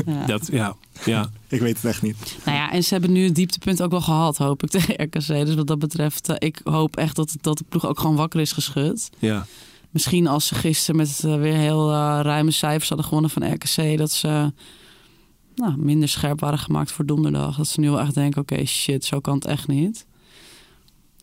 Ja. 0.07 0.27
Dat, 0.33 0.49
ja, 0.53 0.77
ja. 1.05 1.31
Ik 1.49 1.61
weet 1.61 1.77
het 1.77 1.85
echt 1.85 2.03
niet. 2.03 2.17
Nou 2.45 2.57
ja, 2.57 2.73
en 2.73 2.85
ze 2.85 2.93
hebben 2.93 3.13
nu 3.13 3.25
het 3.25 3.35
dieptepunt 3.35 3.83
ook 3.83 3.91
wel 3.91 4.01
gehad, 4.01 4.37
hoop 4.37 4.63
ik, 4.63 4.71
tegen 4.81 5.03
RKC. 5.03 5.27
Dus 5.27 5.55
wat 5.55 5.67
dat 5.67 5.79
betreft, 5.79 6.29
eh, 6.29 6.37
ik 6.39 6.61
hoop 6.65 6.97
echt 6.97 7.17
dat, 7.17 7.37
dat 7.41 7.59
de 7.59 7.65
ploeg 7.69 7.87
ook 7.87 8.01
gewoon 8.01 8.17
wakker 8.17 8.41
is 8.41 8.53
geschud. 8.53 9.11
ja. 9.19 9.47
Misschien 9.91 10.27
als 10.27 10.47
ze 10.47 10.55
gisteren 10.55 10.97
met 10.97 11.23
eh, 11.25 11.37
weer 11.37 11.55
heel 11.55 11.91
eh, 11.91 12.21
ruime 12.23 12.51
cijfers 12.51 12.89
hadden 12.89 13.07
gewonnen 13.07 13.31
van 13.31 13.53
RKC... 13.53 13.99
dat 13.99 14.13
ze 14.13 14.53
nou, 15.55 15.77
minder 15.77 16.09
scherp 16.09 16.41
waren 16.41 16.59
gemaakt 16.59 16.93
voor 16.93 17.07
donderdag. 17.07 17.57
Dat 17.57 17.69
ze 17.69 17.81
nu 17.81 17.91
wel 17.91 18.01
echt 18.01 18.15
denken, 18.15 18.41
oké, 18.41 18.65
shit, 18.65 19.05
zo 19.05 19.21
kan 19.21 19.35
het 19.35 19.45
echt 19.45 19.69
niet. 19.69 20.07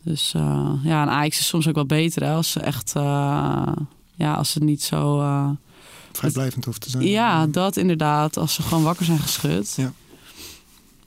Dus 0.05 0.33
eh, 0.33 0.71
ja, 0.83 1.01
en 1.01 1.09
Ajax 1.09 1.39
is 1.39 1.47
soms 1.47 1.67
ook 1.67 1.75
wel 1.75 1.85
beter 1.85 2.23
hè, 2.23 2.33
als 2.33 2.51
ze 2.51 2.59
echt... 2.59 2.93
eh, 2.95 3.71
ja, 4.15 4.33
als 4.33 4.51
ze 4.51 4.63
niet 4.63 4.83
zo... 4.83 5.19
eh, 5.19 5.49
Vrijblijvend 6.11 6.65
hoeft 6.65 6.81
te 6.81 6.89
zijn. 6.89 7.03
ja, 7.07 7.47
dat 7.47 7.77
inderdaad. 7.77 8.37
Als 8.37 8.53
ze 8.53 8.61
gewoon 8.61 8.83
wakker 8.83 9.05
zijn 9.05 9.19
geschud. 9.19 9.73
Ja. 9.75 9.93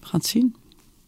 We 0.00 0.06
gaan 0.06 0.20
het 0.20 0.28
zien. 0.28 0.56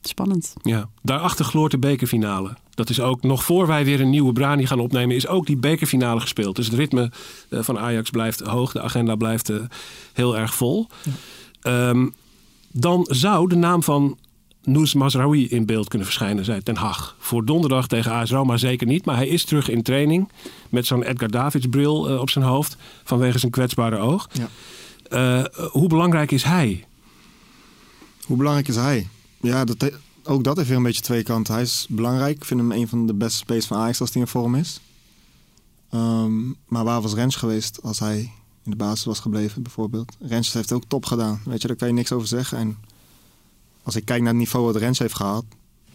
Spannend. 0.02 0.52
Ja, 0.62 0.88
daarachter 1.02 1.44
gloort 1.44 1.70
de 1.70 1.78
bekerfinale. 1.78 2.56
Dat 2.74 2.90
is 2.90 3.00
ook 3.00 3.22
nog 3.22 3.44
voor 3.44 3.66
wij 3.66 3.84
weer 3.84 4.00
een 4.00 4.10
nieuwe 4.10 4.32
Brani 4.32 4.66
gaan 4.66 4.80
opnemen, 4.80 5.16
is 5.16 5.26
ook 5.26 5.46
die 5.46 5.56
bekerfinale 5.56 6.20
gespeeld. 6.20 6.56
Dus 6.56 6.66
het 6.66 6.74
ritme 6.74 7.10
eh, 7.48 7.62
van 7.62 7.78
Ajax 7.78 8.10
blijft 8.10 8.40
hoog, 8.40 8.72
de 8.72 8.80
agenda 8.82 9.14
blijft 9.16 9.52
heel 10.12 10.36
erg 10.36 10.54
vol. 10.54 10.86
Ehm, 11.60 12.08
dan 12.72 13.06
zou 13.10 13.48
de 13.48 13.56
naam 13.56 13.82
van 13.82 14.18
Noes 14.64 14.94
Mazraoui 14.94 15.48
in 15.48 15.66
beeld 15.66 15.88
kunnen 15.88 16.06
verschijnen, 16.06 16.44
zei 16.44 16.62
Ten 16.62 16.76
Hag. 16.76 17.16
Voor 17.18 17.44
donderdag 17.44 17.86
tegen 17.86 18.12
AS 18.12 18.30
Roma 18.30 18.56
zeker 18.56 18.86
niet, 18.86 19.04
maar 19.04 19.16
hij 19.16 19.28
is 19.28 19.44
terug 19.44 19.68
in 19.68 19.82
training 19.82 20.28
met 20.68 20.86
zo'n 20.86 21.02
Edgar 21.02 21.28
Davids 21.30 21.66
bril 21.66 22.08
eh, 22.10 22.20
op 22.20 22.30
zijn 22.30 22.44
hoofd 22.44 22.76
vanwege 23.04 23.38
zijn 23.38 23.52
kwetsbare 23.52 23.96
oog. 23.98 24.28
Ja. 24.32 24.48
Eh, 25.08 25.44
hoe 25.70 25.88
belangrijk 25.88 26.30
is 26.30 26.42
hij? 26.42 26.84
Hoe 28.24 28.36
belangrijk 28.36 28.68
is 28.68 28.76
hij? 28.76 29.08
Ja, 29.40 29.64
dat, 29.64 29.80
he- 29.80 29.90
ook 30.24 30.44
dat 30.44 30.56
heeft 30.56 30.68
weer 30.68 30.76
een 30.76 30.82
beetje 30.82 31.02
twee 31.02 31.22
kanten. 31.22 31.54
Hij 31.54 31.62
is 31.62 31.86
belangrijk. 31.88 32.36
Ik 32.36 32.44
vind 32.44 32.60
hem 32.60 32.72
een 32.72 32.88
van 32.88 33.06
de 33.06 33.14
beste 33.14 33.36
spelers 33.38 33.66
van 33.66 33.76
Ajax 33.78 34.00
als 34.00 34.12
hij 34.12 34.22
in 34.22 34.28
vorm 34.28 34.54
is. 34.54 34.80
Ehm, 35.90 36.46
maar 36.66 36.84
waar 36.84 37.00
was 37.02 37.14
Rens 37.14 37.36
geweest 37.36 37.82
als 37.82 37.98
hij 37.98 38.18
in 38.64 38.70
de 38.70 38.76
basis 38.76 39.04
was 39.04 39.20
gebleven, 39.20 39.62
bijvoorbeeld? 39.62 40.16
Rens 40.20 40.52
heeft 40.52 40.72
ook 40.72 40.84
top 40.88 41.06
gedaan. 41.06 41.40
Weet 41.44 41.62
je, 41.62 41.68
daar 41.68 41.76
kan 41.76 41.88
je 41.88 41.94
niks 41.94 42.12
over 42.12 42.28
zeggen. 42.28 42.58
En 42.58 42.78
als 43.90 43.98
ik 43.98 44.04
kijk 44.04 44.20
naar 44.20 44.28
het 44.28 44.38
niveau 44.38 44.64
wat 44.64 44.76
Rens 44.76 44.98
heeft 44.98 45.14
gehad... 45.14 45.44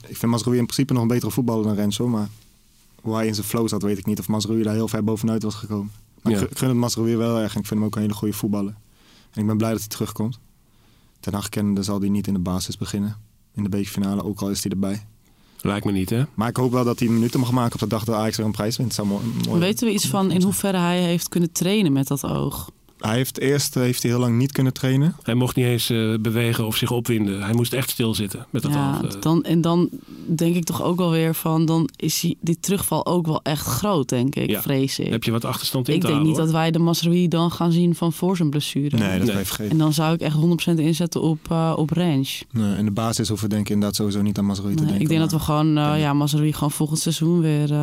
Ik 0.07 0.17
vind 0.17 0.31
Mazraoui 0.31 0.59
in 0.59 0.65
principe 0.65 0.93
nog 0.93 1.01
een 1.01 1.07
betere 1.07 1.31
voetballer 1.31 1.63
dan 1.63 1.75
Rens, 1.75 1.97
hoor. 1.97 2.09
Maar 2.09 2.29
hoe 3.01 3.15
hij 3.15 3.27
in 3.27 3.35
zijn 3.35 3.47
flow 3.47 3.67
zat, 3.67 3.81
weet 3.81 3.97
ik 3.97 4.05
niet. 4.05 4.19
Of 4.19 4.27
Mazraoui 4.27 4.63
daar 4.63 4.73
heel 4.73 4.87
ver 4.87 5.03
bovenuit 5.03 5.43
was 5.43 5.55
gekomen. 5.55 5.91
Maar 6.21 6.33
Ja. 6.33 6.39
ik, 6.39 6.47
vind 6.47 6.59
het 6.71 6.79
Mazraoui 6.79 7.15
wel 7.15 7.39
erg. 7.39 7.53
En 7.53 7.59
ik 7.59 7.67
vind 7.67 7.79
hem 7.79 7.83
ook 7.83 7.95
een 7.95 8.01
hele 8.01 8.13
goede 8.13 8.33
voetballer. 8.33 8.75
En 9.31 9.41
ik 9.41 9.47
ben 9.47 9.57
blij 9.57 9.69
dat 9.71 9.79
hij 9.79 9.87
terugkomt. 9.87 10.39
Ten 11.19 11.33
Hag 11.33 11.49
kennende 11.49 11.83
zal 11.83 11.99
hij 11.99 12.09
niet 12.09 12.27
in 12.27 12.33
de 12.33 12.39
basis 12.39 12.77
beginnen. 12.77 13.17
In 13.53 13.63
de 13.63 13.69
bekerfinale, 13.69 14.23
ook 14.23 14.41
al 14.41 14.49
is 14.49 14.63
hij 14.63 14.71
erbij. 14.71 15.05
Lijkt 15.61 15.85
me 15.85 15.91
niet, 15.91 16.09
hè? 16.09 16.23
Maar 16.33 16.49
ik 16.49 16.57
hoop 16.57 16.71
wel 16.71 16.83
dat 16.83 16.99
hij 16.99 17.07
minuten 17.07 17.39
mag 17.39 17.51
maken 17.51 17.73
op 17.73 17.79
de 17.79 17.87
dag 17.87 18.03
dat 18.03 18.15
Ajax 18.15 18.37
weer 18.37 18.45
een 18.45 18.51
prijs 18.51 18.77
wint. 18.77 18.93
Zou 18.93 19.07
mooi, 19.07 19.25
mooi 19.47 19.59
Weten 19.59 19.87
we 19.87 19.93
iets 19.93 20.07
van 20.07 20.31
in 20.31 20.41
hoeverre 20.41 20.77
hij 20.77 21.01
heeft 21.01 21.29
kunnen 21.29 21.51
trainen 21.51 21.93
met 21.93 22.07
dat 22.07 22.25
oog? 22.25 22.69
Hij 22.99 23.15
heeft 23.15 23.39
eerst 23.39 23.73
heeft 23.73 24.01
hij 24.01 24.11
heel 24.11 24.19
lang 24.19 24.37
niet 24.37 24.51
kunnen 24.51 24.73
trainen. 24.73 25.15
Hij 25.23 25.33
mocht 25.33 25.55
niet 25.55 25.65
eens 25.65 25.89
eh, 25.89 26.13
bewegen 26.19 26.65
of 26.65 26.75
zich 26.75 26.91
opwinden. 26.91 27.43
Hij 27.43 27.53
moest 27.53 27.73
echt 27.73 27.89
stilzitten 27.89 28.45
met 28.49 28.61
dat 28.61 28.73
Ja, 28.73 29.01
eh. 29.03 29.09
dan, 29.21 29.43
en 29.43 29.61
dan 29.61 29.89
denk 30.27 30.55
ik 30.55 30.63
toch 30.63 30.83
ook 30.83 30.97
wel 30.97 31.11
weer 31.11 31.35
van... 31.35 31.65
dan 31.65 31.89
is 31.95 32.19
die, 32.19 32.37
die 32.41 32.57
terugval 32.59 33.05
ook 33.05 33.25
wel 33.25 33.39
echt 33.43 33.65
groot, 33.65 34.09
denk 34.09 34.35
ik, 34.35 34.49
Ja. 34.49 34.61
vrees 34.61 34.99
ik. 34.99 35.09
heb 35.11 35.23
je 35.23 35.31
wat 35.31 35.45
achterstand 35.45 35.87
in 35.87 35.93
ik 35.95 35.99
te 36.01 36.05
denk 36.07 36.17
halen, 36.19 36.31
niet 36.31 36.39
hoor. 36.41 36.45
dat 36.51 36.55
wij 36.55 36.71
de 36.71 36.79
Masrui 36.79 37.27
dan 37.27 37.51
gaan 37.51 37.71
zien 37.71 37.95
van 37.95 38.13
voor 38.13 38.37
zijn 38.37 38.49
blessure. 38.49 38.97
Nee, 38.97 39.19
dat 39.19 39.27
Nee. 39.27 39.45
vergeten. 39.45 39.71
En 39.71 39.77
dan 39.77 39.93
zou 39.93 40.13
ik 40.13 40.21
echt 40.21 40.35
100% 40.35 40.79
inzetten 40.79 41.21
op, 41.21 41.39
eh 41.49 41.73
op 41.75 41.89
range. 41.89 42.27
Nee, 42.51 42.77
in 42.77 42.85
de 42.85 42.91
basis 42.91 43.27
hoeven 43.27 43.47
we 43.49 43.53
denk 43.53 43.65
ik 43.67 43.73
inderdaad 43.73 43.95
sowieso 43.97 44.21
niet 44.21 44.37
aan 44.37 44.45
Mazraoui 44.45 44.75
te 44.75 44.81
Nee, 44.81 44.89
denken. 44.91 45.09
ik 45.11 45.17
denk 45.17 45.29
dat 45.31 45.39
we 45.39 45.45
gewoon 45.45 45.77
uh, 45.77 45.99
ja, 45.99 46.13
Mazraoui 46.13 46.53
gewoon 46.53 46.71
volgend 46.71 46.99
seizoen 46.99 47.39
weer 47.41 47.71
eh, 47.71 47.77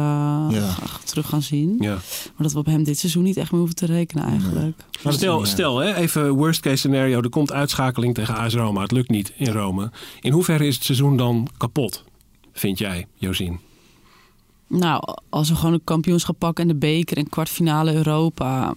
Ja. 0.51 0.75
terug 1.05 1.29
gaan 1.29 1.42
zien. 1.42 1.77
Ja. 1.81 1.90
Maar 1.92 2.33
dat 2.42 2.53
we 2.53 2.59
op 2.59 2.66
hem 2.66 2.85
dit 2.85 2.98
seizoen 2.98 3.22
niet 3.22 3.37
echt 3.37 3.51
meer 3.51 3.61
hoeven 3.61 3.77
te 3.79 3.87
rekenen 3.87 4.25
eigenlijk. 4.25 4.77
Maar 5.03 5.12
Stel, 5.12 5.45
stel 5.47 5.79
hè, 5.79 5.95
even 5.95 6.31
worst 6.31 6.61
case 6.61 6.77
scenario. 6.77 7.21
Er 7.21 7.29
komt 7.29 7.53
uitschakeling 7.53 8.15
tegen 8.15 8.37
AS 8.37 8.55
Roma. 8.55 8.83
Het 8.83 8.93
lukt 8.93 9.11
niet 9.11 9.33
in 9.37 9.53
Rome. 9.53 9.91
In 10.21 10.33
hoeverre 10.33 10.67
is 10.67 10.75
het 10.75 10.85
seizoen 10.85 11.17
dan 11.17 11.49
kapot? 11.57 12.05
Vind 12.53 12.79
jij, 12.79 13.07
Josien? 13.15 13.61
Nou, 14.67 15.03
als 15.29 15.49
we 15.49 15.55
gewoon 15.55 15.73
een 15.73 15.85
kampioenschap 15.85 16.38
pakken 16.38 16.62
en 16.65 16.71
de 16.71 16.79
beker 16.79 17.17
en 17.17 17.29
kwartfinale 17.29 17.95
Europa, 17.95 18.75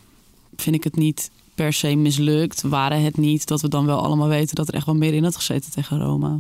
vind 0.56 0.76
ik 0.76 0.84
het 0.84 0.96
niet 0.96 1.32
per 1.56 1.74
se 1.74 1.96
mislukt. 1.96 2.62
Waren 2.62 3.04
het 3.04 3.18
niet 3.18 3.48
dat 3.48 3.62
we 3.62 3.68
dan 3.68 3.86
wel 3.86 4.02
allemaal 4.02 4.28
weten 4.28 4.56
dat 4.56 4.68
er 4.68 4.74
echt 4.74 4.86
wel 4.86 4.96
meer 4.96 5.14
in 5.14 5.24
had 5.24 5.36
gezeten 5.36 5.72
tegen 5.72 6.00
Roma. 6.00 6.40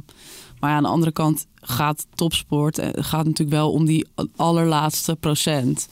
Maar 0.60 0.69
ja, 0.69 0.76
aan 0.76 0.84
de 0.84 0.89
andere 0.89 1.12
kant 1.12 1.45
gaat 1.56 2.06
topsport, 2.15 2.78
eh, 2.78 2.89
gaat 2.93 3.26
natuurlijk 3.26 3.58
wel 3.58 3.71
om 3.71 3.86
die 3.86 4.08
allerlaatste 4.36 5.15
procent. 5.15 5.88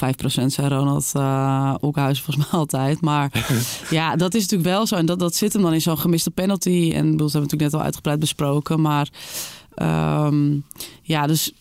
Of 0.00 0.42
5% 0.42 0.46
zei 0.46 0.68
Ronald 0.68 1.12
uh, 1.16 1.74
Oekhuis 1.82 2.20
volgens 2.20 2.46
mij 2.46 2.58
altijd. 2.60 3.00
Maar 3.00 3.30
ja, 3.90 4.16
dat 4.16 4.34
is 4.34 4.42
natuurlijk 4.42 4.70
wel 4.70 4.86
zo. 4.86 4.94
En 4.96 5.06
dat, 5.06 5.18
dat 5.18 5.34
zit 5.34 5.52
hem 5.52 5.62
dan 5.62 5.72
in 5.72 5.80
zo'n 5.80 5.98
gemiste 5.98 6.30
penalty. 6.30 6.92
En 6.94 7.10
bedoel, 7.10 7.16
dat 7.16 7.32
hebben 7.32 7.32
we 7.32 7.38
natuurlijk 7.38 7.62
net 7.62 7.74
al 7.74 7.82
uitgebreid 7.82 8.18
besproken. 8.18 8.80
Maar 8.80 9.08
um, 10.26 10.64
ja, 11.02 11.26
dus 11.26 11.52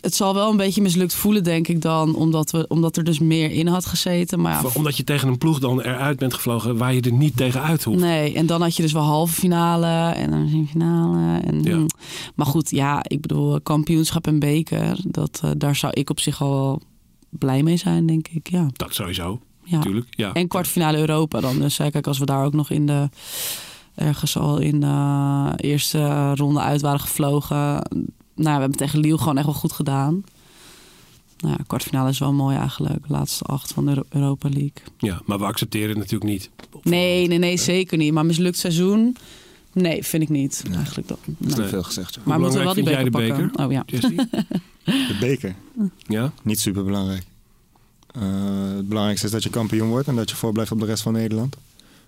het 0.00 0.14
zal 0.14 0.34
wel 0.34 0.50
een 0.50 0.56
beetje 0.56 0.82
mislukt 0.82 1.14
voelen, 1.14 1.44
denk 1.44 1.68
ik 1.68 1.82
dan. 1.82 2.14
Omdat, 2.14 2.50
we, 2.50 2.64
omdat 2.68 2.96
er 2.96 3.04
dus 3.04 3.18
meer 3.18 3.50
in 3.50 3.66
had 3.66 3.86
gezeten. 3.86 4.40
Maar 4.40 4.62
ja, 4.62 4.70
Omdat 4.74 4.96
je 4.96 5.04
tegen 5.04 5.28
een 5.28 5.38
ploeg 5.38 5.58
dan 5.58 5.80
eruit 5.80 6.18
bent 6.18 6.34
gevlogen 6.34 6.76
waar 6.76 6.94
je 6.94 7.00
er 7.00 7.12
niet 7.12 7.36
tegen 7.36 7.62
uit 7.62 7.84
hoeft. 7.84 8.00
Nee, 8.00 8.34
en 8.34 8.46
dan 8.46 8.62
had 8.62 8.76
je 8.76 8.82
dus 8.82 8.92
wel 8.92 9.02
halve 9.02 9.32
finale 9.32 10.14
en 10.14 10.30
dan 10.30 10.40
een 10.40 10.68
finale. 10.70 11.38
En, 11.38 11.62
Ja. 11.62 11.86
Maar 12.34 12.46
goed, 12.46 12.70
ja, 12.70 13.00
ik 13.02 13.20
bedoel, 13.20 13.60
kampioenschap 13.60 14.26
en 14.26 14.38
beker. 14.38 14.98
Dat, 15.04 15.40
uh, 15.44 15.50
daar 15.56 15.76
zou 15.76 15.92
ik 15.92 16.10
op 16.10 16.20
zich 16.20 16.42
al 16.42 16.50
wel 16.50 16.82
blij 17.28 17.62
mee 17.62 17.76
zijn, 17.76 18.06
denk 18.06 18.28
ik. 18.28 18.50
Ja. 18.50 18.66
Dat 18.72 18.94
sowieso, 18.94 19.40
ja. 19.64 19.76
natuurlijk. 19.76 20.06
Ja. 20.10 20.32
En 20.32 20.48
kwartfinale 20.48 20.98
Europa 20.98 21.40
dan. 21.40 21.58
Dus 21.58 21.76
kijk, 21.76 22.06
als 22.06 22.18
we 22.18 22.24
daar 22.26 22.44
ook 22.44 22.52
nog 22.54 22.70
in 22.70 22.86
de 22.86 23.08
ergens 23.94 24.36
al 24.36 24.58
in 24.58 24.80
de 24.80 25.52
eerste 25.56 26.34
ronde 26.34 26.60
uit 26.60 26.80
waren 26.80 27.00
gevlogen. 27.00 27.56
Nou, 27.56 28.54
we 28.54 28.60
hebben 28.60 28.78
tegen 28.78 28.98
Lille 28.98 29.18
gewoon 29.18 29.36
echt 29.36 29.46
wel 29.46 29.54
goed 29.54 29.72
gedaan. 29.72 30.24
Nou 31.38 31.54
ja, 31.58 31.64
kwartfinale 31.66 32.08
is 32.08 32.18
wel 32.18 32.32
mooi 32.32 32.56
eigenlijk. 32.56 33.04
Laatste 33.08 33.44
acht 33.44 33.72
van 33.72 33.84
de 33.84 33.90
Euro- 33.90 34.04
Europa 34.08 34.48
League. 34.48 34.72
Ja, 34.98 35.20
maar 35.26 35.38
we 35.38 35.44
accepteren 35.44 35.88
het 35.88 35.98
natuurlijk 35.98 36.30
niet. 36.30 36.50
Nee, 36.82 37.26
nee, 37.26 37.38
nee, 37.38 37.56
zeker 37.56 37.98
niet. 37.98 38.12
Maar 38.12 38.26
mislukt 38.26 38.58
seizoen? 38.58 39.16
Nee, 39.80 40.04
vind 40.04 40.22
ik 40.22 40.28
niet. 40.28 40.62
Eigenlijk 40.72 41.08
dat. 41.08 41.18
Dat 41.24 41.48
is 41.48 41.54
nee. 41.54 41.64
te 41.64 41.70
veel 41.70 41.82
gezegd. 41.82 42.18
Maar 42.24 42.36
we 42.36 42.42
moeten 42.42 42.64
wel 42.64 42.74
die 42.74 42.84
beker, 42.84 43.00
vind 43.00 43.16
jij 43.16 43.26
de 43.26 43.50
pakken. 43.50 43.64
Oh 43.64 43.72
ja. 43.72 43.84
De 44.84 45.16
beker, 45.20 45.54
ja? 46.16 46.32
niet 46.42 46.60
super 46.60 46.84
belangrijk. 46.84 47.24
het 48.76 48.88
belangrijkste 48.88 49.26
is 49.26 49.32
dat 49.32 49.42
je 49.42 49.50
kampioen 49.50 49.88
wordt 49.88 50.08
en 50.08 50.16
dat 50.16 50.30
je 50.30 50.36
voorblijft 50.36 50.72
op 50.72 50.80
de 50.80 50.86
rest 50.86 51.02
van 51.02 51.12
Nederland. 51.12 51.56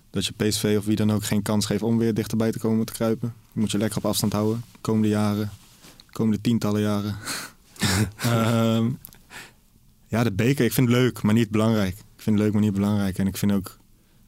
Dat 0.09 0.25
je 0.25 0.33
PSV 0.33 0.75
of 0.77 0.85
wie 0.85 0.95
dan 0.95 1.11
ook 1.11 1.23
geen 1.23 1.41
kans 1.41 1.65
geeft 1.65 1.81
om 1.81 1.97
weer 1.97 2.13
dichterbij 2.13 2.51
te 2.51 2.59
komen 2.59 2.85
te 2.85 2.93
kruipen. 2.93 3.33
Je 3.53 3.59
moet 3.59 3.71
je 3.71 3.77
lekker 3.77 3.97
op 3.97 4.05
afstand 4.05 4.33
houden. 4.33 4.63
De 4.71 4.77
komende 4.81 5.07
jaren. 5.07 5.51
De 6.05 6.11
komende 6.11 6.41
tientallen 6.41 6.81
jaren. 6.81 7.15
Ehm, 8.17 8.89
ja, 10.07 10.23
de 10.23 10.31
beker. 10.31 10.65
Ik 10.65 10.73
vind 10.73 10.87
het 10.87 10.97
leuk, 10.97 11.21
maar 11.21 11.33
niet 11.33 11.49
belangrijk. 11.49 11.93
Ik 11.97 12.21
vind 12.27 12.35
het 12.35 12.45
leuk, 12.45 12.53
maar 12.53 12.61
niet 12.61 12.73
belangrijk. 12.73 13.17
En 13.17 13.27
ik 13.27 13.37
vind, 13.37 13.51
ook, 13.51 13.77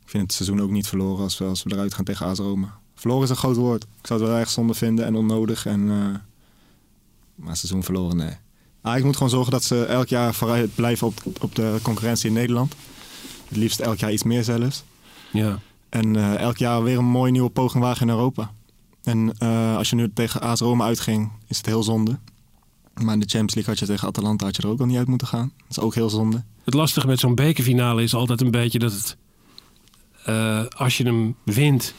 ik 0.03 0.09
vind 0.09 0.23
het 0.23 0.33
seizoen 0.33 0.61
ook 0.61 0.69
niet 0.69 0.87
verloren 0.87 1.23
als 1.23 1.37
we, 1.37 1.45
als 1.45 1.63
we 1.63 1.71
eruit 1.73 1.93
gaan 1.93 2.05
tegen 2.05 2.25
AS 2.25 2.37
Roma. 2.37 2.79
Verloren 3.03 3.27
is 3.27 3.33
een 3.33 3.43
groot 3.43 3.55
woord. 3.55 3.83
Ik 3.83 4.07
zou 4.07 4.19
het 4.19 4.29
wel 4.29 4.39
erg 4.39 4.49
zonde 4.49 4.73
vinden 4.73 5.05
en 5.05 5.15
onnodig. 5.15 5.65
En, 5.65 5.89
eh, 5.91 6.19
maar 7.35 7.57
seizoen 7.57 7.83
verloren, 7.83 8.17
nee. 8.17 8.37
Ah, 8.81 8.97
ik 8.97 9.03
moet 9.03 9.13
gewoon 9.13 9.29
zorgen 9.29 9.51
dat 9.51 9.63
ze 9.63 9.85
elk 9.85 10.07
jaar 10.07 10.33
vooruit 10.33 10.75
blijven 10.75 11.07
op, 11.07 11.21
op 11.41 11.55
de 11.55 11.79
concurrentie 11.81 12.27
in 12.27 12.33
Nederland. 12.33 12.75
Het 13.47 13.57
liefst 13.57 13.79
elk 13.79 13.97
jaar 13.97 14.11
iets 14.11 14.23
meer 14.23 14.43
zelfs. 14.43 14.83
Ja. 15.31 15.59
En 15.89 16.15
eh, 16.15 16.35
elk 16.35 16.57
jaar 16.57 16.83
weer 16.83 16.97
een 16.97 17.05
mooie 17.05 17.31
nieuwe 17.31 17.49
poging 17.49 17.83
wagen 17.83 18.07
in 18.07 18.13
Europa. 18.13 18.51
En 19.03 19.33
eh, 19.37 19.77
als 19.77 19.89
je 19.89 19.95
nu 19.95 20.13
tegen 20.13 20.41
AS 20.41 20.59
Roma 20.59 20.85
uitging, 20.85 21.31
is 21.47 21.57
het 21.57 21.65
heel 21.65 21.83
zonde. 21.83 22.19
Maar 22.93 23.13
in 23.13 23.19
de 23.19 23.29
Champions 23.29 23.53
League 23.53 23.73
had 23.73 23.79
je 23.79 23.85
tegen 23.85 24.07
Atalanta 24.07 24.45
had 24.45 24.55
je 24.55 24.61
er 24.61 24.69
ook 24.69 24.79
al 24.79 24.85
niet 24.85 24.97
uit 24.97 25.07
moeten 25.07 25.27
gaan. 25.27 25.51
Dat 25.57 25.69
is 25.77 25.79
ook 25.79 25.95
heel 25.95 26.09
zonde. 26.09 26.43
Het 26.63 26.73
lastige 26.73 27.07
met 27.07 27.19
zo'n 27.19 27.35
bekerfinale 27.35 28.03
is 28.03 28.13
altijd 28.13 28.41
een 28.41 28.51
beetje 28.51 28.79
dat 28.79 28.91
het... 28.91 29.17
als 30.77 30.97
je 30.97 31.03
hem 31.03 31.35
wint, 31.43 31.93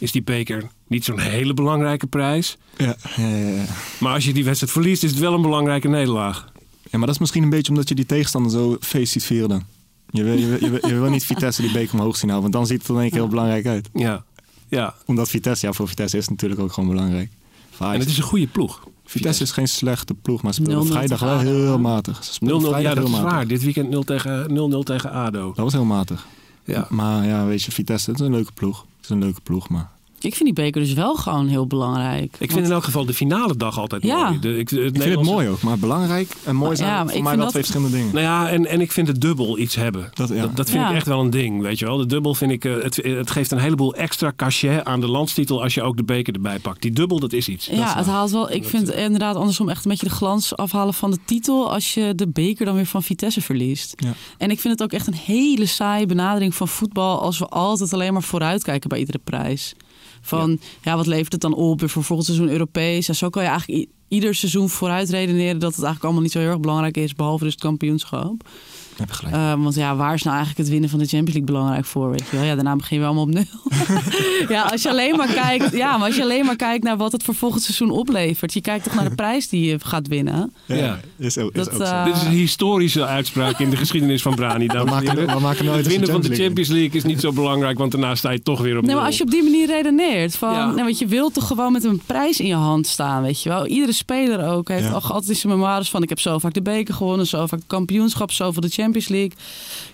is 0.00 0.12
die 0.12 0.22
beker 0.22 0.68
niet 0.86 1.04
zo'n 1.04 1.18
hele 1.18 1.54
belangrijke 1.54 2.06
prijs. 2.06 2.56
Ja, 2.76 2.96
ja, 3.16 3.28
ja, 3.28 3.48
ja. 3.48 3.64
Maar 4.00 4.14
als 4.14 4.24
je 4.24 4.32
die 4.32 4.44
wedstrijd 4.44 4.72
verliest, 4.72 5.02
is 5.02 5.10
het 5.10 5.20
wel 5.20 5.34
een 5.34 5.42
belangrijke 5.42 5.88
nederlaag. 5.88 6.52
Ja, 6.82 6.98
maar 6.98 7.06
dat 7.06 7.14
is 7.14 7.18
misschien 7.18 7.42
een 7.42 7.50
beetje 7.50 7.72
omdat 7.72 7.88
je 7.88 7.94
die 7.94 8.06
tegenstander 8.06 8.50
zo 8.52 8.76
feest 8.80 9.12
ziet 9.12 9.24
vieren 9.24 9.48
dan. 9.48 9.64
Je 10.10 10.22
wil, 10.22 10.38
je, 10.38 10.46
wil, 10.46 10.64
je, 10.64 10.70
wil, 10.70 10.88
je 10.88 10.94
wil 10.94 11.10
niet 11.10 11.24
Vitesse 11.24 11.62
die 11.62 11.72
beker 11.72 11.98
omhoog 11.98 12.16
zien 12.16 12.30
houden, 12.30 12.50
want 12.50 12.52
dan 12.52 12.66
ziet 12.66 12.78
het 12.78 12.88
er 12.88 12.94
in 12.94 13.00
één 13.00 13.10
keer 13.10 13.18
heel 13.18 13.28
belangrijk 13.28 13.66
uit. 13.66 13.88
Ja. 13.94 14.24
ja. 14.68 14.94
Omdat 15.06 15.28
Vitesse, 15.28 15.66
ja, 15.66 15.72
voor 15.72 15.88
Vitesse 15.88 16.16
is 16.16 16.22
het 16.22 16.30
natuurlijk 16.30 16.60
ook 16.60 16.72
gewoon 16.72 16.88
belangrijk. 16.88 17.30
En 17.78 17.98
het 17.98 18.08
is 18.08 18.16
een 18.16 18.22
goede 18.22 18.46
ploeg. 18.46 18.88
Vitesse 19.04 19.42
is 19.42 19.50
geen 19.50 19.68
slechte 19.68 20.14
ploeg, 20.14 20.42
maar 20.42 20.54
ze 20.54 20.60
0-0 20.60 20.64
speelden 20.64 20.92
vrijdag 20.92 21.20
wel 21.20 21.38
heel 21.38 21.78
matig. 21.78 22.24
Ze 22.24 22.30
0-0, 22.30 22.34
speelden 22.34 22.70
ja, 22.70 22.78
vrijdag 22.78 22.94
dat 22.94 23.06
heel 23.06 23.16
is 23.16 23.22
waar. 23.22 23.46
Dit 23.46 23.62
weekend 23.62 23.90
0 23.90 24.02
tegen, 24.02 24.72
0-0 24.74 24.84
tegen 24.84 25.10
ADO. 25.10 25.46
Dat 25.46 25.64
was 25.64 25.72
heel 25.72 25.84
matig. 25.84 26.26
Ja. 26.64 26.86
Maar 26.88 27.26
ja, 27.26 27.46
weet 27.46 27.62
je, 27.62 27.72
Vitesse, 27.72 28.10
het 28.10 28.20
is 28.20 28.26
een 28.26 28.32
leuke 28.32 28.52
ploeg. 28.52 28.80
Het 28.96 29.04
is 29.04 29.10
een 29.10 29.18
leuke 29.18 29.40
ploeg, 29.40 29.68
maar... 29.68 29.90
Ik 30.22 30.34
vind 30.34 30.44
die 30.44 30.64
beker 30.64 30.80
dus 30.80 30.92
wel 30.92 31.14
gewoon 31.14 31.48
heel 31.48 31.66
belangrijk. 31.66 32.36
Ik 32.38 32.50
vind 32.52 32.66
in 32.66 32.72
elk 32.72 32.84
geval 32.84 33.04
de 33.04 33.14
finale 33.14 33.56
dag 33.56 33.78
altijd 33.78 34.02
Ja. 34.02 34.24
mooi. 34.28 34.38
De, 34.40 34.58
ik, 34.58 34.68
het 34.70 34.78
Ik 34.96 35.02
vind 35.02 35.14
het 35.14 35.24
mooi 35.24 35.48
ook, 35.48 35.62
maar 35.62 35.78
belangrijk 35.78 36.32
en 36.44 36.56
mooi 36.56 36.76
zijn 36.76 36.88
Ja, 36.88 36.94
maar 36.96 37.06
voor 37.06 37.16
ik 37.16 37.22
mij 37.22 37.32
vind 37.32 37.42
wel 37.44 37.44
dat- 37.44 37.50
twee 37.50 37.62
verschillende 37.62 37.96
dingen. 37.96 38.14
Nou 38.14 38.26
ja, 38.26 38.48
en, 38.50 38.66
en 38.66 38.80
ik 38.80 38.92
vind 38.92 39.08
het 39.08 39.20
dubbel 39.20 39.58
iets 39.58 39.74
hebben. 39.74 40.02
Dat, 40.14 40.28
Dat, 40.28 40.36
ja. 40.36 40.46
dat, 40.54 40.70
vind 40.70 40.82
Ja. 40.82 40.88
ik 40.90 40.96
echt 40.96 41.06
wel 41.06 41.20
een 41.20 41.30
ding, 41.30 41.62
weet 41.62 41.78
je 41.78 41.84
wel. 41.84 41.96
De 41.96 42.06
dubbel 42.06 42.34
vind 42.34 42.50
ik, 42.52 42.64
eh, 42.64 42.82
het, 42.82 42.96
het 42.96 43.30
geeft 43.30 43.50
een 43.50 43.58
heleboel 43.58 43.94
extra 43.94 44.32
cachet 44.36 44.84
aan 44.84 45.00
de 45.00 45.08
landstitel 45.08 45.62
als 45.62 45.74
je 45.74 45.82
ook 45.82 45.96
de 45.96 46.04
beker 46.04 46.34
erbij 46.34 46.58
pakt. 46.58 46.82
Die 46.82 46.90
dubbel, 46.92 47.18
dat 47.20 47.32
is 47.32 47.48
iets. 47.48 47.66
Dat 47.66 47.76
Ja, 47.76 47.88
is 47.88 47.94
het 47.94 48.06
haalt 48.06 48.30
wel. 48.30 48.50
Ik 48.52 48.64
vind 48.64 48.92
inderdaad 48.92 49.36
andersom 49.36 49.68
echt 49.68 49.84
een 49.84 49.90
beetje 49.90 50.06
de 50.08 50.12
glans 50.14 50.56
afhalen 50.56 50.94
van 50.94 51.10
de 51.10 51.18
titel 51.24 51.72
als 51.72 51.94
je 51.94 52.12
de 52.14 52.28
beker 52.28 52.64
dan 52.64 52.74
weer 52.74 52.86
van 52.86 53.02
Vitesse 53.02 53.40
verliest. 53.40 53.92
Ja. 53.96 54.12
En 54.38 54.50
ik 54.50 54.60
vind 54.60 54.72
het 54.72 54.82
ook 54.82 54.92
echt 54.92 55.06
een 55.06 55.14
hele 55.14 55.66
saaie 55.66 56.06
benadering 56.06 56.54
van 56.54 56.68
voetbal 56.68 57.20
als 57.20 57.38
we 57.38 57.46
altijd 57.46 57.92
alleen 57.92 58.12
maar 58.12 58.22
vooruitkijken 58.22 58.88
bij 58.88 58.98
iedere 58.98 59.20
prijs. 59.24 59.74
Van 60.20 60.60
ja, 60.82 60.96
wat 60.96 61.06
levert 61.06 61.32
het 61.32 61.40
dan 61.40 61.54
op 61.54 61.82
voor 61.84 62.04
volgend 62.04 62.26
seizoen 62.26 62.48
Europees? 62.48 63.06
Ja, 63.06 63.12
zo 63.12 63.28
kan 63.28 63.42
je 63.42 63.48
eigenlijk 63.48 63.88
ieder 64.08 64.34
seizoen 64.34 64.68
vooruit 64.68 65.10
redeneren 65.10 65.58
dat 65.58 65.70
het 65.74 65.84
eigenlijk 65.84 66.04
allemaal 66.04 66.22
niet 66.22 66.32
zo 66.32 66.38
heel 66.38 66.48
erg 66.48 66.60
belangrijk 66.60 66.96
is, 66.96 67.14
behalve 67.14 67.44
dus 67.44 67.52
het 67.52 67.62
kampioenschap. 67.62 68.48
Heb 69.00 69.08
je 69.08 69.14
gelijk. 69.14 69.34
Eh, 69.36 69.62
want 69.62 69.74
ja, 69.74 69.96
waar 69.96 70.14
is 70.14 70.22
nou 70.22 70.36
eigenlijk 70.36 70.58
het 70.64 70.68
winnen 70.72 70.90
van 70.90 70.98
de 70.98 71.04
Champions 71.06 71.34
League 71.38 71.54
belangrijk 71.54 71.84
voor? 71.84 72.10
Weet 72.10 72.24
je 72.30 72.36
wel? 72.36 72.44
Ja, 72.44 72.54
daarna 72.54 72.76
begin 72.76 72.96
je 72.96 73.02
wel 73.02 73.12
allemaal 73.14 73.24
op 73.26 73.32
nul. 73.34 74.48
ja, 74.56 74.62
als 74.62 74.82
je 74.82 74.88
alleen 74.88 75.16
maar 75.16 75.32
kijkt, 75.32 75.72
ja, 75.72 75.96
maar 75.96 76.06
als 76.06 76.16
je 76.16 76.22
alleen 76.22 76.44
maar 76.46 76.56
kijkt 76.56 76.84
naar 76.84 76.96
wat 76.96 77.12
het 77.12 77.22
voor 77.22 77.34
volgend 77.34 77.62
seizoen 77.62 77.90
oplevert. 77.90 78.52
Je 78.52 78.60
kijkt 78.60 78.84
toch 78.84 78.94
naar 78.94 79.08
de 79.08 79.14
prijs 79.14 79.48
die 79.48 79.64
je 79.64 79.76
gaat 79.82 80.08
winnen. 80.08 80.52
ja. 80.66 81.00
is 81.18 81.38
ook, 81.38 81.50
is 81.52 81.64
Dat, 81.64 81.70
ook 81.72 81.76
zo. 81.86 81.92
eh, 81.92 82.04
Dit 82.04 82.16
is 82.16 82.22
een 82.22 82.30
historische 82.30 83.06
uitspraak 83.06 83.58
in 83.58 83.70
de 83.70 83.76
geschiedenis 83.76 84.22
van 84.22 84.34
Brani. 84.34 84.66
we, 84.66 84.84
maken, 84.84 85.26
we 85.34 85.40
maken 85.40 85.64
nooit 85.64 85.76
Het 85.78 85.86
winnen 85.86 86.08
van 86.10 86.20
de 86.20 86.34
Champions 86.36 86.68
League 86.68 86.90
is 86.96 87.04
niet 87.04 87.20
zo 87.20 87.32
belangrijk, 87.32 87.78
want 87.78 87.90
daarna 87.92 88.14
sta 88.14 88.30
je 88.30 88.42
toch 88.42 88.60
weer 88.60 88.76
op 88.76 88.82
Nee, 88.84 88.86
maar 88.94 88.94
nul. 88.94 89.04
als 89.04 89.16
je 89.18 89.24
op 89.24 89.30
die 89.30 89.42
manier 89.42 89.66
redeneert, 89.66 90.36
van, 90.36 90.52
Ja. 90.52 90.70
nee, 90.70 90.84
want 90.84 90.98
je 90.98 91.06
wilt 91.06 91.34
toch 91.34 91.46
gewoon 91.46 91.72
met 91.72 91.84
een 91.84 92.00
prijs 92.06 92.40
in 92.40 92.46
je 92.46 92.54
hand 92.54 92.86
staan, 92.86 93.22
weet 93.22 93.42
je 93.42 93.48
wel. 93.48 93.66
Iedere 93.66 93.92
speler 93.92 94.46
ook 94.48 94.68
heeft 94.68 94.84
Ja. 94.84 94.90
al 94.90 95.02
altijd 95.02 95.36
zijn 95.38 95.52
memoires 95.52 95.90
van, 95.90 96.02
ik 96.02 96.08
heb 96.08 96.20
zo 96.20 96.38
vaak 96.38 96.52
de 96.54 96.62
beker 96.62 96.94
gewonnen, 96.94 97.26
zo 97.26 97.46
vaak 97.46 97.60
kampioenschap, 97.66 98.32
zoveel 98.32 98.60
de 98.60 98.68
Champions 98.68 98.89
League. 98.92 99.32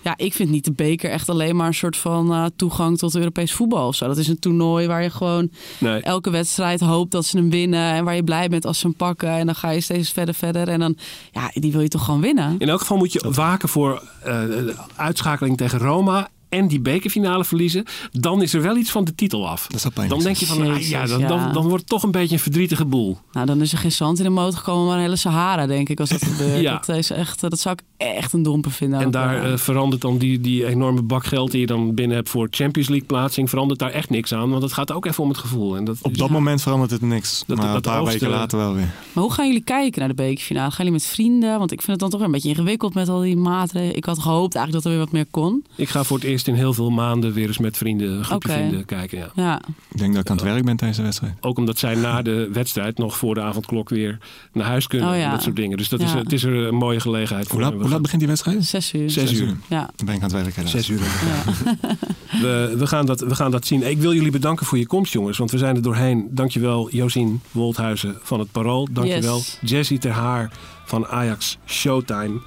Ja, 0.03 0.15
ik 0.17 0.35
vind 0.35 0.51
niet 0.51 0.65
de 0.65 0.73
beker 0.73 1.11
echt 1.11 1.29
alleen 1.29 1.57
maar 1.57 1.67
een 1.67 1.75
soort 1.75 1.97
van 1.97 2.33
eh, 2.33 2.45
toegang 2.57 2.99
tot 2.99 3.15
Europees 3.17 3.53
voetbal 3.53 3.87
of 3.89 3.95
zo. 3.95 4.07
Dat 4.07 4.17
is 4.19 4.29
een 4.29 4.39
toernooi 4.39 4.87
waar 4.87 5.03
je 5.03 5.11
gewoon 5.11 5.51
Nee. 5.79 6.01
elke 6.01 6.31
wedstrijd 6.31 6.81
hoopt 6.81 7.11
dat 7.11 7.25
ze 7.25 7.37
hem 7.37 7.51
winnen 7.51 7.93
en 7.93 8.05
waar 8.05 8.15
je 8.15 8.25
blij 8.25 8.49
bent 8.49 8.65
als 8.67 8.79
ze 8.79 8.87
hem 8.87 8.97
pakken. 8.97 9.29
En 9.31 9.47
dan 9.47 9.55
ga 9.55 9.71
je 9.71 9.81
steeds 9.81 10.11
verder, 10.11 10.35
verder 10.35 10.69
en 10.69 10.81
dan, 10.81 10.97
ja, 11.33 11.51
die 11.55 11.73
wil 11.73 11.81
je 11.81 11.89
toch 11.89 12.05
gewoon 12.05 12.21
winnen. 12.21 12.55
In 12.59 12.69
elk 12.69 12.81
geval 12.81 12.97
moet 12.97 13.13
je 13.13 13.31
waken 13.35 13.69
voor 13.69 14.03
eh, 14.23 14.41
de 14.41 14.75
uitschakeling 14.97 15.57
tegen 15.57 15.79
Roma 15.79 16.29
en 16.49 16.69
die 16.69 16.81
bekerfinale 16.81 17.45
verliezen. 17.45 17.85
Dan 18.13 18.43
is 18.43 18.55
er 18.55 18.63
wel 18.63 18.77
iets 18.77 18.91
van 18.91 19.05
de 19.05 19.15
titel 19.15 19.49
af. 19.49 19.67
Dat 19.67 19.81
zou 19.81 19.93
pijnlijk 19.95 20.23
Dan 20.23 20.33
denk 20.33 20.41
je 20.41 20.47
van, 20.55 20.61
ah, 20.67 20.75
Jezus, 20.77 20.89
ja, 20.89 21.07
dan, 21.07 21.19
ja. 21.21 21.29
Dan, 21.29 21.53
dan 21.53 21.63
wordt 21.63 21.79
het 21.81 21.87
toch 21.89 22.03
een 22.03 22.11
beetje 22.11 22.35
een 22.35 22.41
verdrietige 22.43 22.85
boel. 22.85 23.19
Nou, 23.33 23.47
dan 23.47 23.61
is 23.61 23.73
er 23.73 23.79
geen 23.79 23.93
zand 23.93 24.19
in 24.19 24.25
de 24.25 24.31
motor 24.31 24.59
gekomen, 24.59 24.87
maar 24.87 24.97
een 24.97 25.03
hele 25.03 25.17
Sahara, 25.17 25.67
denk 25.67 25.89
ik, 25.89 26.01
als 26.01 26.09
dat 26.09 26.25
gebeurt. 26.31 26.61
Ja. 26.61 26.83
Dat, 26.87 26.97
is 26.97 27.11
echt, 27.11 27.41
dat 27.41 27.59
zou 27.61 27.75
ik 27.79 27.83
echt 27.97 28.33
een 28.33 28.43
domper 28.43 28.71
vinden. 28.71 29.01
En 29.01 29.11
daar 29.11 29.45
eh, 29.53 29.57
verandert 29.59 30.03
dan 30.03 30.19
die, 30.19 30.41
die 30.41 30.67
enorme 30.67 31.03
bak 31.03 31.25
geld 31.27 31.51
die 31.51 31.61
je 31.61 31.67
dan 31.67 31.95
binnen 31.95 32.17
hebt 32.17 32.29
voor 32.29 32.49
Champions 32.51 32.89
League 32.89 33.07
plaatsing, 33.07 33.49
verandert 33.51 33.79
daar 33.81 33.91
echt 33.91 34.11
niks 34.11 34.33
aan. 34.35 34.51
Want 34.51 34.63
het 34.63 34.73
gaat 34.73 34.93
ook 34.93 35.07
even 35.07 35.23
om 35.23 35.29
het 35.29 35.39
gevoel. 35.39 35.77
En 35.77 35.85
dat 35.85 35.97
Op 36.03 36.17
dat 36.19 36.31
moment 36.31 36.63
verandert 36.63 36.91
het 36.91 37.01
niks. 37.01 37.43
Dat- 37.47 37.57
maar 37.57 37.67
dat 37.67 37.75
een 37.75 37.81
paar 37.83 38.01
oogsten- 38.01 38.21
weken 38.21 38.37
later 38.39 38.59
wel 38.59 38.75
weer. 38.75 38.91
Maar 39.13 39.25
hoe 39.25 39.33
gaan 39.33 39.47
jullie 39.47 39.65
kijken 39.65 39.99
naar 39.99 40.09
de 40.09 40.15
bekerfinale? 40.15 40.69
Gaan 40.71 40.85
jullie 40.85 40.93
met 41.01 41.07
vrienden? 41.11 41.59
Want 41.59 41.73
ik 41.73 41.79
vind 41.83 42.01
het 42.01 42.01
dan 42.01 42.11
toch 42.11 42.21
een 42.27 42.33
beetje 42.33 42.49
ingewikkeld 42.49 42.95
met 42.95 43.09
al 43.09 43.21
die 43.21 43.37
maatregelen. 43.37 43.97
Ik 43.97 44.05
had 44.05 44.19
gehoopt 44.19 44.55
eigenlijk 44.55 44.73
dat 44.73 44.93
er 44.93 44.99
weer 44.99 45.07
wat 45.09 45.13
meer 45.15 45.27
kon. 45.31 45.65
Ik 45.77 45.89
ga 45.89 46.05
voor 46.05 46.17
het 46.17 46.27
eerst 46.27 46.36
in 46.45 46.55
heel 46.55 46.73
veel 46.73 46.91
maanden 46.91 47.33
weer 47.33 47.47
eens 47.47 47.59
met 47.59 47.77
vrienden, 47.77 48.11
een 48.11 48.25
groepje 48.25 48.53
vrienden 48.53 48.85
kijken. 48.85 49.19
Ja. 49.19 49.31
Ja, 49.35 49.61
Ik 49.91 49.99
denk 49.99 50.13
dat 50.15 50.23
ik 50.23 50.31
aan 50.31 50.37
het 50.37 50.45
werk 50.45 50.65
ben 50.65 50.77
tijdens 50.77 50.99
de 50.99 51.05
wedstrijd. 51.05 51.35
Ook 51.41 51.59
omdat 51.59 51.79
zij 51.79 51.95
na 51.95 52.23
de 52.23 52.49
wedstrijd 52.53 52.99
nog 52.99 53.17
voor 53.17 53.35
de 53.35 53.41
avondklok 53.41 53.89
weer 53.89 54.19
naar 54.53 54.67
huis 54.67 54.87
kunnen. 54.87 55.09
Oh 55.11 55.17
ja. 55.17 55.25
En 55.25 55.31
dat 55.31 55.43
soort 55.43 55.57
dingen. 55.57 55.77
Dus 55.77 55.89
dat 55.89 56.01
is, 56.01 56.13
het 56.13 56.33
is 56.33 56.45
er 56.45 56.55
een 56.55 56.75
mooie 56.75 57.01
gelegenheid 57.01 57.47
voor. 57.47 57.63
Hoe 57.63 57.71
laat, 57.71 57.81
hoe 57.81 57.91
laat 57.91 58.03
begint 58.03 58.21
die 58.21 58.29
wedstrijd? 58.29 58.65
zes 58.65 58.93
uur. 58.95 59.11
Zes 59.11 59.33
uur. 59.33 59.57
Ja, 59.69 59.91
Dan 59.97 60.07
ben 60.07 60.15
ik 60.15 60.23
aan 60.23 60.31
het 60.33 60.43
werk 60.43 60.55
helaas. 60.57 60.71
Zes 60.71 60.89
uur. 60.89 61.01
ja. 61.01 61.53
We, 62.43 62.75
we, 62.79 62.87
gaan 62.87 63.07
dat, 63.07 63.21
we 63.21 63.35
gaan 63.35 63.51
dat 63.51 63.67
zien. 63.67 63.89
Ik 63.91 63.99
wil 63.99 64.15
jullie 64.15 64.31
bedanken 64.31 64.67
voor 64.67 64.79
je 64.79 64.87
komst, 64.87 65.13
jongens. 65.13 65.39
Want 65.39 65.51
we 65.51 65.59
zijn 65.59 65.77
er 65.77 65.83
doorheen. 65.83 66.29
Dankjewel, 66.31 66.91
Josien 66.91 67.41
Wolthuizen 67.51 68.17
van 68.23 68.39
het 68.39 68.51
Parool. 68.53 68.89
Dankjewel, 68.91 69.37
Yes. 69.37 69.59
Jessie 69.63 69.99
Ter 69.99 70.11
Haar 70.11 70.51
van 70.85 71.07
Ajax 71.07 71.59
Showtime. 71.67 72.41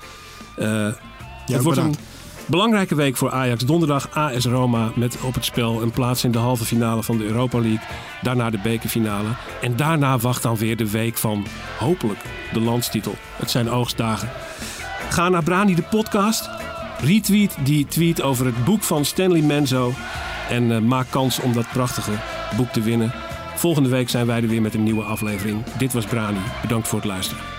Eh, 0.57 0.65
Ja, 0.65 1.55
het 1.55 1.63
wordt 1.63 1.77
een 1.77 1.83
bedankt. 1.85 2.07
Belangrijke 2.49 2.95
week 2.95 3.17
voor 3.17 3.31
Ajax. 3.31 3.65
Donderdag 3.65 4.09
AS 4.15 4.45
Roma 4.45 4.91
met 4.95 5.17
op 5.21 5.33
het 5.33 5.45
spel 5.45 5.81
een 5.81 5.91
plaats 5.91 6.23
in 6.23 6.31
de 6.31 6.37
halve 6.37 6.65
finale 6.65 7.03
van 7.03 7.17
de 7.17 7.23
Europa 7.23 7.59
League. 7.59 7.87
Daarna 8.21 8.49
de 8.49 8.59
bekerfinale. 8.63 9.27
En 9.61 9.75
daarna 9.75 10.17
wacht 10.17 10.43
dan 10.43 10.55
weer 10.55 10.77
de 10.77 10.89
week 10.89 11.17
van 11.17 11.45
hopelijk 11.79 12.19
de 12.53 12.59
landstitel. 12.59 13.15
Het 13.35 13.51
zijn 13.51 13.69
oogstdagen. 13.69 14.29
Ga 15.09 15.29
naar 15.29 15.43
Brani 15.43 15.75
de 15.75 15.83
podcast. 15.89 16.49
Retweet 17.01 17.57
die 17.63 17.85
tweet 17.85 18.21
over 18.21 18.45
het 18.45 18.65
boek 18.65 18.83
van 18.83 19.05
Stanley 19.05 19.41
Menzo. 19.41 19.93
En 20.49 20.71
eh, 20.71 20.81
maak 20.81 21.07
kans 21.09 21.39
om 21.39 21.53
dat 21.53 21.71
prachtige 21.73 22.13
boek 22.57 22.69
te 22.69 22.81
winnen. 22.81 23.13
Volgende 23.55 23.89
week 23.89 24.09
zijn 24.09 24.25
wij 24.25 24.41
er 24.41 24.47
weer 24.47 24.61
met 24.61 24.73
een 24.73 24.83
nieuwe 24.83 25.03
aflevering. 25.03 25.63
Dit 25.77 25.93
was 25.93 26.05
Brani. 26.05 26.39
Bedankt 26.61 26.87
voor 26.87 26.99
het 26.99 27.07
luisteren. 27.07 27.58